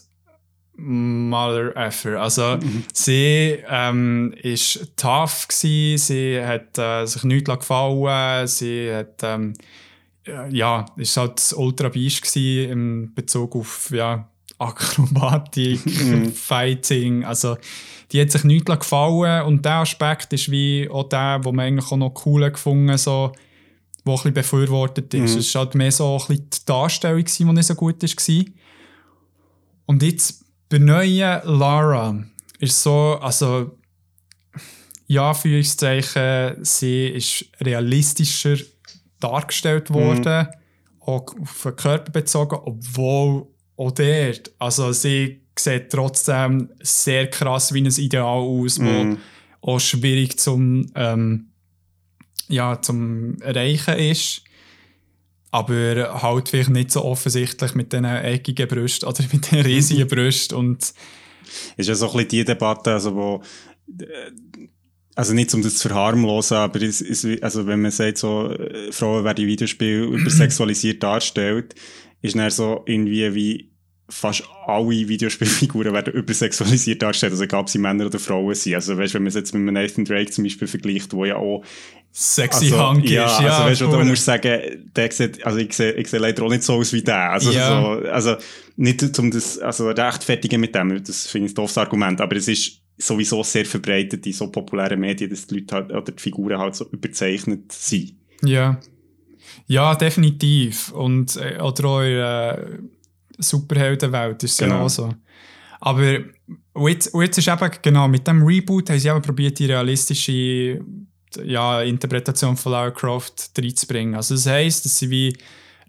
[0.76, 2.22] mother effer.
[2.22, 2.84] Also mhm.
[2.94, 9.54] sie ähm, ist tough gewesen, sie hat äh, sich nichts gefallen, sie hat ähm,
[10.50, 14.30] ja, ist halt ultra beast in Bezug auf ja,
[14.60, 16.32] Akrobatik, mhm.
[16.34, 17.58] Fighting, also
[18.12, 21.92] die hat sich nichts gefallen und der Aspekt ist wie auch der, wo man eigentlich
[21.92, 23.32] auch noch cool gefunden so,
[24.04, 25.34] wo ein bisschen befürwortet ist.
[25.34, 25.40] Mhm.
[25.40, 28.46] Es war halt mehr so ein bisschen die Darstellung, die nicht so gut war.
[29.86, 32.24] Und jetzt bei neuen Lara
[32.60, 33.78] ist so, also
[35.08, 38.58] ja, für sie ist realistischer
[39.20, 39.94] dargestellt mhm.
[39.96, 41.02] worden, mhm.
[41.02, 43.48] auch auf den Körper bezogen, obwohl
[43.80, 48.86] auch dort, also sie sieht trotzdem sehr krass wie ein Ideal aus, mm.
[48.86, 49.18] wo mhm.
[49.62, 51.48] auch schwierig zum, ähm,
[52.50, 54.44] ja, zum Erreichen ist.
[55.52, 60.58] Aber halt vielleicht nicht so offensichtlich mit diesen eckigen Brüsten oder mit den riesigen Brüsten.
[60.58, 60.94] Und
[61.78, 63.42] ist ja so ein bisschen die Debatte, also wo
[65.16, 68.92] also nicht um das zu verharmlosen, aber es, es, also wenn man sagt, so, äh,
[68.92, 71.76] Frauen werden Videospiele übersexualisiert darstellt,
[72.22, 73.69] ist dann so irgendwie wie
[74.10, 78.76] fast alle Videospielfiguren werden übersexualisiert dargestellt, also egal ob sie Männer oder Frauen sind.
[78.76, 81.64] Also weißt, wenn man es jetzt mit Nathan Drake zum Beispiel vergleicht, wo ja auch
[82.12, 83.50] sexy also, Hunk ja, ist, ja.
[83.50, 86.64] Also weißt, oder musst sagen, der sieht, also ich sehe, ich sehe leider auch nicht
[86.64, 87.32] so aus wie der.
[87.32, 87.82] Also, ja.
[87.82, 88.36] so, also
[88.78, 92.48] nicht um das, also rechtfertigen mit dem, das finde ich ein doofes Argument, aber es
[92.48, 96.58] ist sowieso sehr verbreitet in so populären Medien, dass die Leute halt, oder die Figuren
[96.60, 98.16] halt so überzeichnet sind.
[98.44, 98.80] Ja.
[99.68, 100.92] Ja, definitiv.
[100.92, 102.80] Und, äh, oder auch, äh,
[103.40, 104.88] Superheldenwelt ist es genau.
[104.88, 105.14] so.
[105.82, 106.20] Aber
[106.88, 110.82] jetzt, jetzt ist eben, genau, mit dem Reboot haben sie eben probiert, die realistische
[111.44, 114.16] ja, Interpretation von Lara Croft reinzubringen.
[114.16, 115.38] Also das heisst, dass sie wie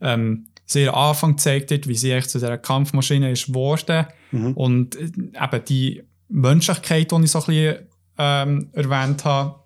[0.00, 4.52] ähm, sehr Anfang gezeigt hat, wie sie echt zu dieser Kampfmaschine ist geworden mhm.
[4.52, 7.78] und äh, eben die Menschlichkeit, die ich so ein bisschen
[8.18, 9.56] ähm, erwähnt habe,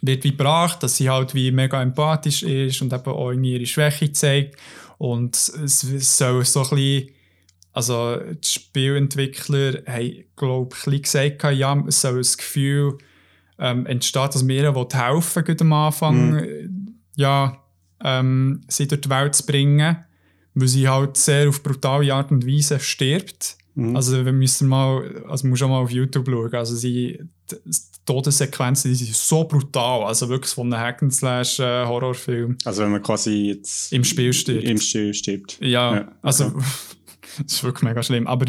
[0.00, 4.12] wird wie gebracht, dass sie halt wie mega empathisch ist und eben auch ihre Schwäche
[4.12, 4.56] zeigt
[4.98, 5.80] und es
[6.18, 7.08] soll so ein bisschen
[7.72, 12.98] also die Spielentwickler haben, glaube ich, gesagt, ja, es soll das Gefühl
[13.58, 16.94] ähm, entsteht, dass mir helfen will, am Anfang, mhm.
[17.14, 17.62] ja,
[18.02, 19.96] ähm, sie durch die Welt zu bringen,
[20.54, 23.56] weil sie halt sehr auf brutale Art und Weise stirbt.
[23.74, 23.94] Mhm.
[23.94, 27.20] Also wir müssen mal, also man muss auch mal auf YouTube schauen, also sie,
[28.08, 32.56] Todessequenzen, die sind so brutal, also wirklich von einem Hack-and-Slash äh, Horrorfilm.
[32.64, 34.64] Also wenn man quasi jetzt im Spiel stirbt.
[34.64, 35.58] Im Spiel stirbt.
[35.60, 36.12] Ja, ja.
[36.22, 36.44] also
[37.42, 38.46] das ist wirklich mega schlimm, aber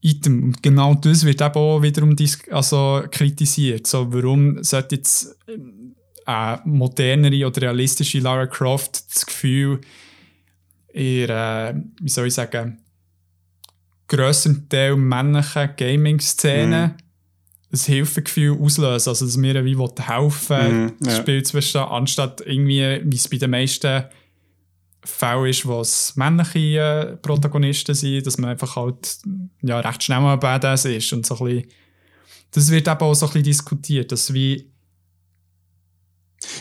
[0.00, 0.44] Item.
[0.44, 2.14] Und genau das wird eben auch wiederum
[2.50, 3.88] also kritisiert.
[3.88, 5.58] So, warum sollte jetzt äh,
[6.24, 9.80] eine modernere oder realistische Lara Croft das Gefühl,
[10.92, 12.78] ihr, äh, wie soll ich sagen,
[14.06, 17.03] grösseren Teil männlichen Gaming-Szene mm.
[17.74, 19.08] Ein Hilfegefühl auslösen.
[19.08, 21.20] Also, dass wir wie helfen, mm, das ja.
[21.20, 24.04] Spiel zu verstehen, anstatt irgendwie, wie es bei den meisten
[25.04, 29.18] Fälle ist, wo es männliche äh, Protagonisten sind, dass man einfach halt
[29.62, 31.68] ja, recht schnell mal Badass ist und so ein bisschen,
[32.52, 34.70] das wird eben auch so ein bisschen diskutiert, dass wie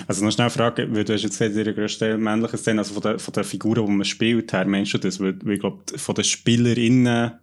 [0.07, 2.93] also noch schnell fragen, weil du hast jetzt gesagt, in der grössten männlichen Szene, also
[2.93, 5.19] von den, von den Figuren, die man spielt, her, meinst du das?
[5.19, 7.33] Weil, weil ich glaube, von den SpielerInnen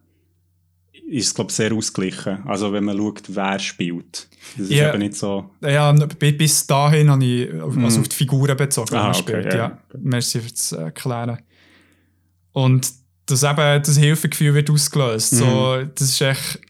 [1.11, 2.43] ist es, glaube sehr ausgeglichen.
[2.47, 4.29] Also wenn man schaut, wer spielt.
[4.57, 5.51] Das ist ja, eben nicht so...
[5.61, 7.85] Ja, bis dahin habe ich also mm.
[7.85, 9.47] auf die Figuren bezogen, ah, okay, spielt.
[9.47, 9.57] Ja.
[9.57, 9.79] ja.
[9.99, 11.39] Merci fürs Erklären.
[12.53, 12.93] Und
[13.27, 15.33] dass eben das Hilfegefühl wird ausgelöst.
[15.33, 15.37] Mm.
[15.37, 15.91] So, mhm.
[15.95, 16.61] das ist echt...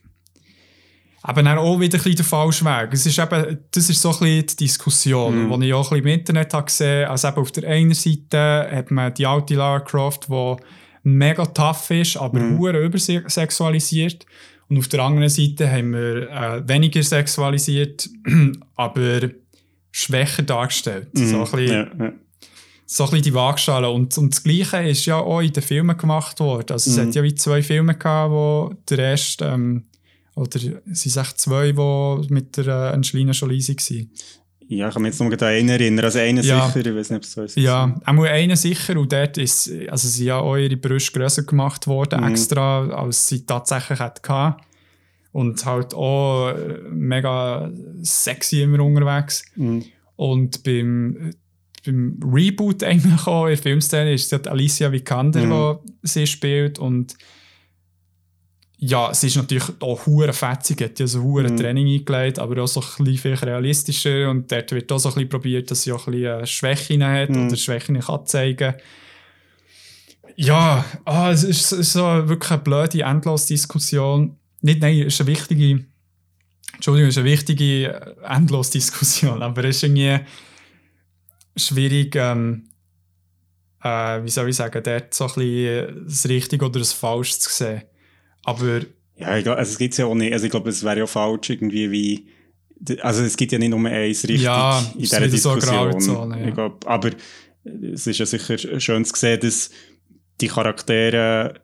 [1.23, 2.95] Aber dann auch wieder ein bisschen der falsche Weg.
[2.95, 5.61] Es ist eben, das ist so ein bisschen die Diskussion, mm.
[5.61, 7.11] die ich auch ein bisschen im Internet habe gesehen habe.
[7.11, 10.57] Also eben auf der einen Seite hat man die alte Lara Croft, die
[11.03, 12.65] mega tough ist, aber mhm.
[12.65, 14.27] übersexualisiert.
[14.69, 18.09] Und auf der anderen Seite haben wir äh, weniger sexualisiert,
[18.77, 19.31] aber
[19.91, 21.09] schwächer dargestellt.
[21.13, 21.27] Mhm.
[21.27, 22.13] So, ein bisschen, ja, ja.
[22.87, 23.91] so ein bisschen die Waagschale.
[23.91, 26.73] Und, und das Gleiche ist ja auch in den Filmen gemacht worden.
[26.73, 26.99] Also mhm.
[26.99, 29.85] es hat ja wie zwei Filme gehabt, wo der erste, ähm,
[30.37, 30.61] oder
[30.91, 34.11] es sind echt zwei, die mit der äh, Angelina Jolie waren.
[34.73, 36.05] Ja, ich kann mich jetzt noch an einen erinnern.
[36.05, 36.69] Also einen ja.
[36.69, 37.57] sicher, ich weiß nicht, ob es so ist.
[37.57, 38.97] Ja, auch einen sicher.
[38.97, 42.29] Und dort ist, also sind ja eure Brüste grösser gemacht worden, mhm.
[42.29, 44.57] extra, als sie tatsächlich hatte.
[45.33, 47.69] Und halt auch äh, mega
[48.03, 49.45] sexy immer unterwegs.
[49.57, 49.87] Mhm.
[50.15, 51.33] Und beim,
[51.85, 55.79] beim Reboot eigentlich auch in der Filmszene ist es Alicia Vikander, mhm.
[56.05, 56.79] die sie spielt.
[56.79, 57.17] Und
[58.83, 61.57] ja, es ist natürlich auch hure fetzig, hat ja so hure mhm.
[61.59, 65.29] Training eingelegt, aber auch so ein bisschen realistischer und dort wird auch so ein bisschen
[65.29, 67.47] probiert, dass sie auch ein bisschen Schwächen hat mhm.
[67.47, 68.75] oder Schwächen kann zeigen.
[70.35, 74.39] Ja, ah, es ist, so wirklich eine blöde Endlosdiskussion.
[74.63, 75.85] Nicht, nein, es ist eine wichtige,
[76.73, 80.21] Entschuldigung, es ist eine wichtige Endlosdiskussion, aber es ist irgendwie
[81.55, 82.71] schwierig, ähm,
[83.83, 87.51] äh, wie soll ich sagen, dort so ein bisschen das Richtige oder das Falsche zu
[87.51, 87.83] sehen.
[88.51, 88.81] Aber.
[89.17, 90.33] Ja, ich glaube, also es gibt ja auch nicht.
[90.33, 92.27] Also ich glaube, es wäre ja falsch, irgendwie wie.
[93.03, 96.01] Also es gibt ja nicht nur eins richtig ja, in dieser Diskussion.
[96.01, 96.49] So ja.
[96.49, 97.11] ich glaub, aber
[97.93, 99.71] es ist ja sicher schön zu sehen, dass
[100.41, 101.61] die Charaktere,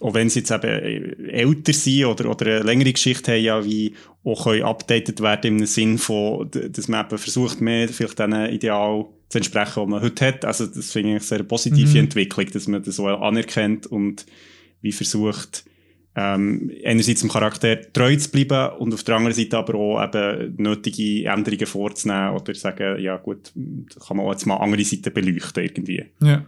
[0.00, 3.94] auch wenn sie jetzt eben älter sind oder, oder eine längere Geschichte haben, ja wie
[4.24, 9.06] auch können updated werden im Sinn von, dass man eben versucht, mehr vielleicht diesen Ideal
[9.28, 10.44] zu entsprechen, was man heute hat.
[10.44, 12.04] Also das finde ich eine sehr positive mhm.
[12.04, 14.26] Entwicklung, dass man das so anerkennt und
[14.80, 15.64] wie versucht,
[16.14, 20.54] ähm, einerseits dem Charakter treu zu bleiben und auf der anderen Seite aber auch eben
[20.56, 23.52] nötige Änderungen vorzunehmen oder sagen, ja gut,
[24.06, 26.04] kann man auch jetzt mal andere Seiten beleuchten irgendwie.
[26.20, 26.44] Ja.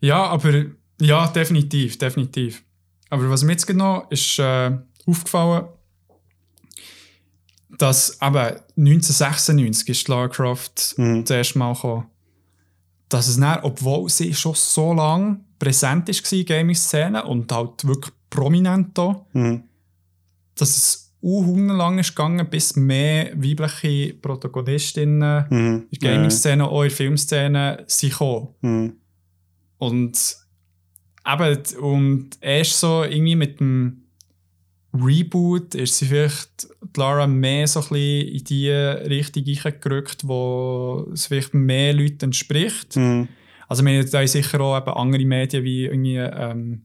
[0.00, 0.64] Ja, aber
[1.00, 2.62] ja, definitiv, definitiv.
[3.08, 4.72] Aber was mir jetzt genau ist äh,
[5.06, 5.66] aufgefallen,
[7.78, 11.24] dass eben 1996 ist Lara Croft mhm.
[11.24, 12.06] das erste Mal gekommen.
[13.08, 18.12] Dass es dann, obwohl sie schon so lange präsent war in Gaming-Szene und halt wirklich
[18.28, 19.62] prominent da, mhm.
[20.56, 25.86] dass es lang ist gegangen, bis mehr weibliche Protagonistinnen mhm.
[25.88, 28.48] in der Gaming-Szene, auch in der Filmszene sind gekommen.
[28.62, 28.92] Mhm.
[29.78, 30.36] Und
[31.32, 34.02] eben, und erst so irgendwie mit dem
[34.92, 36.66] Reboot ist sie vielleicht
[36.96, 39.44] Lara mehr so ein bisschen in die Richtung
[39.80, 42.96] gerückt, wo es vielleicht mehr Leuten entspricht.
[42.96, 43.28] Mhm.
[43.72, 46.82] Also wir haben da sicher auch eben andere Medien wie irgendwie ähm,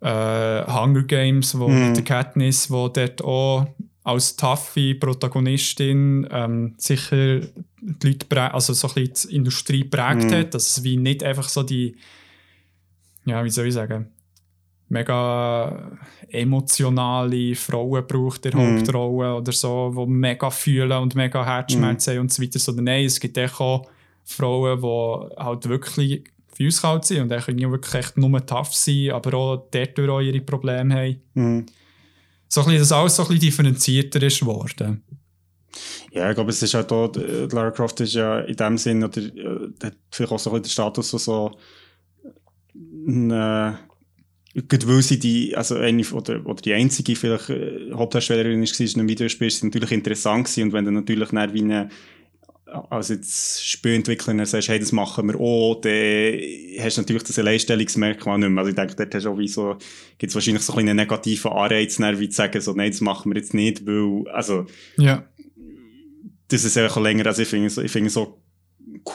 [0.00, 1.88] äh, Hunger Games, wo mm.
[1.88, 3.66] mit der Katniss, wo dort auch
[4.02, 7.40] als taffe Protagonistin ähm, sicher
[7.82, 10.34] die Leute, also so ein bisschen die Industrie prägt mm.
[10.34, 11.96] hat, dass es wie nicht einfach so die,
[13.26, 14.06] ja, wie soll ich sagen,
[14.88, 15.98] mega
[16.30, 18.78] emotionale Frauen braucht der mm.
[18.78, 22.16] Hauptrolle oder so, die mega fühlen und mega Herzschmerzen mm.
[22.16, 22.58] haben und so weiter.
[22.58, 23.86] Sondern nein, es gibt auch
[24.24, 26.24] Frauen, die halt wirklich
[26.80, 30.94] kalt sind und irgendwie wirklich echt nur tough sein, aber auch dort auch ihre Probleme
[30.94, 31.22] haben.
[31.34, 31.66] Mhm.
[32.48, 35.02] So ein bisschen, dass alles so ein bisschen differenzierter ist geworden.
[36.12, 39.02] Ja, ich glaube, es ist halt auch, äh, Lara Croft ist ja in dem Sinn,
[39.02, 41.58] oder äh, hat vielleicht auch so ein bisschen den Status so, so
[43.08, 43.78] eine,
[44.54, 49.00] Gerade weil sie die, also eine oder, oder die einzige vielleicht äh, Hauptdarstellerin ist, in
[49.00, 50.64] einem Videospiel, ist natürlich interessant gewesen.
[50.64, 51.88] Und wenn du natürlich dann wie eine,
[52.90, 55.92] als jetzt Spielentwickler sagst, hey, das machen wir auch, dann
[56.80, 58.58] hast du natürlich das Alleinstellungsmerkmal nicht mehr.
[58.58, 59.76] Also ich denke, dort hast du auch wie so,
[60.18, 63.38] gibt es wahrscheinlich so einen negativen Anreiz, wie zu sagen, so, nein, das machen wir
[63.38, 64.66] jetzt nicht, weil, also,
[64.96, 65.24] ja.
[66.48, 68.42] das ist einfach länger, also ich finde so, ich finde so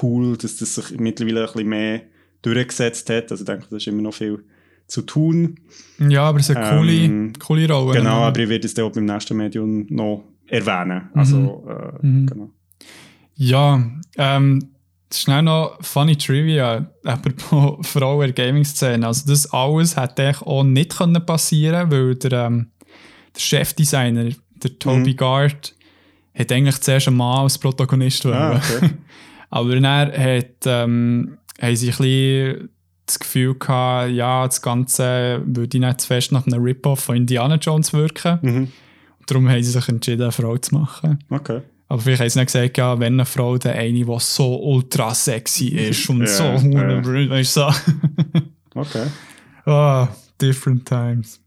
[0.01, 2.01] cool, dass das sich mittlerweile ein bisschen mehr
[2.41, 3.31] durchgesetzt hat.
[3.31, 4.43] Also ich denke, das ist immer noch viel
[4.87, 5.59] zu tun.
[5.99, 7.97] Ja, aber es ist eine coole, Ähm, coole Rolle.
[7.97, 11.09] Genau, aber ich werde es dann auch beim nächsten Medium noch erwähnen.
[11.13, 12.25] Also, äh, Mhm.
[12.27, 12.49] genau.
[13.37, 13.81] Ja,
[14.17, 14.69] ähm,
[15.13, 19.05] schnell noch funny Trivia, apropos Frauen in der Gaming-Szene.
[19.05, 22.71] Also das alles hätte eigentlich auch nicht können passieren weil der, ähm,
[23.35, 25.15] der Chefdesigner, der Toby Mhm.
[25.17, 25.75] Gard,
[26.37, 28.89] hat eigentlich zuerst einen Mann als Protagonist Ah, okay.
[29.49, 32.69] Aber dann hat, ähm, haben sie ein bisschen
[33.05, 37.55] das Gefühl gehabt, ja, das Ganze würde nicht zu fest nach einem Rip-Off von Indiana
[37.55, 38.39] Jones wirken.
[38.41, 38.71] mhm.
[39.25, 41.19] Darum haben sie sich entschieden, eine Frau zu machen.
[41.29, 41.61] Okay.
[41.89, 45.13] Aber vielleicht haben sie nicht gesagt, ja, wenn eine Frau dann eine, die so ultra
[45.13, 47.29] sexy ist und Ja, so, ja.
[47.29, 47.69] weißt so.
[48.75, 49.07] Okay.
[49.65, 50.07] ah,
[50.39, 51.39] different times.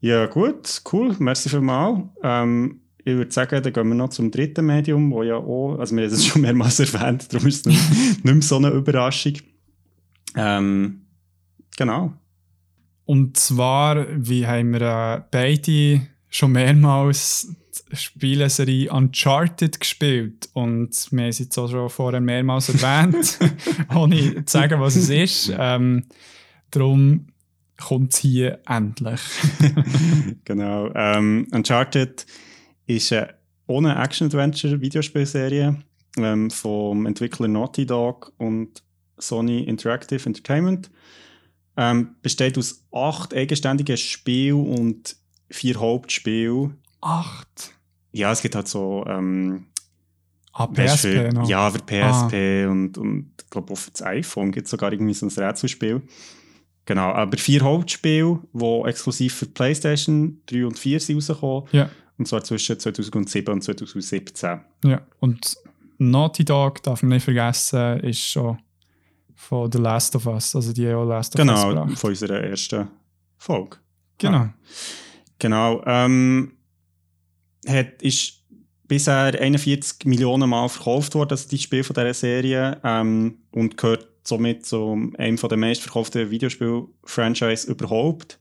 [0.00, 1.16] Ja, gut, cool.
[1.18, 2.00] Merci vielmals.
[2.22, 5.96] Ähm, ich würde sagen, dann gehen wir noch zum dritten Medium, wo ja auch, also
[5.96, 7.90] wir haben es schon mehrmals erwähnt, darum ist es nicht,
[8.24, 9.34] nicht mehr so eine Überraschung.
[10.34, 11.06] Ähm,
[11.76, 12.12] genau.
[13.06, 17.54] Und zwar, wie haben wir äh, beide schon mehrmals
[17.84, 23.38] die Spieleserie Uncharted gespielt und wir haben es jetzt auch schon vorher mehrmals erwähnt,
[23.94, 25.52] ohne zu sagen, was es ist.
[25.56, 26.04] Ähm,
[26.70, 27.26] darum
[27.76, 29.20] kommt es hier endlich.
[30.44, 30.90] genau.
[30.94, 32.26] Ähm, Uncharted
[32.86, 33.34] ist eine
[33.66, 35.76] ohne Action-Adventure-Videospielserie
[36.16, 38.82] ähm, vom Entwickler Naughty Dog und
[39.18, 40.90] Sony Interactive Entertainment.
[41.76, 45.16] Ähm, besteht aus acht eigenständigen Spielen und
[45.50, 46.78] vier Hauptspielen.
[47.00, 47.74] Acht.
[48.12, 49.04] Ja, es gibt halt so.
[49.06, 49.66] Ähm,
[50.58, 51.48] Ah, PSP für, noch.
[51.48, 55.12] Ja, für PSP und, und ich glaube auch für das iPhone gibt es sogar irgendwie
[55.12, 56.00] so ein Rätselspiel.
[56.86, 61.68] Genau, aber vier Hauptspiele, die exklusiv für PlayStation 3 und 4 sind rausgekommen.
[61.72, 61.90] Ja.
[62.16, 64.60] Und zwar zwischen 2007 und 2017.
[64.84, 65.56] Ja, und
[65.98, 68.58] Naughty Dog, darf man nicht vergessen, ist schon
[69.34, 70.56] von The Last of Us.
[70.56, 72.88] Also die auch Last of Us Genau, von unserer ersten
[73.36, 73.76] Folge.
[74.16, 74.48] Genau.
[75.38, 75.82] Genau.
[75.84, 76.55] Ähm,
[77.66, 78.44] hat, ist
[78.88, 82.80] bisher 41 Millionen Mal verkauft worden, das die Spiel von dieser Serie.
[82.84, 88.38] Ähm, und gehört somit zu einem der meistverkauften Videospiel-Franchise überhaupt.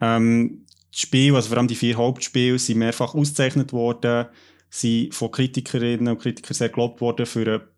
[0.00, 4.26] Ähm, die Spiele, also vor allem die vier Hauptspiele, sind mehrfach ausgezeichnet worden,
[4.70, 7.68] sind von Kritikerinnen und Kritikern sehr gelobt worden für,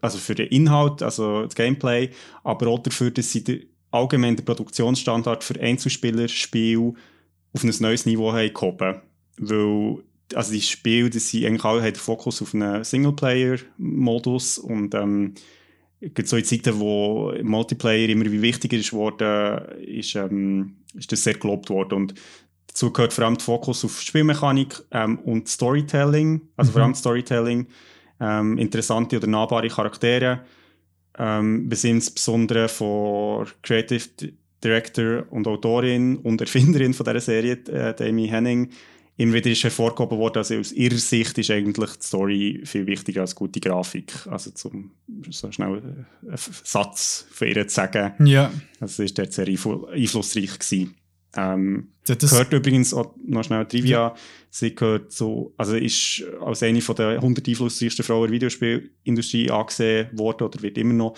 [0.00, 2.10] also für den Inhalt, also das Gameplay,
[2.42, 6.94] aber auch dafür, dass sie den allgemeinen Produktionsstandard für Einzelspielerspiele
[7.52, 9.02] auf ein neues Niveau haben gehoben.
[9.38, 10.02] Weil
[10.34, 15.34] also die Spiele, die sind eigentlich alle haben Fokus auf einen Singleplayer-Modus und ähm,
[16.00, 21.22] gerade so in Zeiten, wo Multiplayer immer wie wichtiger ist worden, ist, ähm, ist das
[21.22, 21.94] sehr gelobt worden.
[21.94, 22.14] Und
[22.66, 27.66] dazu gehört vor allem der Fokus auf Spielmechanik ähm, und Storytelling, also vor allem Storytelling,
[28.20, 30.40] ähm, interessante oder nahbare Charaktere,
[31.18, 34.08] ähm, bis insbesondere von Creative
[34.62, 38.70] Director und Autorin und Erfinderin von dieser Serie, äh, Amy Henning,
[39.22, 43.22] immer wieder ist hervorgehoben worden, also aus ihrer Sicht ist eigentlich die Story viel wichtiger
[43.22, 44.12] als gute Grafik.
[44.26, 44.92] Also zum
[45.30, 45.82] so schnell
[46.22, 50.94] einen Satz von ihr zu sagen, Ja, also war dort sehr einflu- einflussreich gewesen.
[51.34, 54.14] Ähm, das, gehört übrigens auch noch schnell Trivia.
[54.50, 59.50] Sie gehört so, also ist als eine von der 100 einflussreichsten Frauen in der Videospielindustrie
[59.50, 61.16] angesehen worden oder wird immer noch.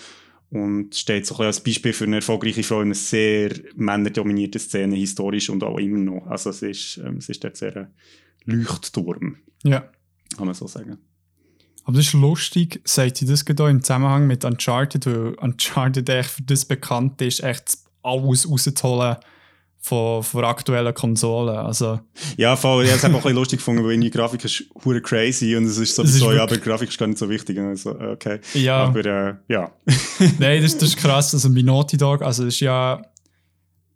[0.55, 4.95] Und steht so ein als Beispiel für eine erfolgreiche Frau in einer sehr männerdominierten Szene,
[4.95, 6.27] historisch und auch immer noch.
[6.27, 7.93] Also es ist, ähm, es ist dort sehr ein
[8.45, 9.81] Leuchtturm, ja.
[10.37, 10.97] kann man so sagen.
[11.83, 16.29] Aber das ist lustig, sagt sie das gerade im Zusammenhang mit Uncharted, weil Uncharted echt
[16.29, 19.17] für das bekannt ist, echt alles rauszuholen
[19.85, 21.57] von, von aktuellen Konsolen.
[21.57, 21.99] Also,
[22.37, 22.85] Ja, voll.
[22.85, 25.65] Ich habe es einfach ein bisschen lustig gefunden, weil die Grafik ist hure crazy und
[25.65, 27.59] es ist so, Es ist so ja, aber Grafik ist gar nicht so wichtig.
[27.59, 28.39] Also, okay.
[28.55, 29.71] ja, Aber äh, ja.
[30.39, 31.35] nein, das, das ist krass.
[31.35, 32.99] Also bei Naughty Dog, also das ist ja,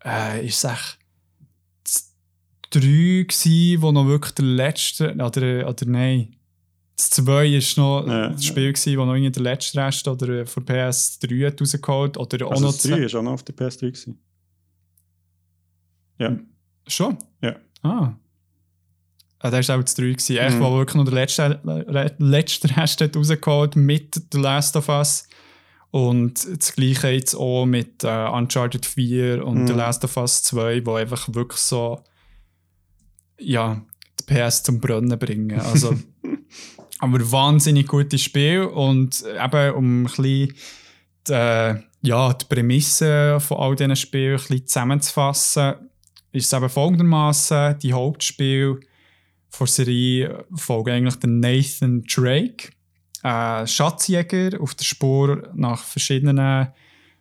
[0.06, 1.00] äh, ist echt
[1.84, 2.14] das
[2.70, 6.36] drei gsi, wo noch wirklich der letzte, oder, oder nein,
[6.98, 10.64] Das 2 war noch Ja, das Spiel, das noch irgendwie der letzte Rest oder von
[10.64, 13.80] PS3 hat rausgeholt oder auch Also noch das 3 ist auch noch auf der PS3
[13.80, 14.20] gewesen.
[16.20, 16.38] Ja.
[16.88, 17.18] Schon?
[17.42, 17.56] Ja.
[17.82, 18.14] Ah.
[19.42, 20.38] Ah, das war auch das 3 gewesen.
[20.38, 20.62] Echt, Mhm.
[20.62, 25.28] wo wirklich noch der letzte, le- letzte Rest hat rausgeholt mit The Last of Us.
[25.92, 29.68] Und das gleiche jetzt auch mit äh, Uncharted 4 und Mhm.
[29.68, 32.04] The Last of Us 2, wo einfach wirklich so
[33.40, 33.82] ja,
[34.20, 35.60] die PS zum Brennen bringen.
[35.60, 35.98] Also,
[37.00, 40.54] aber wahnsinnig gutes Spiel und eben um ein bisschen
[41.28, 45.76] die, äh, ja, die Prämisse von all diesen Spielen ein bisschen zusammenzufassen,
[46.32, 48.80] ist es eben folgendermaßen: Die Hauptspiel
[49.60, 52.72] der Serie folgen eigentlich den Nathan Drake,
[53.24, 56.68] ein Schatzjäger auf der Spur nach verschiedenen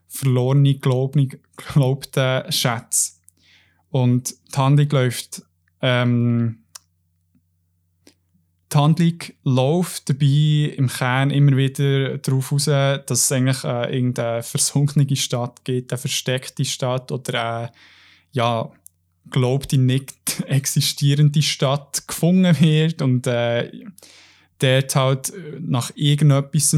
[0.06, 3.14] verlorenen, geglaubten Schätzen.
[3.90, 5.42] Und die Handlung läuft
[5.80, 6.64] ähm,
[8.72, 14.42] die Handlung läuft dabei im Kern immer wieder darauf raus, dass es eigentlich äh, irgendeine
[14.42, 17.72] versunkene Stadt gibt, eine versteckte Stadt oder eine
[18.32, 18.70] ja,
[19.30, 23.70] glaubte nicht existierende Stadt gefunden wird und äh,
[24.58, 26.74] dort halt nach irgendetwas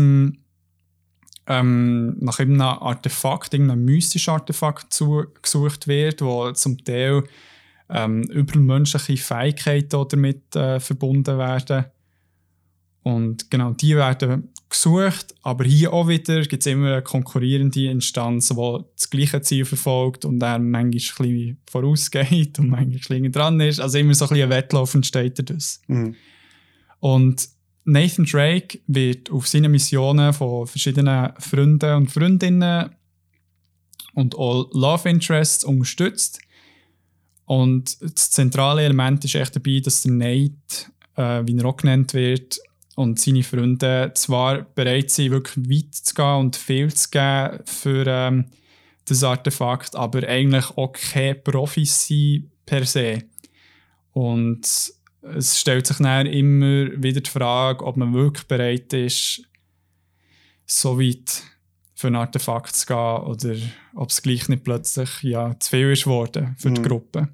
[1.51, 7.25] ähm, nach irgendeinem Artefakt, irgendeinem mystischen Artefakt zu, gesucht wird, wo zum Teil
[7.89, 11.87] ähm, übermenschliche Fähigkeiten damit äh, verbunden werden.
[13.03, 18.49] Und genau, die werden gesucht, aber hier auch wieder gibt es immer eine konkurrierende Instanz,
[18.49, 23.33] die das gleiche Ziel verfolgt und dann manchmal ein bisschen vorausgeht und manchmal ein bisschen
[23.33, 23.81] dran ist.
[23.81, 25.81] Also immer so ein bisschen ein Wettlauf entsteht daraus.
[25.89, 26.15] Mhm.
[27.01, 27.49] Und
[27.85, 32.91] Nathan Drake wird auf seinen Missionen von verschiedenen Freunden und Freundinnen
[34.15, 36.41] und auch Love Interests unterstützt.
[37.47, 40.55] Und das zentrale Element ist echt dabei, dass der Nate,
[41.17, 42.61] äh, wie er auch genannt wird,
[43.01, 48.05] und seine Freunde zwar bereit sind, wirklich weit zu gehen und viel zu geben für
[48.07, 48.45] ähm,
[49.07, 53.23] das Artefakt, aber eigentlich auch keine Profis sind per se.
[54.13, 54.63] Und
[55.23, 59.43] es stellt sich dann immer wieder die Frage, ob man wirklich bereit ist,
[60.67, 61.43] so weit
[61.95, 63.57] für ein Artefakt zu gehen oder
[63.95, 66.87] ob es gleich nicht plötzlich ja, zu viel ist worden für die Mhm.
[66.87, 67.29] Gruppe.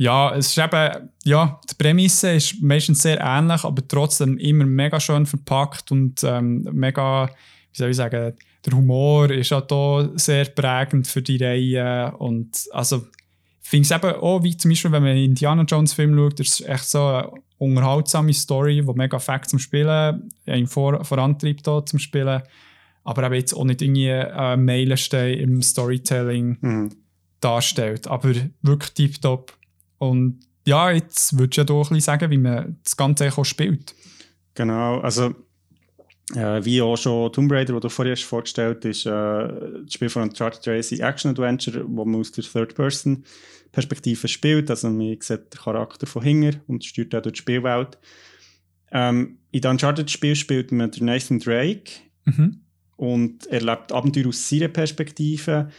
[0.00, 4.98] Ja, es ist eben, ja, die Prämisse ist meistens sehr ähnlich, aber trotzdem immer mega
[4.98, 8.32] schön verpackt und ähm, mega, wie soll ich sagen,
[8.64, 13.04] der Humor ist auch hier sehr prägend für die Reihe und also
[13.62, 16.40] ich finde es eben auch, wie zum Beispiel, wenn man einen Indiana Jones Film schaut,
[16.40, 21.66] das ist echt so eine unterhaltsame Story, die mega Facts zum Spielen, einen vor, vorantreibt
[21.66, 22.40] hier zum Spielen,
[23.04, 26.90] aber eben jetzt auch nicht irgendwie ein Meilenstein im Storytelling Mhm.
[27.40, 28.32] darstellt, aber
[28.62, 29.59] wirklich tiptop.
[30.00, 33.44] Und ja, jetzt würdest du ja doch ein bisschen sagen, wie man das Ganze auch
[33.44, 33.94] spielt.
[34.54, 35.34] Genau, also
[36.34, 40.08] äh, wie auch schon Tomb Raider, das du vorher hast vorgestellt ist äh, das Spiel
[40.08, 44.70] von Uncharted Tracy Action Adventure, wo man aus der Third-Person-Perspektive spielt.
[44.70, 47.98] Also man sieht den Charakter von hinten und steuert auch durch die Spielwelt.
[48.92, 51.90] Ähm, in dem Uncharted-Spiel spielt man Nathan Drake
[52.26, 52.60] Mhm.
[52.96, 55.70] und erlebt Abenteuer aus seiner Perspektive.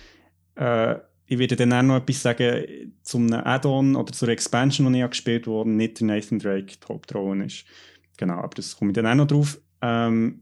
[0.56, 0.96] Äh,
[1.32, 5.48] ich werde dann auch noch etwas sagen zum Add-on oder zur Expansion, die ich gespielt
[5.48, 7.64] habe, wo nicht der Nathan Drake die Hauptrolle ist.
[8.18, 9.58] Genau, aber das komme ich dann auch noch drauf.
[9.82, 10.42] Ähm,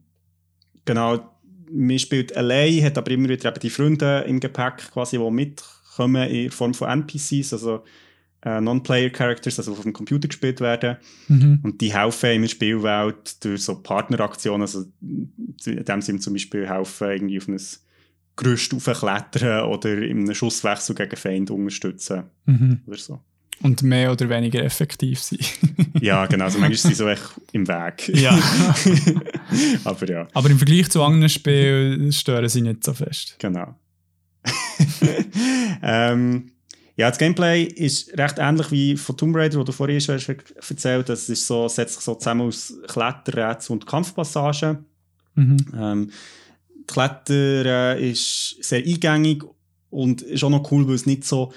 [0.85, 1.29] genau,
[1.71, 6.27] man spielt allein, hat aber immer wieder eben die Freunde im Gepäck, quasi, die mitkommen
[6.27, 7.83] in Form von NPCs, also
[8.41, 10.97] äh, Non-Player-Characters, also die vom Computer gespielt werden.
[11.27, 11.59] Mhm.
[11.61, 14.61] Und die helfen in der Spielwelt durch so Partneraktionen.
[14.61, 17.59] Also, in dem Sinne zum Beispiel helfen, irgendwie auf ein
[18.39, 22.23] Gerüst aufklettern oder in einem Schusswechsel gegen Feinde unterstützen.
[22.45, 22.79] Mhm.
[22.87, 23.19] Oder so.
[23.61, 25.39] Und mehr oder weniger effektiv sein.
[26.01, 26.45] Ja, genau.
[26.45, 28.09] Also manchmal sind sie so echt im Weg.
[28.15, 28.31] ja.
[29.83, 33.35] Aber ja, Aber im Vergleich zu anderen Spielen stören sie nicht so fest.
[33.39, 33.75] genau.
[35.83, 36.51] ähm,
[36.95, 40.29] ja, das Gameplay ist recht ähnlich wie von Tomb Raider, wo du vorhin schon hast
[40.69, 41.23] erzählt hast.
[41.23, 44.85] Es ist so, setzt sich so zusammen aus Kletterrätseln und Kampfpassagen.
[45.35, 45.57] Mhm.
[45.77, 46.11] Ähm,
[46.91, 49.43] Klettern ist sehr eingängig
[49.89, 51.51] und ist auch noch cool, weil es nicht so.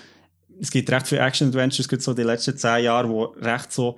[0.61, 3.97] Es gibt recht viele Action-Adventures, gerade so die letzten zehn Jahre, wo recht so,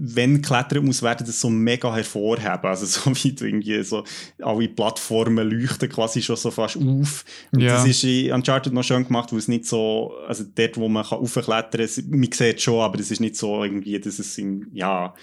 [0.00, 2.64] wenn klettern muss, werden das so mega hervorheben.
[2.64, 4.04] Also so wie du irgendwie so,
[4.40, 7.24] alle Plattformen leuchten quasi schon so fast auf.
[7.52, 7.72] Und Ja.
[7.74, 11.04] das ist in Uncharted noch schön gemacht, weil es nicht so, also dort, wo man
[11.04, 14.38] kann raufklettern kann, man sieht es schon, aber es ist nicht so irgendwie, dass es
[14.38, 15.14] in, ja,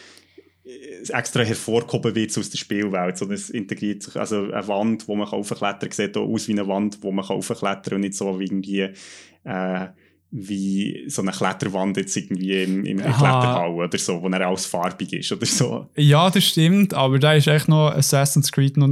[1.10, 5.28] extra hervorgehoben wird aus der Spielwelt, sondern es integriert sich, also eine Wand, wo man
[5.30, 8.02] kann raufklettern kann, sieht auch aus wie eine Wand, wo man kann raufklettern kann und
[8.02, 8.90] nicht so wie irgendwie,
[9.44, 9.88] äh,
[10.32, 15.14] wie so eine Kletterwand jetzt irgendwie im, im Kletterhall oder so, wo er alles farbig
[15.14, 15.88] ist oder so.
[15.96, 18.90] Ja, das stimmt, aber da ist echt noch Assassin's Creed noch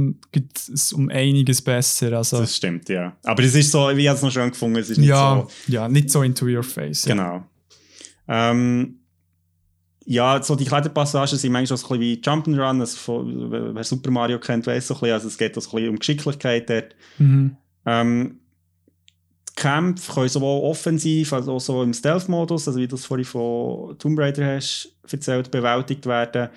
[0.94, 2.12] um einiges besser.
[2.12, 2.38] Also.
[2.38, 3.16] Das stimmt, ja.
[3.24, 5.72] Aber es ist so, wie ich es noch schön gefunden, es ist nicht ja, so...
[5.72, 7.04] Ja, nicht so into your face.
[7.04, 7.44] Genau.
[8.28, 9.00] Ja, ähm,
[10.06, 13.24] ja so die Kletterpassagen sind manchmal so ein bisschen wie Jump'n'Run, also
[13.74, 15.98] wer Super Mario kennt, weiß so ein bisschen, also es geht so ein bisschen um
[15.98, 16.94] Geschicklichkeit dort.
[17.18, 17.56] Mhm.
[17.86, 18.40] Ähm,
[19.56, 23.96] Kämpfe können sowohl offensiv als auch so im Stealth-Modus, also wie du es vorhin von
[23.98, 26.48] Tomb Raider hast erzählt, bewältigt werden.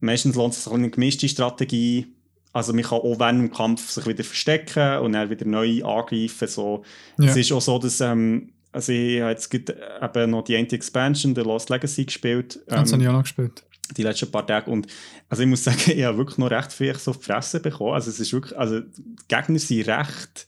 [0.00, 2.06] Meistens lohnt es sich eine gemischte Strategie.
[2.52, 6.48] Also man kann auch während dem Kampf sich wieder verstecken und dann wieder neu angreifen.
[6.48, 6.82] So.
[7.18, 7.30] Ja.
[7.30, 11.42] Es ist auch so, dass ähm, also ich habe jetzt eben noch die Anti-Expansion, The
[11.42, 12.58] Lost Legacy gespielt.
[12.68, 13.64] Ähm, das habe ich auch noch gespielt.
[13.96, 14.70] Die letzten paar Tage.
[14.70, 14.86] Und
[15.28, 17.92] also ich muss sagen, ich habe wirklich noch recht viel so auf die Fresse bekommen.
[17.92, 20.46] Also es ist wirklich, also die Gegner sind recht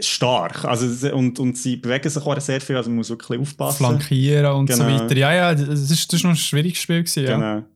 [0.00, 0.64] stark.
[0.64, 3.78] Also, und, und sie bewegen sich auch sehr viel, also man muss wirklich aufpassen.
[3.78, 4.84] Flankieren und genau.
[4.84, 5.16] so weiter.
[5.16, 7.36] Ja, ja, das ist, das ist noch ein schwieriges Spiel gewesen, ja.
[7.36, 7.66] Genau.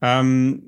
[0.00, 0.62] Ähm,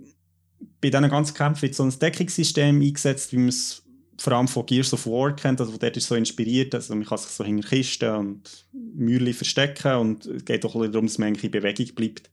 [0.80, 3.79] bei diesen ganzen Kämpfen wird so ein Deckungssystem eingesetzt, wie man es
[4.20, 7.16] vor allem von Gears of War kennt, also dort ist so inspiriert, also man kann
[7.16, 11.50] sich so hinter Kisten und Mühlen verstecken und es geht auch darum, dass man in
[11.50, 12.30] Bewegung bleibt.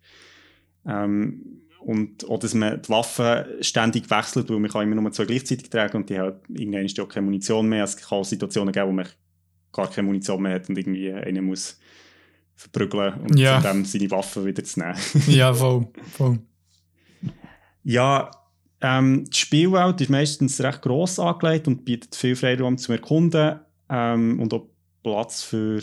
[0.85, 5.23] Ähm, und auch, dass man die Waffen ständig wechselt, weil man kann immer nur zwei
[5.23, 7.85] gleichzeitig tragen und die hat irgendwann ist auch keine Munition mehr.
[7.85, 9.07] Es kann auch Situationen geben, wo man
[9.71, 11.79] gar keine Munition mehr hat und irgendwie einen muss
[12.55, 13.61] verprügeln und ja.
[13.61, 14.97] dann seine Waffen wieder zu nehmen.
[15.27, 15.87] ja, voll.
[16.17, 16.39] voll.
[17.83, 18.29] Ja,
[18.81, 23.59] ähm, die Spielwelt ist meistens recht gross angelegt und bietet viel Freiraum zum Erkunden
[23.89, 24.67] ähm, und auch
[25.03, 25.81] Platz für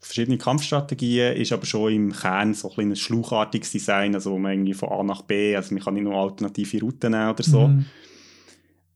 [0.00, 4.52] verschiedene Kampfstrategien, ist aber schon im Kern so ein, ein schlauchartiges Design, also wo man
[4.52, 7.68] irgendwie von A nach B, also man kann nicht nur alternative Routen nehmen oder so.
[7.68, 7.86] Mhm.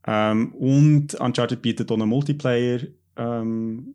[0.06, 2.81] Ähm, und Uncharted bietet auch einen Multiplayer,
[3.16, 3.94] ähm,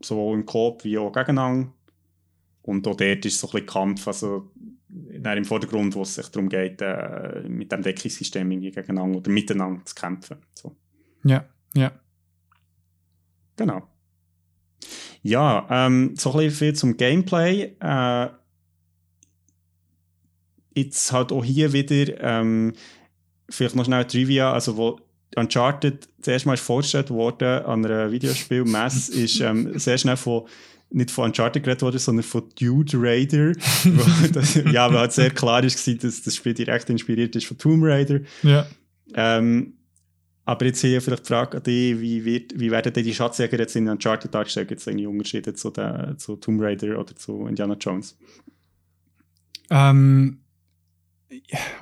[0.00, 1.72] sowohl im Coop wie auch gegeneinander.
[2.62, 4.50] Und auch dort ist so ein bisschen Kampf, also
[4.92, 9.94] im Vordergrund, wo es sich darum geht, äh, mit dem Deckungssystem gegeneinander oder miteinander zu
[9.94, 10.38] kämpfen.
[10.54, 10.76] So.
[11.24, 11.44] Ja,
[11.74, 11.92] ja.
[13.56, 13.88] Genau.
[15.22, 17.76] Ja, ähm, so ein bisschen viel zum Gameplay.
[17.80, 18.28] Äh,
[20.74, 22.72] jetzt halt auch hier wieder ähm,
[23.48, 25.00] vielleicht noch schnell Trivia, also wo
[25.36, 30.46] Uncharted zuerst mal vorgestellt wurde an einer Videospielmesse, ist ähm, sehr schnell von
[30.92, 33.52] nicht von Uncharted geredet worden, sondern von Dude Raider.
[34.32, 37.84] das, ja, aber halt sehr klar ist, dass das Spiel direkt inspiriert ist von Tomb
[37.84, 38.20] Raider.
[38.42, 38.66] Ja.
[39.14, 39.74] Ähm,
[40.44, 43.58] aber jetzt hier vielleicht die Frage an dich, wie, wird, wie werden denn die Schatzjäger
[43.58, 44.68] jetzt in Uncharted dargestellt?
[44.68, 48.16] Gibt es irgendwie Unterschiede zu, der, zu Tomb Raider oder zu Indiana Jones?
[49.70, 50.40] Ähm,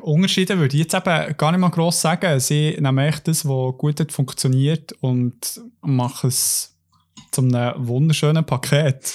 [0.00, 2.38] Unterschiede würde ich jetzt eben gar nicht mal gross sagen.
[2.38, 6.76] Sie nehmen echt das, was gut hat funktioniert und machen es
[7.30, 9.14] zu einem wunderschönen Paket.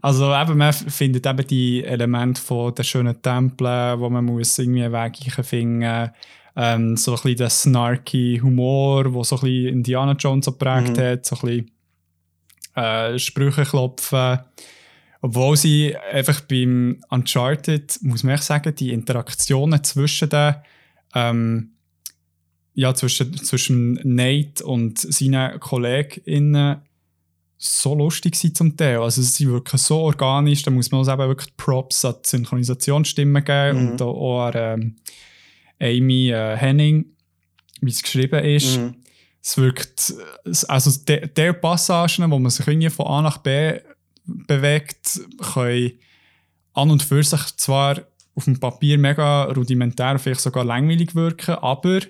[0.00, 4.84] also eben, man findet eben die Elemente von den schönen Tempeln, wo man muss irgendwie
[4.84, 6.10] einen Weg finden muss
[6.56, 11.00] ähm, so ein bisschen der snarky Humor, der so ein bisschen Indiana Jones geprägt mhm.
[11.00, 11.70] hat, so ein bisschen
[12.74, 14.40] äh, Sprüche klopfen.
[15.22, 20.54] Obwohl sie einfach beim Uncharted, muss man echt sagen, die Interaktionen zwischen den
[21.14, 21.72] ähm,
[22.74, 26.82] ja, zwischen, zwischen Nate und seinen KollegInnen
[27.62, 28.98] so lustig sind zum Teil.
[28.98, 33.44] Also sie wirken so organisch, da muss man uns eben wirklich Props an die Synchronisationsstimmen
[33.44, 33.90] geben mhm.
[33.90, 34.96] und auch an ähm,
[35.78, 37.04] Amy äh, Henning,
[37.82, 38.78] wie es geschrieben ist.
[38.78, 38.94] Mhm.
[39.42, 40.14] Es wirkt,
[40.68, 43.78] also der, der Passagen, wo man sich irgendwie von A nach B
[44.24, 45.20] bewegt,
[45.52, 45.92] können
[46.72, 48.00] an und für sich zwar
[48.34, 52.00] auf dem Papier mega rudimentär, vielleicht sogar langweilig wirken, aber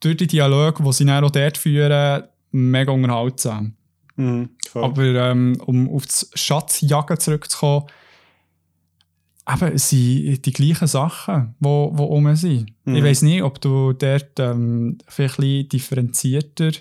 [0.00, 3.74] durch die Dialoge, die sie dann auch dort führen, mega unterhaltsam.
[4.16, 7.86] Mhm, aber ähm, um auf das Schatzjagen zurückzukommen,
[9.48, 12.72] eben, es sind die gleichen Sachen, die wo, wo um sind.
[12.84, 12.96] Mhm.
[12.96, 16.72] Ich weiß nicht, ob du dort ähm, vielleicht ein bisschen differenzierter.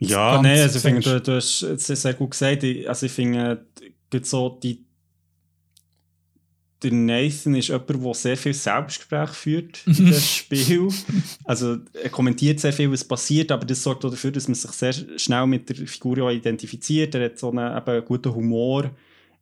[0.00, 2.64] Ja, nein, also ich finde, du, du hast es sehr gut gesagt.
[2.86, 3.66] Also ich finde,
[4.22, 4.84] so die,
[6.82, 10.88] der Nathan ist jemand, der sehr viel Selbstgespräch führt in das Spiel.
[11.44, 14.70] Also er kommentiert sehr viel, was passiert, aber das sorgt auch dafür, dass man sich
[14.70, 17.14] sehr schnell mit der Figur identifiziert.
[17.14, 18.90] Er hat so einen eben, guten Humor.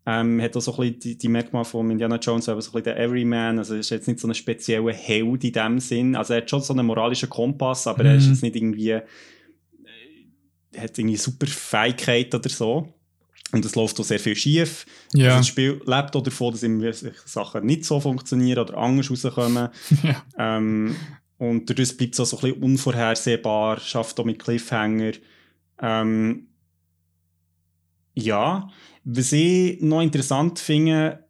[0.09, 2.73] Ähm, hat auch so ein bisschen die, die Merkmale von Indiana Jones, aber so ein
[2.75, 6.15] bisschen der Everyman, also er ist jetzt nicht so ein spezieller Held in dem Sinn,
[6.15, 8.07] also er hat schon so einen moralischen Kompass, aber mm.
[8.07, 8.31] er ist mhm.
[8.31, 9.03] jetzt nicht irgendwie, äh,
[10.79, 12.95] hat irgendwie super Fähigkeit oder so.
[13.53, 14.87] Und es läuft auch sehr viel schief.
[15.15, 15.27] Ja.
[15.27, 19.69] Also das Spiel lebt auch davon, dass immer Sachen nicht so funktionieren oder anders rauskommen.
[20.03, 20.25] ja.
[20.39, 20.97] ähm,
[21.39, 25.13] und dadurch bleibt es auch so ein bisschen unvorhersehbar, schafft auch mit Cliffhanger.
[25.81, 26.49] Ähm,
[28.15, 28.69] Ja,
[29.05, 31.25] was ich noch interessant finde,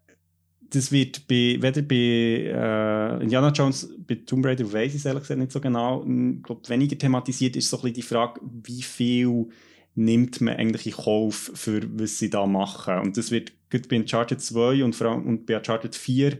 [0.70, 5.22] das wird bei, weder bei äh, Indiana Jones, bei Tomb Raider weiß ich es ehrlich
[5.22, 8.82] gesagt nicht so genau, ich glaube, weniger thematisiert ist so ein bisschen die Frage, wie
[8.82, 9.48] viel
[9.96, 12.98] nimmt man eigentlich in Kauf für was sie da machen.
[12.98, 16.38] Und das wird gut bei Uncharted 2 und, vor allem, und bei Uncharted 4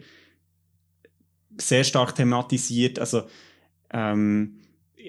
[1.59, 2.99] sehr stark thematisiert.
[2.99, 3.23] Also
[3.91, 4.59] ähm,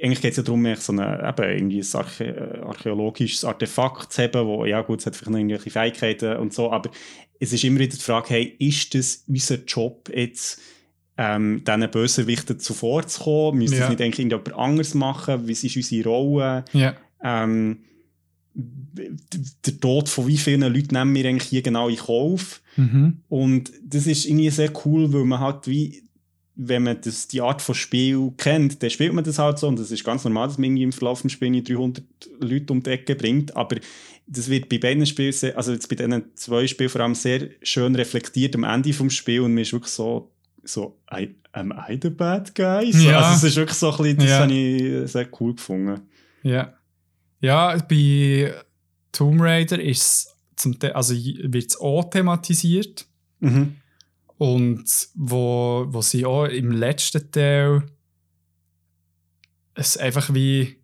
[0.02, 4.48] eigentlich geht es ja darum, so eine, eben irgendwie ein Archä archäologisches Artefakt zu haben,
[4.48, 6.90] wo, ja gut, es hat vielleicht noch irgendwelche Fähigkeiten und so, aber
[7.40, 10.62] es ist immer wieder die Frage, hey, ist das unser Job jetzt,
[11.18, 13.60] ähm, diesen Bösewichten zuvorzukommen?
[13.60, 13.82] Müsste ja.
[13.84, 15.50] das nicht eigentlich irgendjemand anderes machen?
[15.50, 16.66] Was ist unsere Rolle?
[16.74, 16.96] Ja.
[17.24, 17.80] Ähm,
[18.58, 22.62] der Tod von wie vielen Leuten nehmen wir eigentlich hier genau in Kauf?
[22.76, 23.18] Mhm.
[23.30, 26.04] Und das ist irgendwie sehr cool, weil man halt wie
[26.60, 29.80] wenn man das, die Art von Spiel kennt, dann spielt man das halt so und
[29.80, 32.04] es ist ganz normal, dass man irgendwie im Verlauf des Spiels 300
[32.42, 33.78] Leute um die Ecke bringt, aber
[34.26, 37.96] das wird bei beiden Spielen, also jetzt bei diesen zwei Spielen vor allem sehr schön
[37.96, 40.32] reflektiert am Ende des Spiels und man ist wirklich so,
[40.64, 42.92] so I, am I the bad guy?
[42.92, 43.20] So, ja.
[43.20, 44.40] Also es ist wirklich so ein bisschen, das ja.
[44.40, 46.02] habe ich sehr cool gefunden.
[46.42, 46.74] Ja.
[47.40, 48.54] Ja, bei
[49.12, 53.06] Tomb Raider ist zum also wird es auch thematisiert.
[53.40, 53.76] Mhm.
[54.38, 54.86] Und
[55.16, 57.84] wo, wo sie auch im letzten Teil
[59.74, 60.78] es einfach wie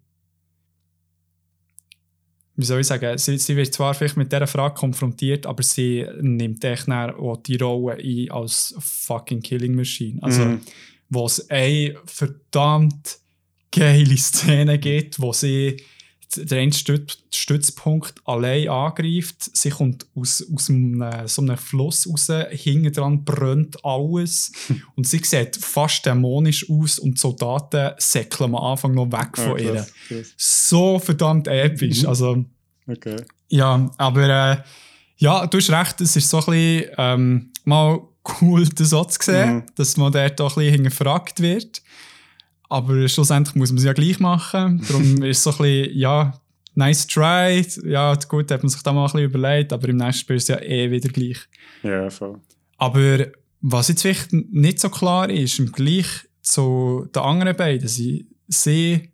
[2.56, 6.06] wie soll ich sagen, sie, sie wird zwar vielleicht mit dieser Frage konfrontiert, aber sie
[6.22, 10.22] nimmt echt auch die Rolle ein als fucking Killing Machine.
[10.22, 10.62] Also, mhm.
[11.10, 13.18] wo es eine verdammt
[13.72, 15.78] geile Szene gibt, wo sie
[16.38, 19.56] der eine Stützpunkt allein angreift.
[19.56, 24.52] Sie kommt aus, aus einem, äh, so einem Fluss raus, hinten dran brennt alles.
[24.96, 29.60] und sie sieht fast dämonisch aus und die Soldaten säckeln am Anfang noch weg von
[29.60, 30.18] ja, krass, ihr.
[30.18, 30.34] Krass.
[30.38, 32.04] So verdammt episch.
[32.04, 32.10] Mhm.
[32.10, 32.46] Also,
[32.88, 33.18] okay.
[33.50, 34.58] Ja, aber äh,
[35.18, 38.02] ja, du hast recht, es ist so ein bisschen ähm, mal
[38.42, 39.64] cool, das auch zu sehen, mhm.
[39.76, 41.82] dass man dort auch ein bisschen hinterfragt wird.
[42.74, 44.84] Aber schlussendlich muss man es ja gleich machen.
[44.88, 46.42] Darum ist es so ein bisschen, ja,
[46.74, 47.64] nice try.
[47.86, 50.50] Ja, gut, hat man sich da mal ein bisschen überlegt, aber im nächsten Spiel ist
[50.50, 51.38] es ja eh wieder gleich.
[51.84, 52.40] Ja, voll.
[52.78, 53.28] Aber
[53.62, 56.08] was jetzt vielleicht nicht so klar ist, im Vergleich
[56.42, 59.12] zu den anderen beiden, sie, sie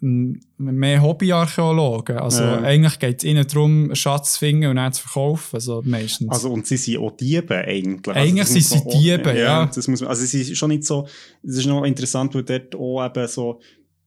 [0.00, 2.18] mehr Hobbyarchäologen.
[2.18, 2.60] Also ja.
[2.62, 5.56] eigentlich geht es ihnen darum, einen Schatz zu finden und dann zu verkaufen.
[5.56, 6.30] Also meistens.
[6.30, 8.08] Also und sie sind auch Diebe eigentlich.
[8.08, 9.34] Also eigentlich also, sind sie Diebe, ja.
[9.34, 9.66] ja.
[9.66, 11.06] Das muss man, also sie sind schon nicht so,
[11.42, 13.60] das ist noch interessant, weil dort auch eben so,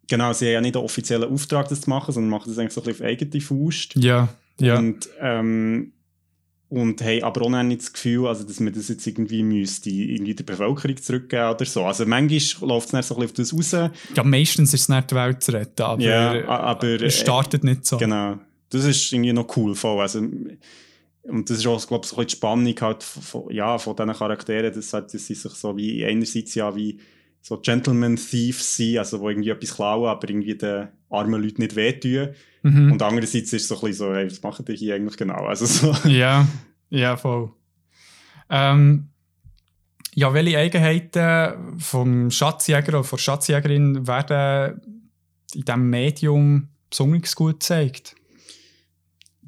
[0.08, 2.74] genau, sie haben ja nicht einen offiziellen Auftrag, das zu machen, sondern machen das eigentlich
[2.74, 3.96] so ein bisschen auf eigene Faust.
[3.96, 4.30] Ja,
[4.60, 4.80] ja.
[4.80, 5.94] Und ähm,
[6.74, 10.34] und haben aber auch nicht das Gefühl, also, dass man das jetzt irgendwie müsste, irgendwie
[10.34, 11.86] der Bevölkerung zurückgeben oder so.
[11.86, 13.92] Also manchmal läuft es dann so ein bisschen auf das raus.
[14.16, 17.86] Ja, meistens ist es nicht die Welt zu retten, aber, ja, aber es startet nicht
[17.86, 17.98] so.
[17.98, 18.40] Genau.
[18.70, 20.02] Das ist irgendwie noch cool voll.
[20.02, 23.96] Also, und das ist auch, glaube ich, so ein die Spannung halt von, ja, von
[23.96, 26.98] diesen Charakteren, dass, halt, dass sie sich so wie einerseits ja wie
[27.40, 31.76] so Gentleman Thieves sind, also wo irgendwie etwas klauen, aber irgendwie den armen Leuten nicht
[31.76, 32.30] wehtun.
[32.64, 32.94] Mhm.
[32.94, 35.46] Und andererseits ist es so ein bisschen so, hey, was machen die hier eigentlich genau?
[35.46, 35.96] Also so.
[36.10, 36.48] Ja,
[36.90, 37.52] ja, voll.
[38.50, 39.10] Ähm,
[40.16, 44.82] ja, welche Eigenheiten vom Schatzjäger oder von der Schatzjägerin werden
[45.54, 48.16] in diesem Medium besonders gut gezeigt?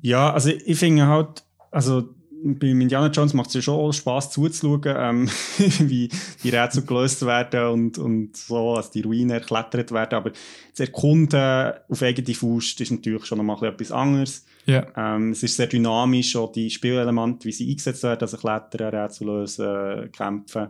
[0.01, 2.14] Ja, also ich finde halt, also
[2.45, 5.29] bei Indiana Jones macht es ja schon Spaß zuzuschauen, ähm,
[5.79, 6.09] wie
[6.43, 10.13] die Rätsel gelöst werden und, und so, also die Ruinen erklettert werden.
[10.13, 10.31] Aber
[10.73, 14.45] zu erkunden auf eigene Faust ist natürlich schon noch mal etwas anderes.
[14.67, 14.87] Yeah.
[14.95, 19.27] Ähm, es ist sehr dynamisch, auch die Spielelemente, wie sie eingesetzt werden, also Klettern, Rätsel
[19.27, 20.69] lösen, kämpfen.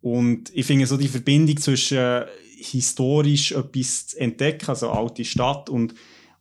[0.00, 2.26] Und ich finde so die Verbindung zwischen äh,
[2.58, 5.94] historisch etwas zu entdecken, also alte Stadt und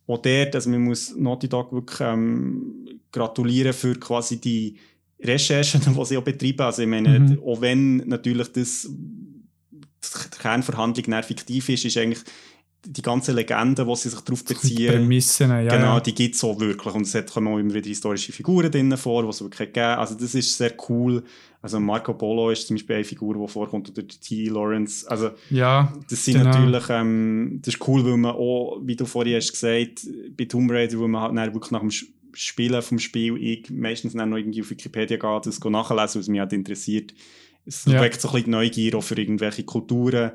[0.09, 4.75] auch dort, also man muss Naughty Dog wirklich ähm, gratulieren für quasi die
[5.21, 6.61] Recherchen, die sie auch betreiben.
[6.61, 7.39] Also ich meine, mhm.
[7.45, 12.23] auch wenn natürlich das die Kernverhandlung fiktiv ist, ist eigentlich
[12.85, 16.43] die ganze Legende, die sie sich darauf beziehen, die Prämissen, ja, genau, die gibt es
[16.43, 16.93] auch wirklich.
[16.93, 20.15] Und es kommen auch immer wieder historische Figuren drin vor, die es wirklich gegeben Also
[20.15, 21.23] das ist sehr cool.
[21.61, 24.45] Also Marco Polo ist zum Beispiel eine Figur, die vorkommt, oder T.
[24.45, 25.09] Lawrence.
[25.09, 26.51] Also ja, das sind genau.
[26.51, 30.07] natürlich, ähm, das ist cool, weil man auch, wie du vorhin hast gesagt,
[30.37, 31.91] bei Tomb Raider, wo man halt wirklich nach dem
[32.33, 36.39] Spielen vom Spiel ich meistens dann noch irgendwie auf Wikipedia geht, das nachlesen, was mich
[36.39, 37.13] halt interessiert.
[37.65, 37.99] Es ja.
[37.99, 40.31] weckt so ein bisschen Neugier auch für irgendwelche Kulturen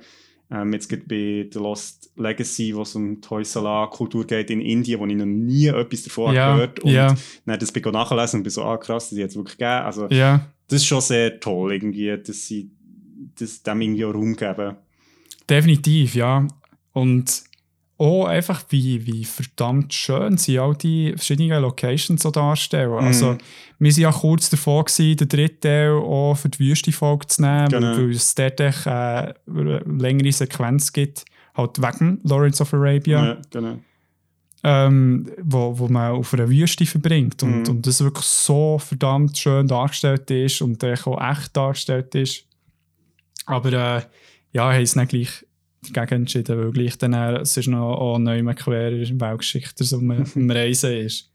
[0.50, 5.00] ähm, jetzt geht bei The Lost Legacy, wo es um die Hoysala-Kultur geht in Indien,
[5.00, 7.14] wo ich noch nie etwas davon ja, gehört und ja.
[7.46, 9.84] dann das begonnen nachlesen und bin so, ah krass, das hat es wirklich gegeben.
[9.84, 10.46] Also ja.
[10.68, 12.70] das ist schon sehr toll irgendwie, dass sie
[13.38, 14.76] das dem irgendwie auch Raum geben.
[15.48, 16.46] Definitiv, ja.
[16.92, 17.44] Und
[18.04, 22.90] auch einfach, wie, wie verdammt schön sie all die verschiedenen Locations so darstellen.
[22.90, 22.98] Mhm.
[22.98, 23.36] Also,
[23.78, 27.68] wir waren ja kurz davor, gewesen, den dritten Teil auch für die Wüste-Folge zu nehmen,
[27.68, 27.96] Genau.
[27.96, 31.24] weil, es dort echt, äh, eine längere Sequenz gibt,
[31.56, 33.78] halt wegen Lawrence of Arabia, Ja, genau.
[34.62, 37.68] ähm, wo, wo man auf einer Wüste verbringt und, Mhm.
[37.68, 42.44] und das wirklich so verdammt schön dargestellt ist und echt auch echt dargestellt ist.
[43.46, 44.02] Aber äh,
[44.52, 45.44] ja, haben es dann gleich
[45.92, 49.98] dagegen entschieden, weil gleich dann es ist noch auch neu mehr quer in Weltgeschichte so
[49.98, 51.30] am, am Reisen ist.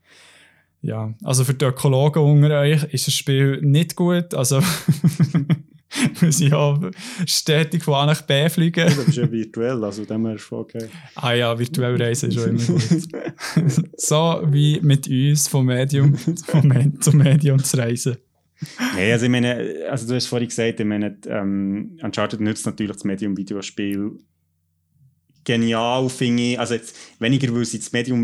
[0.82, 4.32] Ja, also für die Ökologen unter euch ist das Spiel nicht gut.
[4.32, 4.60] Also,
[6.20, 6.80] wir sind ja
[7.26, 8.86] stetig von A nach B fliegen.
[8.86, 10.88] Das ist ja virtuell, also dem her ist okay.
[11.16, 13.90] Ah ja, virtuell reisen ist schon immer gut.
[13.96, 18.16] so wie mit uns vom Medium vom zum Medium zu reisen.
[18.94, 22.92] Nee, also ich meine, also du hast vorhin gesagt, ich meine, ähm, Uncharted nützt natürlich
[22.92, 24.18] das Medium-Videospiel
[25.44, 26.58] genial, finde ich.
[26.60, 28.20] Also jetzt weniger, weil sie das Medium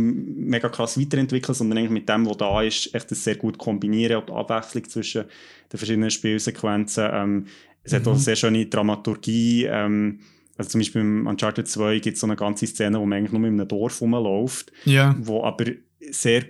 [0.48, 4.18] mega krass weiterentwickeln, sondern eigentlich mit dem, was da ist, echt das sehr gut kombinieren
[4.18, 5.24] und die Abwechslung zwischen
[5.72, 7.08] den verschiedenen Spielsequenzen.
[7.12, 7.46] Ähm,
[7.82, 9.64] es hat auch eine sehr schöne Dramaturgie.
[9.64, 10.20] Ähm,
[10.58, 13.32] also zum Beispiel im Uncharted 2 gibt es so eine ganze Szene, wo man eigentlich
[13.32, 15.14] nur in einem Dorf rumläuft Ja.
[15.20, 15.66] wo aber
[16.10, 16.44] sehr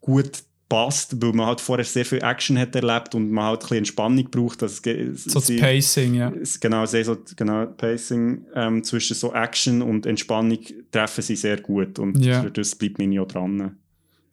[0.00, 3.60] gut passt, weil man halt vorher sehr viel Action hat erlebt und man halt ein
[3.62, 4.60] bisschen Entspannung braucht.
[4.62, 6.30] Dass es, So das sie- Pacing, ja.
[6.30, 10.58] es- Genau, sehr so, genau, Pacing ähm, zwischen so Action und Entspannung
[10.90, 12.42] treffen sie sehr gut und Ja.
[12.42, 13.76] für das bleibt mir auch dran.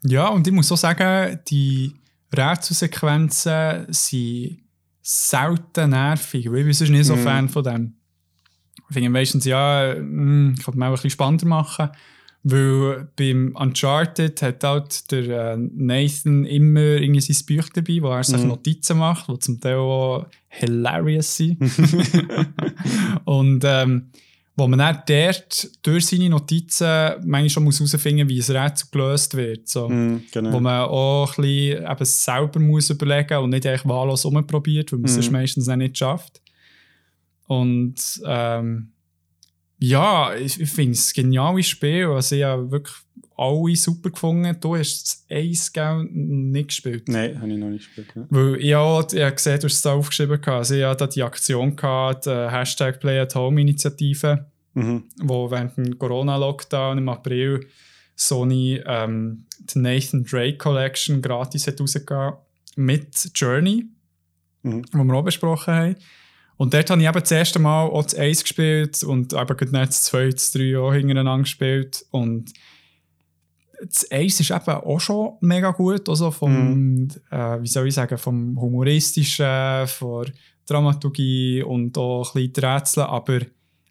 [0.03, 1.93] Ja, und ich muss auch sagen, die
[2.35, 4.59] Rätselsequenzen sind
[5.01, 7.19] selten nervig, weil ich bin nicht so Mhm.
[7.23, 7.93] Fan von dem.
[8.89, 11.89] Ich finde meistens, ja, mm, ich kann mal ein bisschen spannender machen,
[12.47, 18.23] weil beim Uncharted hat halt der äh, Nathan immer irgendwie sein Buch dabei, wo er
[18.23, 18.49] sich Mhm.
[18.49, 21.57] Notizen macht, die zum Teil auch hilarious sind.
[23.25, 24.09] und ähm,
[24.57, 26.85] wo man dann dort durch seine Notizen
[27.25, 29.67] manchmal schon muss herausfinden muss, wie ein Rätsel gelöst wird.
[29.67, 29.89] So.
[29.89, 30.53] Mhm, genau.
[30.53, 34.99] Wo man auch ein bisschen eben selber muss überlegen und nicht einfach wahllos rumprobiert, weil
[34.99, 35.21] man es Mhm.
[35.23, 36.41] sonst meistens auch nicht schafft.
[37.47, 37.95] Und
[38.25, 38.91] ähm,
[39.79, 42.05] ja, ich, ich finde es ein geniales Spiel.
[42.07, 42.95] Also ich habe wirklich
[43.37, 44.55] alle super gefunden.
[44.61, 47.07] Du hast das Eis gell, nicht gespielt.
[47.09, 48.07] Nein, habe ich noch nicht gespielt.
[48.15, 48.25] Ja.
[48.29, 50.41] Weil ich habe gesehen, du hast es aufgeschrieben.
[50.45, 54.45] Also ich hatte da die Aktion, gehabt, die Hashtag Play at Home Initiative,
[54.77, 55.03] Mhm.
[55.21, 57.65] wo während dem Corona-Lockdown im April
[58.15, 62.33] Sony ähm, die Nathan Drake Collection gratis hat rausgegeben
[62.75, 63.85] mit Journey,
[64.63, 64.83] Mhm.
[64.91, 65.95] wo wir auch besprochen haben.
[66.57, 69.73] Und dort habe ich eben das erste Mal auch das Eis gespielt und eben nicht
[69.89, 72.05] das 2, das 3 auch hintereinander gespielt.
[72.11, 72.53] Und
[73.83, 78.17] das Eis ist eben auch schon mega gut, also vom, äh, wie soll ich sagen,
[78.17, 80.33] vom Humoristischen, von der
[80.65, 83.39] Dramaturgie und auch ein bisschen die Rätsel, aber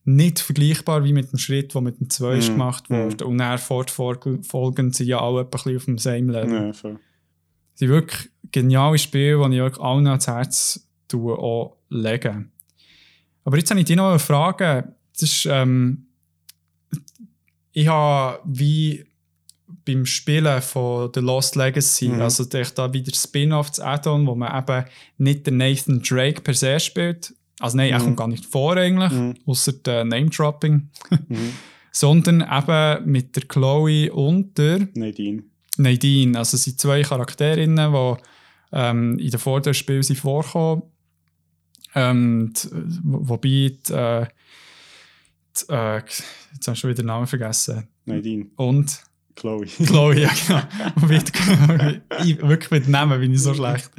[0.07, 2.53] nicht vergleichbar wie mit dem Schritt, der mit dem 2 ist Mhm.
[2.53, 3.27] gemacht wurde.
[3.27, 6.67] Und dann fortfolgend sind ja alle ein bisschen auf demselben Level.
[6.67, 6.99] Ja, voll.
[7.75, 12.53] Es sind wirklich geniale Spiele, die ich euch allen ans Herz tue, auch legen.
[13.45, 14.95] Aber jetzt habe ich dich noch eine Frage.
[15.13, 16.07] Das ist, ähm,
[17.73, 19.05] ich habe wie
[19.85, 22.21] beim Spielen von The Lost Legacy, Mhm.
[22.23, 24.85] also da da wieder Spin-off, das Add-on, wo man eben
[25.19, 28.05] nicht den Nathan Drake per se spielt, also nein, er Mhm.
[28.05, 29.35] kommt gar nicht vor eigentlich, Mhm.
[29.47, 30.89] außer der Name-Dropping,
[31.29, 31.37] Mhm.
[31.93, 35.43] sondern eben mit der Chloe und der Nadine.
[35.77, 36.39] Nadine.
[36.39, 38.15] Also es sind zwei Charakterinnen, die
[38.77, 40.83] ähm, in den vorderen Spielen vorkommen.
[41.95, 42.69] Ähm, die,
[43.05, 44.27] wo- wobei die, äh,
[45.57, 47.87] die, äh, jetzt habe ich schon wieder den Namen vergessen.
[48.05, 48.47] Nadine.
[48.57, 49.01] Und
[49.37, 49.67] Chloe.
[49.87, 50.63] Chloe, ja genau.
[52.49, 53.91] Wirklich mit Namen bin ich so schlecht.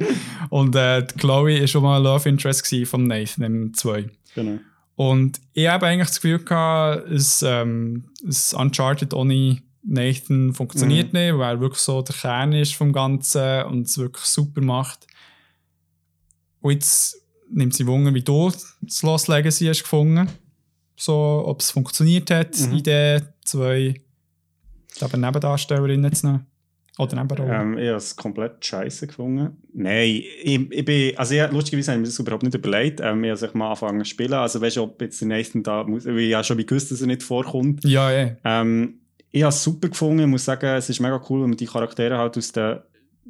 [0.50, 4.10] Und äh, die Chloe war schon mal ein Love Interest von Nathan im 2.
[4.34, 4.58] genau.
[4.94, 11.36] Und ich habe eigentlich das Gefühl gehabt, es, ähm, es Uncharted ohne Nathan funktioniert nicht,
[11.36, 15.06] weil er wirklich so der Kern ist vom Ganzen und es wirklich super macht.
[16.62, 17.20] Und jetzt
[17.50, 18.50] nimmt sie Wunder, wie du
[18.82, 20.28] das Lost Legacy hast gefunden.
[20.96, 22.76] So, ob es funktioniert hat, Mhm.
[22.76, 23.94] Idee, zwei
[25.02, 26.46] eben Nebendarstellerinnen zu nehmen.
[26.98, 27.52] Oder Nebenrollen.
[27.52, 29.58] Ähm, ich habe es komplett scheiße gefunden.
[29.74, 33.00] Nein, ich, ich bin, also ich, lustigerweise habe ich mir das überhaupt nicht überlegt.
[33.02, 34.32] Ähm, ich habe mal angefangen zu spielen.
[34.32, 37.06] Also weißt du, ob jetzt der Nathan da muss, ich habe schon gewusst, dass er
[37.08, 37.84] nicht vorkommt.
[37.84, 38.30] ja, ja.
[38.44, 39.00] Ähm,
[39.30, 40.20] ich habe es super gefunden.
[40.20, 42.78] Ich muss sagen, es ist mega cool, wenn man die Charaktere halt aus den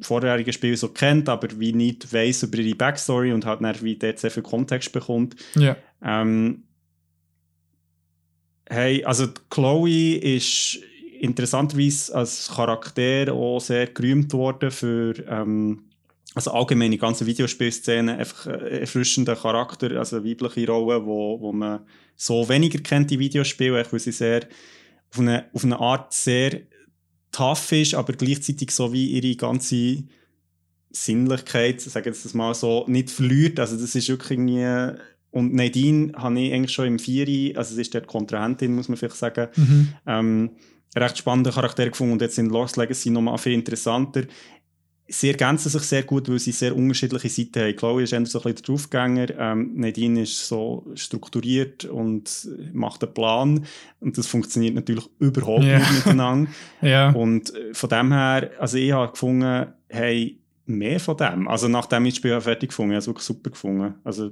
[0.01, 3.95] vorherigen Spielen so kennt, aber wie nicht weiss über ihre Backstory und halt dann wie
[3.95, 5.35] dort sehr viel Kontext bekommt.
[5.55, 5.75] ja.
[6.03, 6.63] Ähm,
[8.69, 10.79] hey, also Chloe ist
[11.19, 15.83] interessanterweise als Charakter auch sehr gerühmt worden für ähm,
[16.35, 21.79] also allgemein die ganze Videospielszene einfach äh, erfrischender Charakter, also weibliche Rolle, wo, wo man
[22.15, 24.41] so weniger kennt in Videospielen, weil sie sehr
[25.11, 26.61] auf eine, auf eine Art sehr
[27.31, 30.03] tough ist, aber gleichzeitig so wie ihre ganze
[30.91, 33.59] Sinnlichkeit, sagen wir das mal so, nicht verliert.
[33.59, 34.99] Also das ist wirklich irgendwie...
[35.29, 38.97] Und Nadine habe ich eigentlich schon im Vieri, also sie ist der Kontrahentin, muss man
[38.97, 39.93] vielleicht sagen, Mhm.
[40.07, 40.51] ähm,
[40.95, 44.23] recht spannender Charakter gefunden und jetzt in Lost Legacy nochmal viel interessanter.
[45.09, 47.75] Sie ergänzen sich sehr gut, weil sie sehr unterschiedliche Seiten haben.
[47.77, 53.03] Chloe ist eher so ein bisschen der Draufgänger, ähm, Nadine ist so strukturiert und macht
[53.03, 53.65] einen Plan
[54.01, 55.79] und das funktioniert natürlich überhaupt Ja.
[55.79, 56.51] nicht miteinander.
[56.81, 57.11] Ja.
[57.11, 61.47] Und äh, von dem her, also ich habe gefunden, hey, mehr von dem.
[61.47, 63.93] Also nachdem ich das Spiel fertig gefunden habe, habe ich es wirklich super gefunden.
[64.03, 64.31] Also,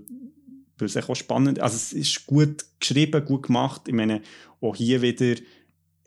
[0.77, 3.84] weil es auch spannend Also es ist gut geschrieben, gut gemacht.
[3.88, 4.22] Ich meine,
[4.60, 5.35] auch hier wieder,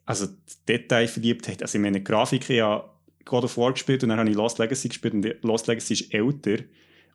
[0.05, 0.27] also
[0.69, 2.85] Detail verliebt Also ich meine, Grafik, habe
[3.29, 6.15] God of War gespielt und dann habe ich Lost Legacy gespielt und Lost Legacy ist
[6.15, 6.65] älter.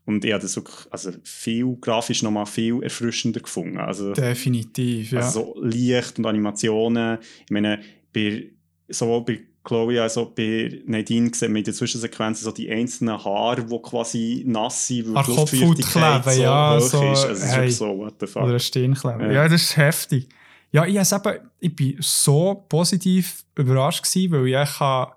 [0.05, 3.77] Und ich habe das wirklich, also viel grafisch nochmal viel erfrischender gefunden.
[3.77, 5.21] Also, Definitiv, ja.
[5.21, 7.19] also so Licht und Animationen.
[7.45, 7.79] Ich meine,
[8.13, 8.49] bei,
[8.89, 13.23] sowohl bei Chloe als auch bei Nadine sieht man in den Zwischensequenzen so die einzelnen
[13.23, 17.25] Haare, die quasi nass sind, weil die Luftfeuchtigkeit so ja, hoch so, ist.
[17.25, 17.55] Also ist hey.
[17.55, 18.43] wirklich so, what the fuck.
[18.43, 19.21] Oder ein.
[19.21, 19.31] Ja.
[19.31, 19.47] Ja.
[19.47, 20.27] das ist heftig.
[20.73, 25.13] Ja, ich, eben, ich bin so positiv überrascht gewesen, weil ich habe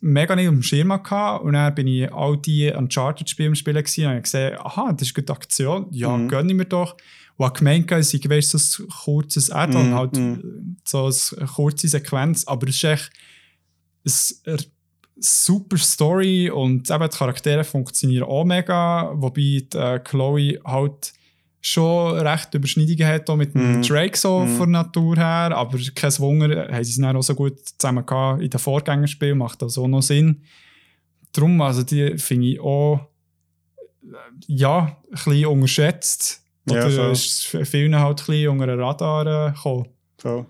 [0.00, 3.82] mega nicht auf dem Schirm hatte und dann bin ich all die Uncharted-Spiele am Spielen
[3.82, 6.28] gewesen und gesehen, aha, das ist eine gute Aktion, ja, Mhm.
[6.28, 6.96] gönn ich mir doch.
[7.36, 10.76] Und habe gemeint, es sei weißt, so ein kurzes Add-on, Mhm, halt mhm.
[10.84, 13.10] so eine kurze Sequenz, aber es ist echt
[14.04, 14.58] eine
[15.18, 21.12] super Story und eben die Charaktere funktionieren auch mega, wobei die, äh, Chloe halt
[21.68, 23.82] schon recht Überschneidungen hat auch mit dem Mhm.
[23.82, 24.56] Drake so Mhm.
[24.56, 28.42] von Natur her, aber kein Wunder, haben sie es dann auch so gut zusammen gehabt
[28.42, 30.42] in den Vorgängerspielen, macht das auch noch Sinn.
[31.32, 33.00] Darum, also die finde ich auch
[33.66, 34.08] äh,
[34.46, 36.42] ja, ein bisschen unterschätzt.
[36.68, 37.12] Ja, Oder voll.
[37.12, 39.88] ist vielen halt ein bisschen unter den Radar gekommen.
[40.18, 40.46] Voll.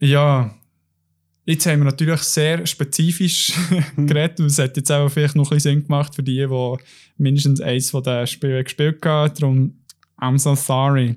[0.00, 0.54] Ja,
[1.46, 3.52] jetzt haben wir natürlich sehr spezifisch
[3.96, 6.76] geredet und es hat jetzt auch vielleicht noch ein bisschen Sinn gemacht für die, die
[7.16, 9.32] mindestens eins von den Spielen gespielt haben.
[9.34, 9.74] Darum,
[10.18, 11.16] I'm so sorry.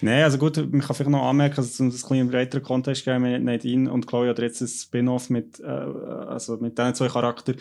[0.00, 2.30] Nein, also gut, man kann vielleicht noch anmerken, dass es um das ein bisschen im
[2.30, 6.78] breiteren Kontext geht, mit Nadine und Chloe oder jetzt ein Spin-off mit, äh, also mit
[6.78, 7.60] diesen zwei Charakteren,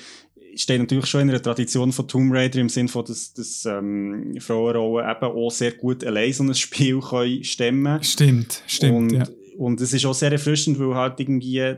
[0.56, 4.36] steht natürlich schon in einer Tradition von Tomb Raider im Sinne von, dass, dass ähm,
[4.40, 8.96] Frauenrollen eben auch sehr gut allein so ein Spiel können stemmen Stimmt, stimmt.
[8.96, 9.28] und, ja.
[9.58, 11.76] und es ist auch sehr erfrischend, weil halt irgendwie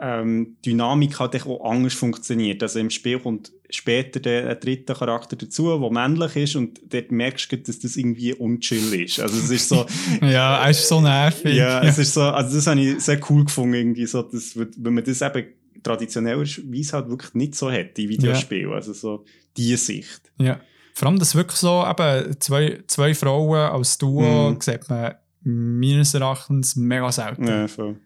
[0.00, 2.62] ähm, Dynamik echt auch anders funktioniert.
[2.62, 7.10] Also im Spiel kommt später der ein dritter Charakter dazu, der männlich ist und dort
[7.12, 9.20] merkst du, dass das irgendwie unchill ist.
[9.20, 9.84] Also es ist so,
[10.22, 11.54] ja, er ist so nervig.
[11.56, 14.94] ja, es ist so, also das habe ich sehr cool gefunden, irgendwie so, dass, wenn
[14.94, 15.46] man das eben
[15.82, 18.72] traditionellerweise halt wirklich nicht so hat in Videospielen.
[18.72, 19.24] Also so
[19.56, 20.32] die Sicht.
[20.38, 20.60] Ja.
[20.94, 24.60] Vor allem, dass wirklich so eben zwei, zwei Frauen als Duo Mhm.
[24.60, 25.14] sieht man
[25.44, 27.46] meines Erachtens mega selten.
[27.46, 27.96] Ja, voll.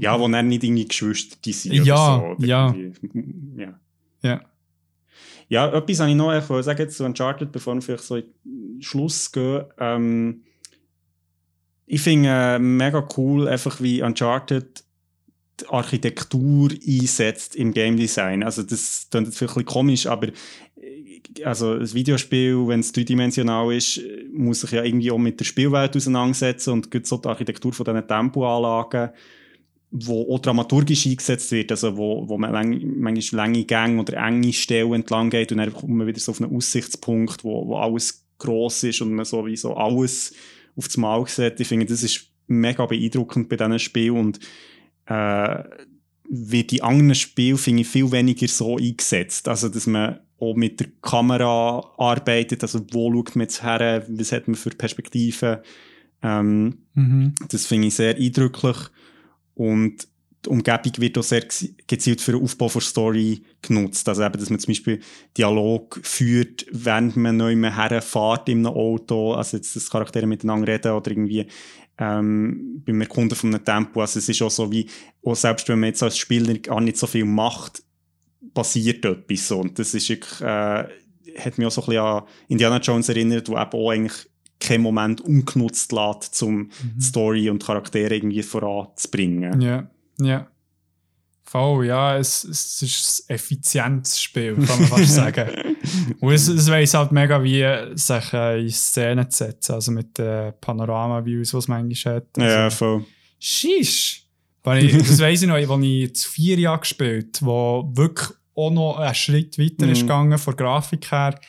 [0.00, 2.36] Ja wo dann nicht irgendwie Geschwister die sind Ja, oder so.
[2.36, 2.74] Oder ja.
[3.56, 3.80] ja.
[4.22, 4.40] ja.
[5.50, 8.24] Ja, etwas habe ich noch, ich sagen jetzt zu Uncharted, bevor wir vielleicht so in
[8.44, 9.64] den Schluss gehen.
[9.78, 10.42] Ähm,
[11.86, 14.84] ich finde äh, mega cool, einfach wie Uncharted
[15.60, 18.42] die Architektur einsetzt im Game Design.
[18.42, 22.92] Also das klingt jetzt vielleicht ein bisschen komisch, aber äh, also ein Videospiel, wenn es
[22.92, 24.02] dreidimensional ist,
[24.32, 27.86] muss sich ja irgendwie auch mit der Spielwelt auseinandersetzen und gibt so die Architektur von
[27.86, 29.10] diesen Tempoanlagen,
[29.90, 34.52] wo auch dramaturgisch eingesetzt wird, also wo, wo man lang, manchmal lange Gänge oder enge
[34.52, 38.26] Stellen entlang geht und dann kommt man wieder so auf einen Aussichtspunkt, wo, wo alles
[38.38, 40.34] gross ist und man sowieso alles
[40.76, 41.58] auf das Mal sieht.
[41.60, 44.40] Ich finde, das ist mega beeindruckend bei diesen Spielen und
[45.06, 45.64] äh,
[46.30, 49.48] wie die anderen Spiele finde ich viel weniger so eingesetzt.
[49.48, 54.32] Also, dass man auch mit der Kamera arbeitet, also wo schaut man jetzt her, was
[54.32, 55.58] hat man für Perspektiven.
[56.22, 57.34] Ähm, Mhm.
[57.48, 58.76] das finde ich sehr eindrücklich.
[59.58, 60.06] Und
[60.44, 64.08] die Umgebung wird auch sehr gezi- gezielt für den Aufbau der Story genutzt.
[64.08, 65.00] Also eben, dass man zum Beispiel
[65.36, 70.92] Dialog führt, während man neu herfährt in einem Auto, also jetzt, dass Charaktere miteinander reden
[70.92, 71.46] oder irgendwie
[71.98, 74.00] ähm, beim Erkunden von einem Tempo.
[74.00, 74.86] Also es ist auch so wie,
[75.24, 77.82] auch selbst wenn man jetzt als Spieler gar nicht so viel macht,
[78.54, 79.50] passiert etwas.
[79.50, 80.84] Und das ist wirklich, äh,
[81.36, 84.30] hat mich auch so ein bisschen an Indiana Jones erinnert, wo eben auch eigentlich
[84.60, 89.60] kein Moment ungenutzt lässt, um die Story und Charaktere irgendwie voranzubringen.
[89.60, 89.88] Ja,
[90.20, 90.46] ja.
[91.44, 95.48] Voll, ja, es, es ist ein effizientes Spiel, kann man fast sagen.
[96.20, 97.64] Und es, es weiss halt mega, wie
[97.96, 102.26] sich äh, in Szene zu setzen, also mit den Panorama-Views, die es manchmal hat.
[102.36, 103.04] Also, Ja, voll.
[103.38, 104.26] Ich,
[104.98, 109.14] das weiss ich noch, als ich zu vier Jahre gespielt wo wirklich auch noch einen
[109.14, 110.06] Schritt weiter ist Mhm.
[110.06, 111.40] gegangen, von der Grafik her.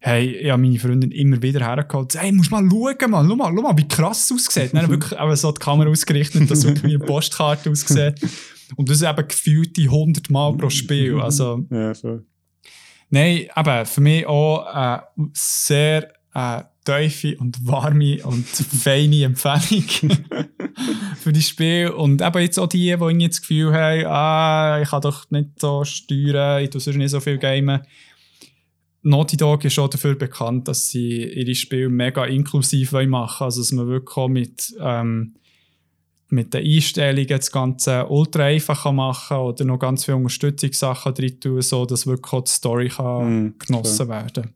[0.00, 3.52] Hey, ich habe meine Freundin immer wieder hergeholt, hey, musst mal schauen, Mann, schau mal,
[3.54, 4.74] schau mal, wie krass es aussieht.
[4.74, 8.14] Dann wirklich aber so die Kamera ausgerichtet, dass es wirklich wie eine Postkarte aussieht.
[8.76, 11.20] Und das ist eben gefühlte 100 Mal pro Spiel.
[11.20, 12.24] Also, Ja, voll.
[13.10, 15.02] Nein, aber für mich auch eine
[15.32, 18.46] sehr äh, tiefe und warme und
[18.82, 19.84] feine Empfehlung
[21.16, 21.88] für die Spiel.
[21.88, 25.60] Und eben jetzt auch die, die irgendwie das Gefühl haben, ah, ich kann doch nicht
[25.60, 27.80] so steuern, ich tue sonst nicht so viel gamen.
[29.08, 33.30] Naughty Dog ist auch dafür bekannt, dass sie ihre Spiele mega inklusiv machen wollen.
[33.38, 35.34] Also, dass man wirklich mit, ähm,
[36.28, 41.40] mit den Einstellungen das Ganze ultra einfach machen kann oder noch ganz viele Unterstützungssachen drin
[41.40, 44.54] tun, so dass wirklich auch die Story kann Mhm, genossen werden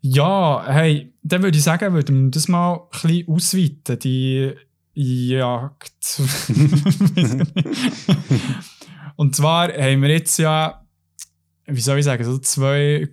[0.00, 4.52] Ja, hey, dann würde ich sagen, würden wir das mal ein bisschen ausweiten, die
[4.94, 6.20] Jagd.
[9.20, 10.79] Und zwar haben wir jetzt ja,
[11.70, 13.08] wie soll ich sagen, so zwei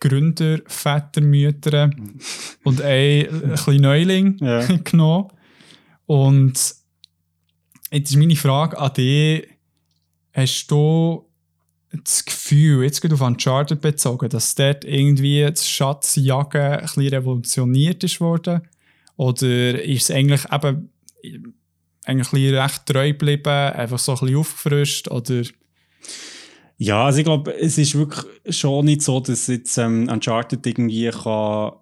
[0.00, 1.90] Gründer, Väter, Mütter
[2.64, 4.60] und ein, ein bisschen Neuling Ja.
[4.84, 5.28] genommen.
[6.06, 6.52] Und
[7.90, 9.48] jetzt ist meine Frage an dich:
[10.32, 11.26] Hast du
[12.04, 18.04] das Gefühl, jetzt geht auf Uncharted bezogen, dass dort irgendwie das Schatzjagen ein bisschen revolutioniert
[18.04, 18.60] ist worden?
[19.16, 20.90] Oder ist es eigentlich eben
[22.04, 25.08] eigentlich recht treu geblieben, einfach so ein bisschen aufgefrischt?
[25.08, 25.42] Oder
[26.78, 28.24] Ja, also ich glaube, es ist wirklich
[28.54, 31.72] schon nicht so, dass jetzt ähm, Uncharted irgendwie kann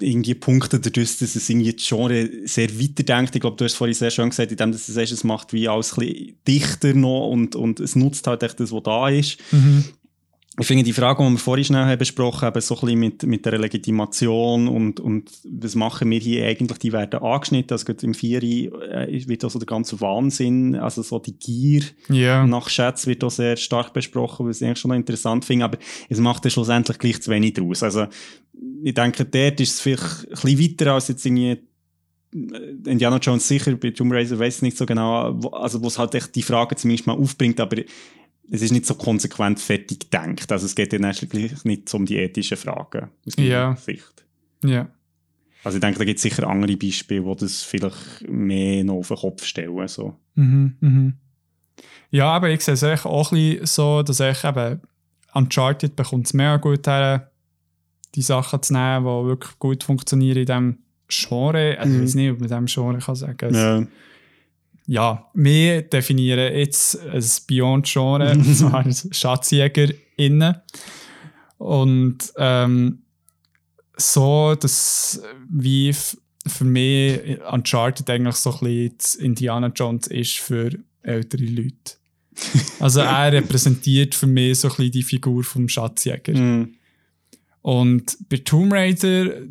[0.00, 3.34] irgendwie Punkte dadurch, dass es irgendwie das Genre sehr weiterdenkt.
[3.34, 5.68] Ich glaube, du hast es vorhin sehr schön gesagt, indem es sagst, es macht wie
[5.68, 9.38] alles ein bisschen dichter noch und, und es nutzt halt echt das, was da ist.
[10.58, 13.22] Ich finde die Frage, die wir vorhin schnell haben besprochen haben, so ein bisschen mit,
[13.22, 17.72] mit der Legitimation und, und was machen wir hier eigentlich, die werden angeschnitten.
[17.72, 22.68] Also im Vieri äh, wird also der ganze Wahnsinn, also so die Gier ja, nach
[22.68, 25.78] Schätzen wird auch sehr stark besprochen, was ich eigentlich schon interessant finde, aber
[26.10, 27.82] es macht ja schlussendlich gleich zu wenig draus.
[27.82, 28.08] Also
[28.84, 31.62] ich denke, dort ist es vielleicht ein bisschen weiter als jetzt irgendwie
[32.34, 35.98] äh, Indiana Jones sicher, bei Tomb Raider weiß ich nicht so genau, also wo es
[35.98, 37.78] halt echt die Frage zumindest mal aufbringt, aber
[38.54, 40.52] es ist nicht so konsequent fertig gedacht.
[40.52, 43.76] Also es geht ja letztlich nicht um die ethischen Fragen aus meiner Ja.
[43.76, 44.24] Sicht.
[44.64, 44.88] ja.
[45.64, 49.08] Also ich denke, da gibt es sicher andere Beispiele, die das vielleicht mehr noch auf
[49.08, 49.86] den Kopf stellen.
[49.86, 50.16] So.
[50.34, 51.14] Mhm, mhm.
[52.10, 54.80] Ja, aber ich sehe es auch ein bisschen so, dass ich eben
[55.34, 57.30] Uncharted bekommt es mehr gut her,
[58.16, 61.78] die Sachen zu nehmen, die wirklich gut funktionieren in diesem Genre.
[61.78, 63.54] Also ich weiß nicht, ob man dem Genre kann sagen.
[63.54, 63.86] Es- Ja.
[64.86, 70.56] Ja, wir definieren jetzt ein Beyond-Genre, zwar SchatzjägerInnen.
[71.58, 73.02] Und ähm,
[73.96, 75.94] so, dass wie
[76.46, 80.70] für mich Uncharted eigentlich so ein bisschen das Indiana Jones ist für
[81.02, 81.94] ältere Leute.
[82.80, 86.36] Also er repräsentiert für mich so ein bisschen die Figur vom Schatzjäger.
[86.36, 86.74] Mhm.
[87.60, 89.42] Und bei Tomb Raider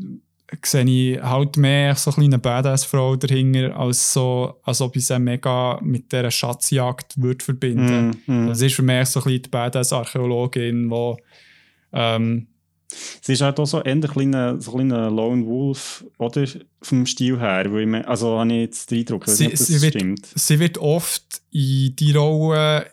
[0.63, 5.17] sehe ich halt mehr so ein eine Badass-Frau dahinter, als, so, als ob ich sie
[5.19, 8.43] mega mit dieser Schatzjagd würde verbinden Mhm.
[8.43, 8.47] Mhm.
[8.47, 11.15] Das ist für mich so ein bisschen die Badass-Archäologin, die
[11.93, 12.47] ähm,
[13.21, 16.45] Sie ist halt auch so ein kleiner, so ein kleiner Lone Wolf, oder?
[16.81, 17.63] Vom Stil her.
[17.71, 20.59] Weil ich also habe ich jetzt den Eindruck, weiß Sie- nicht, das sie wird- sie
[20.59, 22.87] wird oft in die Rolle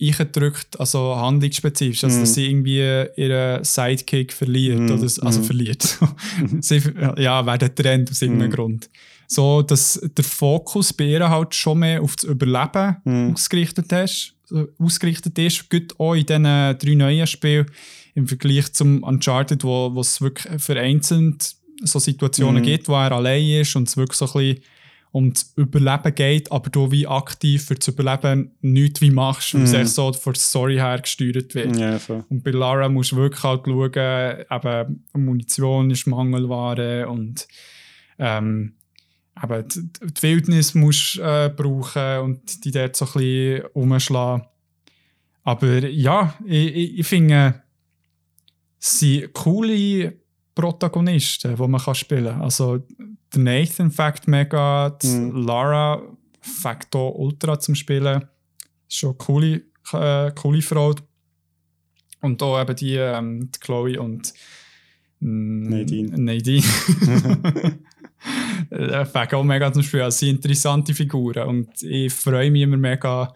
[0.00, 2.20] eingedrückt, also handlungsspezifisch, also Mhm.
[2.22, 2.78] dass sie irgendwie
[3.16, 5.44] ihren Sidekick verliert, Mhm, oder, also mhm.
[5.44, 5.98] verliert.
[6.60, 6.82] sie,
[7.18, 8.54] ja, werden getrennt aus irgendeinem Mhm.
[8.54, 8.90] Grund.
[9.26, 13.34] So, dass der Fokus bei ihr halt schon mehr auf das Überleben Mhm.
[13.34, 14.34] ausgerichtet ist,
[14.78, 17.66] ausgerichtet ist, gut auch in diesen drei neuen Spielen
[18.14, 22.66] im Vergleich zum Uncharted, wo es wirklich vereinzelt so Situationen Mhm.
[22.66, 24.62] gibt, wo er allein ist und es wirklich so ein bisschen
[25.10, 29.62] um das Überleben geht, aber du wie aktiv für das Überleben nichts wie machst, weil
[29.62, 29.78] es Mhm.
[29.80, 31.76] echt so von der Story her gesteuert wird.
[31.76, 32.24] Ja, voll.
[32.28, 37.48] Und bei Lara musst du wirklich halt schauen, eben Munition ist Mangelware und
[38.18, 38.74] ähm,
[39.42, 44.46] eben die, die Wildnis musst du äh, brauchen und die dort so ein bisschen umschlagen.
[45.44, 47.62] Aber ja, ich, ich, ich finde,
[48.80, 50.17] es sind coole
[50.58, 52.42] Protagonisten, die man kann spielen kann.
[52.42, 52.78] Also
[53.32, 55.46] der Nathan fängt mega, Mhm.
[55.46, 56.02] Lara
[56.40, 58.24] fängt hier ultra zum Spielen.
[58.88, 59.62] Ist schon eine coole,
[59.92, 60.94] äh, coole Frau.
[62.22, 64.32] Und auch eben die, ähm, die Chloe und
[65.20, 66.18] mm, Nadine.
[66.18, 66.64] Nadine.
[68.70, 70.02] Äh, fängt auch mega zum Spielen.
[70.02, 71.48] Also, sie sind interessante Figuren.
[71.48, 73.32] Und ich freue mich immer mega,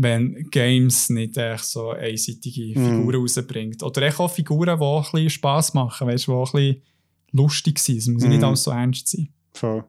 [0.00, 2.84] wenn Games nicht echt so einseitige Mhm.
[2.84, 3.82] Figuren rausbringt.
[3.82, 6.82] Oder echt auch Figuren, die auch ein bisschen Spass machen, weißt, die auch ein bisschen
[7.32, 7.98] lustig sind.
[7.98, 8.44] Es muss nicht Mhm.
[8.44, 9.28] alles so ernst sein.
[9.52, 9.84] voll.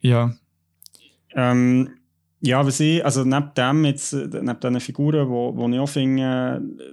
[0.00, 0.36] Ja.
[1.34, 1.90] Ähm,
[2.40, 5.88] Ja, was ich, also neben dem jetzt, äh, neben diesen Figuren, wo, wo ich auch
[5.88, 6.92] finde, äh,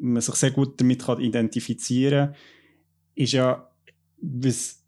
[0.00, 2.36] man sich sehr gut damit kann identifizieren kann,
[3.14, 3.70] ist ja,
[4.20, 4.82] was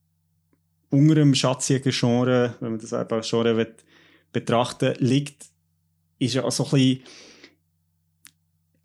[0.90, 3.74] unter dem Schatzjäger-Genre, wenn man das einfach als Genre
[4.30, 5.46] betrachten liegt,
[6.18, 7.02] ist ja auch so ein bisschen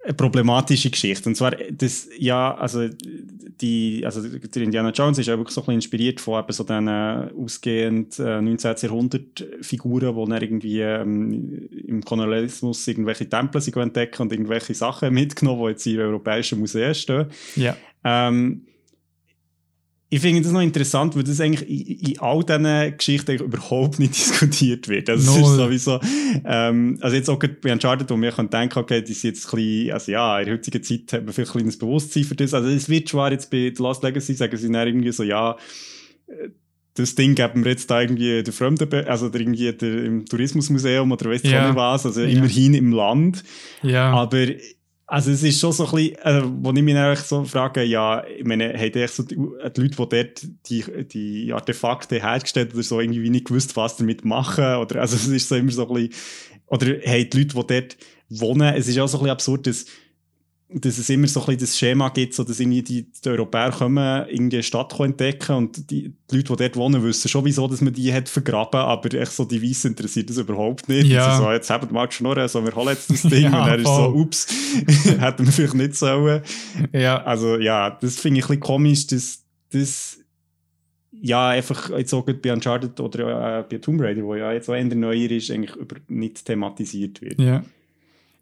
[0.03, 1.29] eine problematische Geschichte.
[1.29, 5.65] Und zwar, das, ja, also, die, also der Indiana Jones ist ja wirklich so ein
[5.65, 8.75] bisschen inspiriert von eben so diesen ausgehend äh, 19.
[8.81, 15.63] Jahrhundert Figuren, die dann irgendwie ähm, im Kolonialismus irgendwelche Tempel entdecken und irgendwelche Sachen mitgenommen,
[15.63, 17.27] die jetzt in europäischen Museen stehen.
[17.55, 17.75] Ja.
[18.03, 18.65] Ähm,
[20.11, 24.13] ich finde das noch interessant, weil das eigentlich in, in all diesen Geschichten überhaupt nicht
[24.15, 25.09] diskutiert wird.
[25.09, 25.47] Also, no.
[25.47, 25.99] ist sowieso,
[26.45, 29.91] ähm, also jetzt auch bei Uncharted, wo wir denken, okay, das ist jetzt ein bisschen,
[29.91, 32.55] also ja, in der heutigen Zeit hat man vielleicht ein kleines Bewusstsein für das.
[32.55, 35.57] Also es wird zwar jetzt bei The Last Legacy, sagen sie dann irgendwie so, ja,
[36.27, 36.49] äh,
[36.95, 41.11] das Ding geben wir jetzt da irgendwie der Fremden, also der irgendwie der, im Tourismusmuseum
[41.11, 41.73] oder weißt du ja.
[41.75, 42.27] was, also ja.
[42.27, 43.43] immerhin im Land.
[43.83, 44.11] Ja.
[44.11, 44.47] Aber
[45.09, 48.23] also es ist schon so ein bisschen, äh, wo ich mich dann so frage, ja,
[48.25, 52.99] ich meine, haben so die, die Leute, die dort die, die Artefakte hergestellt oder so,
[52.99, 56.13] irgendwie nicht gewusst, was damit machen, oder, also es ist so immer so ein bisschen,
[56.67, 57.97] oder haben die Leute, die dort
[58.29, 59.85] wohnen, es ist auch so ein bisschen absurd, dass
[60.71, 63.71] dass es immer so ein bisschen das Schema gibt, so dass irgendwie die, die Europäer
[63.71, 67.67] kommen, irgendwie eine Stadt entdecken und die, die, Leute, die dort wohnen, wissen schon, wieso
[67.67, 71.07] dass man die hat vergraben, aber echt so die Weißen interessiert das überhaupt nicht.
[71.07, 71.37] Ja.
[71.37, 73.77] So, jetzt haben wir mal geschnurren, so, wir holen jetzt das Ding ja, und er
[73.79, 74.47] ist so, ups,
[75.19, 76.43] hätten wir vielleicht nicht sollen.
[76.93, 77.23] Ja.
[77.23, 80.19] Also ja, das finde ich ein bisschen komisch, dass das
[81.21, 84.75] ja, einfach jetzt auch bei Uncharted oder äh, bei Tomb Raider, wo ja jetzt auch
[84.75, 87.39] eher neuer ist, eigentlich über, nicht thematisiert wird.
[87.39, 87.63] Ja.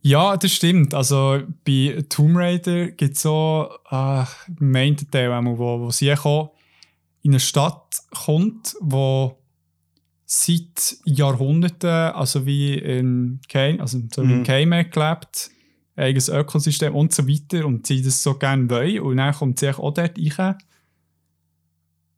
[0.08, 0.94] Ja, das stimmt.
[0.94, 4.24] Also bei Tomb Raider gibt es so äh,
[4.58, 9.38] Main Teil, wo, wo sie in eine Stadt kommt, wo
[10.26, 14.30] seit Jahrhunderten, also wie in Keim, also so mhm.
[14.30, 15.52] wie in Keime gelebt,
[15.98, 19.70] eigenes Ökosystem und so weiter und sie das so gerne wollen und dann kommt sie
[19.72, 20.56] auch dort rein.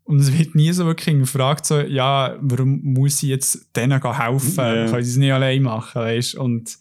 [0.04, 4.56] Und es wird nie so wirklich gefragt, so, ja, warum muss ich jetzt denen helfen?
[4.58, 4.86] Ja.
[4.90, 6.36] Können sie es nicht allein machen, weißt?
[6.36, 6.78] Und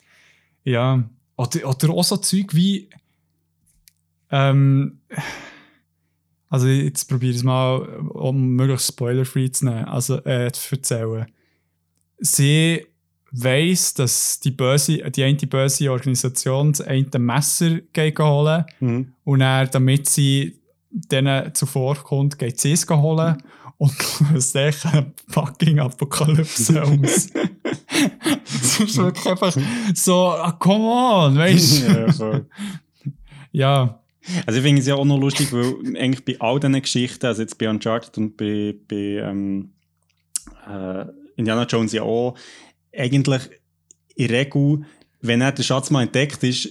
[0.65, 1.09] ja.
[1.37, 2.89] Oder, oder auch so Zeug wie.
[4.31, 5.01] Ähm,
[6.51, 11.27] also jetzt probiere ich es mal, um möglichst spoilerfrei zu nehmen, also äh, zu erzählen.
[12.19, 12.87] Sie
[13.31, 17.81] weiss, dass die böse, die eine böse Organisation das eine Messer
[18.19, 19.13] holen mhm.
[19.25, 20.59] und er, damit sie
[20.91, 23.43] denen zuvorkommt, geht sie es holen
[23.77, 23.95] und
[24.33, 27.29] löst echt eine fucking Apokalypse aus.
[28.45, 29.57] Das ist wirklich einfach
[29.95, 32.47] so, ah, come on, weißt du?
[33.53, 34.01] ja, ja.
[34.47, 37.43] Also ich finde es ja auch noch lustig, weil eigentlich bei all diesen Geschichten, also
[37.43, 39.73] jetzt bei Uncharted und bei, bei ähm,
[40.69, 41.05] äh,
[41.37, 42.37] Indiana Jones ja auch,
[42.95, 43.49] eigentlich
[44.17, 44.85] in Regel
[45.21, 46.67] wenn er den Schatz mal entdeckt ist,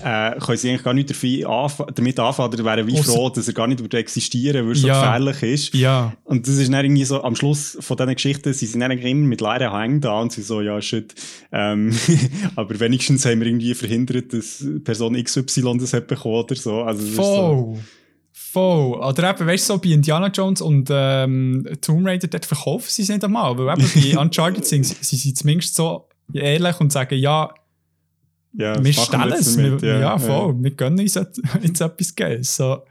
[0.00, 3.66] äh, können sie eigentlich gar nicht damit anfangen, oder wären wie froh, dass er gar
[3.66, 4.94] nicht existieren würde, weil er ja.
[4.94, 5.74] so gefährlich ist.
[5.74, 6.12] Ja.
[6.24, 9.26] Und das ist dann irgendwie so, am Schluss von diesen Geschichten, sie sind dann immer
[9.26, 11.12] mit leeren Hängen da und sie so, ja, shit.
[11.50, 11.92] Ähm,
[12.56, 16.82] aber wenigstens haben wir irgendwie verhindert, dass Person XY das hat bekommen oder so.
[16.82, 17.24] Also, das Voll.
[17.24, 17.78] Ist so.
[18.50, 18.94] Voll.
[19.00, 23.02] Oder eben, weißt du, so bei Indiana Jones und ähm, Tomb Raider, dort verkaufen sie
[23.02, 23.58] es nicht einmal.
[23.58, 27.52] Weil eben bei Uncharted sind sie sind zumindest so ehrlich und sagen, ja,
[28.58, 29.56] ja, wir stellen es.
[29.56, 30.54] Wir, ja, ja, voll.
[30.54, 30.62] Ja.
[30.64, 31.14] Wir gönnen uns
[31.62, 32.44] jetzt etwas Geld.
[32.44, 32.82] So.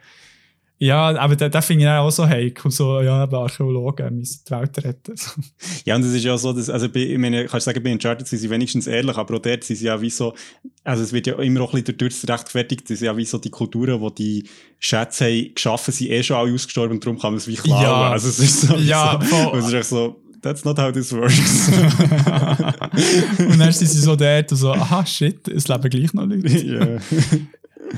[0.80, 4.52] Ja, aber da, da finde ich auch so heikel, so, ja, aber Archäologen müssen die
[4.52, 5.15] Welt retten.
[5.85, 7.91] ja, und es ist ja so, dass, also, bei, ich meine, kannst du sagen, bei
[7.91, 10.35] Uncharted sind sie wenigstens ehrlich, aber auch dort sind sie ja wie so,
[10.84, 13.26] also es wird ja immer auch ein bisschen durch das rechtfertigt, das sind ja wie
[13.26, 17.18] so die Kulturen, die die Schätze haben geschaffen, sind eh schon alle ausgestorben und darum
[17.18, 17.81] kann man es wie klauen.
[17.81, 19.60] Ja, also es ist so, ja, so, voll.
[19.60, 21.67] es ist echt so, that's not how this works.
[23.39, 26.47] und dann sind sie so dort und so, aha, shit, es leben gleich noch Leute.
[26.47, 26.99] yeah.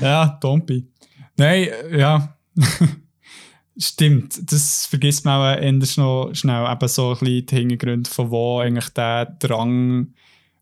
[0.00, 0.86] ja, Dompi.
[1.36, 2.36] Nein, ja.
[3.78, 8.30] Stimmt, das vergisst man auch endlich noch schnell, eben so ein bisschen die Hintergründe, von
[8.30, 10.12] wo eigentlich der Drang,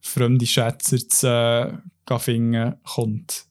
[0.01, 3.45] fremde Schätzer zu äh, finden, kommt.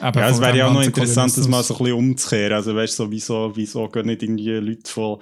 [0.00, 2.52] Eben ja, es wäre ja auch noch interessant, das mal so ein bisschen umzukehren.
[2.52, 5.18] Also, weißt du, so, wieso, wieso gehen nicht irgendwie Leute von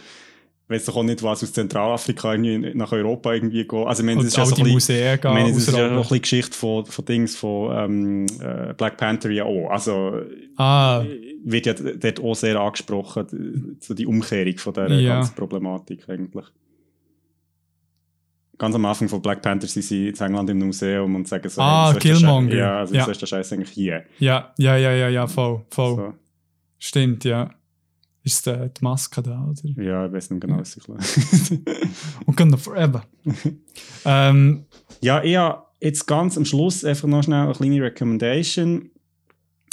[0.71, 3.73] weiß doch auch nicht, was aus Zentralafrika nach Europa irgendwie geht.
[3.73, 6.23] Also, das ist ja so ein bisschen, ich meine, das ist ja noch ein bisschen
[6.23, 9.71] Geschichte von, von Dings, von ähm, äh, Black Panther ja auch.
[9.71, 10.21] Also,
[10.57, 11.05] ah.
[11.45, 15.15] wird ja dort auch sehr angesprochen, so die Umkehrung von dieser ja.
[15.17, 16.47] ganzen Problematik eigentlich.
[18.57, 21.63] Ganz am Anfang von Black Panther sind sie in England im Museum und sagen so,
[21.63, 22.55] ah, Killmonger.
[22.55, 23.07] Ja, also ja.
[23.07, 24.05] ist der Scheiß eigentlich hier.
[24.19, 25.97] Ja, ja, ja, ja, ja, voll, voll.
[25.97, 26.15] So.
[26.79, 27.51] Stimmt, ja.
[28.23, 29.83] Ist äh, die Maske da, oder?
[29.83, 30.87] Ja, ich weiß nicht genau, was ich
[32.27, 33.05] Wakanda forever.
[34.05, 34.67] ähm,
[35.01, 38.91] Ja, ich habe jetzt ganz am Schluss einfach noch schnell eine kleine Recommendation.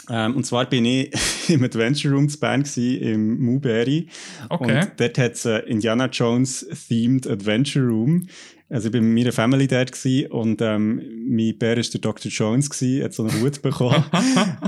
[0.10, 1.14] Ähm, und zwar bin ich
[1.50, 4.08] im Adventure Room zu Bern gewesen, im Muberry.
[4.50, 4.80] Okay.
[4.80, 8.28] Und dort hat es einen Indiana Jones themed Adventure Room.
[8.70, 9.94] Also ich bin mit meiner Family dort
[10.30, 12.30] und ähm, mein Bär war der Dr.
[12.30, 14.04] Jones, gewesen, hat so einen Hut bekommen.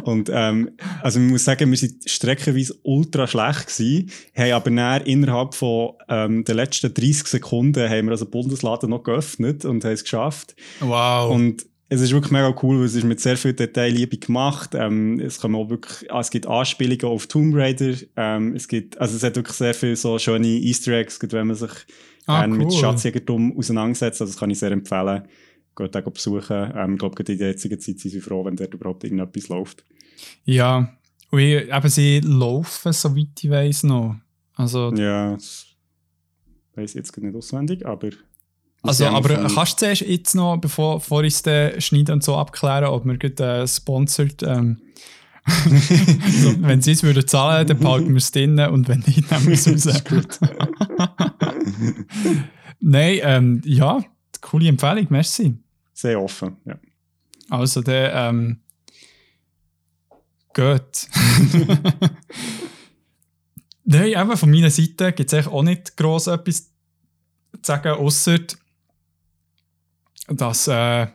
[0.03, 0.71] und ähm,
[1.01, 5.93] also man muss sagen, wir sind streckenweise ultra schlecht gewesen, haben aber dann innerhalb von
[6.07, 10.03] ähm, den letzten 30 Sekunden haben wir also den Bundesladen noch geöffnet und haben es
[10.03, 10.55] geschafft.
[10.79, 11.29] wow.
[11.29, 14.75] Und es ist wirklich mega cool, weil es ist mit sehr viel Detailliebe gemacht.
[14.75, 17.95] Ähm, es kommen auch wirklich, ah, es gibt Anspielungen auf Tomb Raider.
[18.15, 21.55] Ähm, es gibt, also es hat wirklich sehr viele so schöne Easter Eggs, wenn man
[21.55, 21.71] sich
[22.29, 22.79] Ah, gerne mit cool.
[22.79, 24.21] Schatzjägertum auseinandersetzt.
[24.21, 25.23] Also das kann ich sehr empfehlen.
[25.75, 26.73] Geht auch besuchen.
[26.75, 29.47] Ähm, ich glaube, gerade in der jetzigen Zeit sind sie froh, wenn dort überhaupt irgendetwas
[29.49, 29.83] läuft.
[30.45, 30.93] Ja.
[31.31, 34.15] Und ich, eben, sie laufen, soweit ich weiß noch.
[34.55, 35.67] Also, Ja, das
[36.75, 38.09] weiß jetzt nicht auswendig, aber...
[38.81, 42.85] also aber kannst du zuerst jetzt noch, bevor, bevor ich es schneide und so abklären,
[42.85, 44.81] ob wir gerade äh, sponsored, ähm,
[45.47, 49.47] so, wenn sie es würden zahlen, dann behalten wir es drinnen und wenn nicht, nehmen
[49.47, 50.39] wir es raus.
[52.79, 54.03] Nein, ähm, ja,
[54.41, 55.57] coole Empfehlung, merci.
[55.93, 56.77] Sehr offen, ja.
[57.49, 58.59] Also der, ähm,
[60.53, 61.07] gut.
[63.85, 66.71] Nein, eben von meiner Seite gibt es eigentlich auch nicht gross etwas zu
[67.63, 68.37] sagen, außer
[70.27, 71.07] dass äh,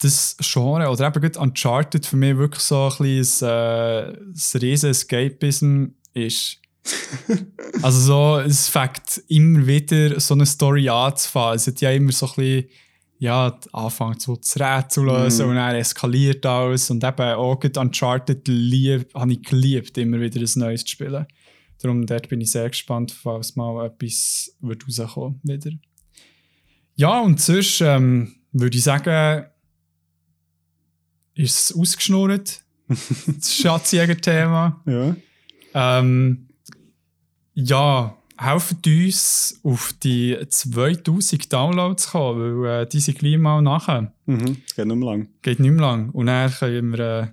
[0.00, 4.60] das Genre oder eben gut Uncharted für mich wirklich so ein bisschen ein, äh, ein
[4.60, 6.58] riesen Escapism ist.
[7.82, 11.56] also so, es fängt immer wieder so eine Story anzufangen.
[11.56, 12.68] Es hat ja immer so ein bisschen
[13.18, 15.50] ja, anfängt so zu lösen Mhm.
[15.50, 16.90] und dann eskaliert alles.
[16.90, 21.26] Und eben auch gerade Uncharted lieb, habe ich geliebt, immer wieder ein neues zu spielen.
[21.82, 25.70] Darum dort bin ich sehr gespannt, falls mal etwas wird rauskommen wieder.
[26.96, 29.46] Ja, und sonst ähm, würde ich sagen,
[31.40, 34.80] ist es ausgeschnurrt, das Schatzjäger-Thema.
[34.86, 35.16] Ja.
[35.74, 36.48] Ähm,
[37.54, 43.60] ja, helft uns auf die 2000 Downloads zu kommen, weil äh, die sind gleich mal
[43.60, 44.12] nachher.
[44.26, 44.62] Mhm.
[44.74, 45.28] Geht nicht mehr lang.
[45.42, 46.10] Geht nicht mehr lang.
[46.10, 47.26] Und dann können wir äh,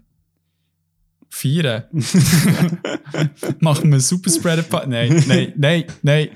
[1.30, 1.86] feiern.
[3.60, 4.90] Machen wir einen Superspreader Party.
[4.90, 6.30] Nein, nein, nein, nein.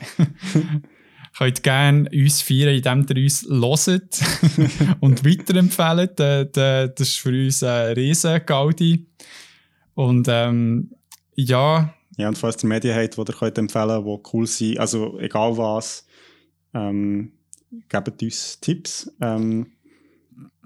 [1.37, 4.19] Könnt gerne uns feiern, indem ihr uns hört
[4.99, 6.19] und weiterempfehlt.
[6.19, 9.07] Äh, Das ist für uns ein riesen Gaudi.
[9.93, 10.91] Und ähm,
[11.35, 14.79] ja, Ja, und falls ihr Medien habt, die ihr könnt empfehlen könnt, die cool sind,
[14.79, 16.05] also egal was,
[16.73, 17.31] ähm,
[17.89, 19.11] gebt uns Tipps.
[19.21, 19.67] Ähm,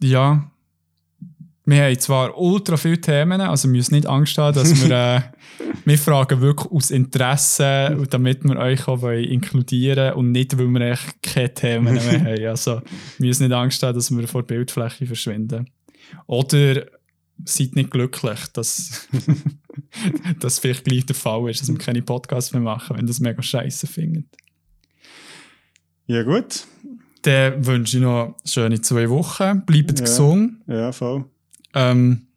[0.02, 0.52] Ja.
[1.68, 5.22] Wir haben zwar ultra viele Themen, also wir müssen nicht Angst haben, dass wir, äh,
[5.86, 10.68] wir fragen wirklich aus Interesse, und damit wir euch auch wollen inkludieren und nicht, weil
[10.68, 12.46] wir echt keine Themen mehr haben.
[12.48, 12.82] Also
[13.18, 15.68] wir müssen nicht Angst haben, dass wir vor der Bildfläche verschwinden.
[16.28, 16.86] Oder
[17.44, 19.08] seid nicht glücklich, dass
[20.40, 23.42] das vielleicht gleich der Fall ist, dass wir keine Podcasts mehr machen, wenn das mega
[23.42, 24.26] scheiße findet.
[26.06, 26.66] ja, gut.
[27.24, 29.66] Dann wünsche ich noch schöne zwei Wochen.
[29.66, 30.06] Bleibt Ja.
[30.06, 30.62] gesund.
[30.68, 31.26] Ja, voll.
[31.76, 32.28] Ähm,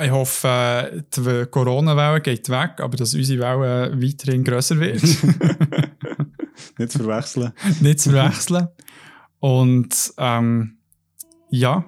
[0.00, 5.02] ich hoffe, die Corona-Welle geht weg, aber dass unsere Welle weiterhin grösser wird.
[6.78, 7.52] Nicht zu verwechseln.
[7.80, 8.68] Nicht zu verwechseln.
[9.38, 10.78] Und ähm,
[11.50, 11.84] ja,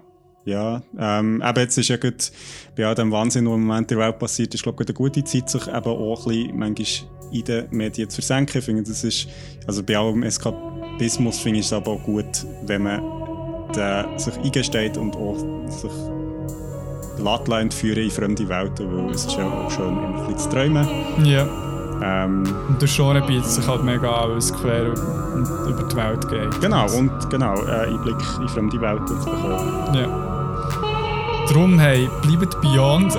[0.47, 2.17] Ja, ähm, eben jetzt ist ja gerade
[2.77, 4.95] bei all dem Wahnsinn, der im Moment in der Welt passiert, ist glaube ich eine
[4.95, 6.87] gute Zeit, sich eben auch ein bisschen manchmal
[7.33, 8.59] in den Medien zu versenken.
[8.61, 9.27] Ich finde, das ist,
[9.67, 13.26] also bei allem Eskapismus finde ich es aber auch gut, wenn man
[13.75, 15.37] den, sich eingesteht und auch
[15.71, 15.91] sich
[17.19, 20.49] lässt entführen in fremde Welten, weil es ist ja auch schön, immer ein bisschen zu
[20.51, 20.87] träumen.
[21.25, 21.47] ja.
[22.03, 25.27] Ähm, Und der Genre bietet sich halt mega an, weil es quer über
[25.67, 26.61] über die Welt geht.
[26.61, 29.95] genau, und genau, äh, Einblick in fremde Welten zu bekommen.
[29.95, 30.07] Ja.
[31.49, 33.15] Darum, hey, bleibt beyond.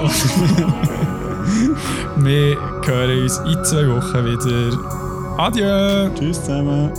[2.17, 4.77] Wir hören uns in zwei Wochen wieder.
[5.37, 6.09] Adieu!
[6.15, 6.91] Tschüss zusammen.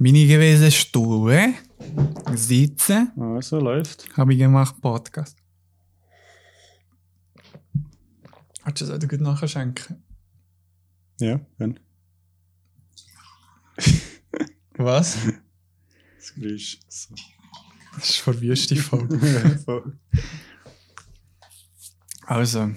[0.00, 1.54] Meine gewesen Stuhl,
[2.34, 4.16] sitzen, Also, läuft.
[4.16, 5.36] habe ich gemacht Podcast.
[8.62, 10.02] Hast du das auch gut nachschenken?
[11.20, 11.80] Ja, dann.
[14.76, 15.16] Was?
[16.16, 16.78] Das Geräusch.
[16.88, 17.14] So.
[17.96, 19.58] Das ist vor Wüste Folge.
[22.26, 22.70] Also,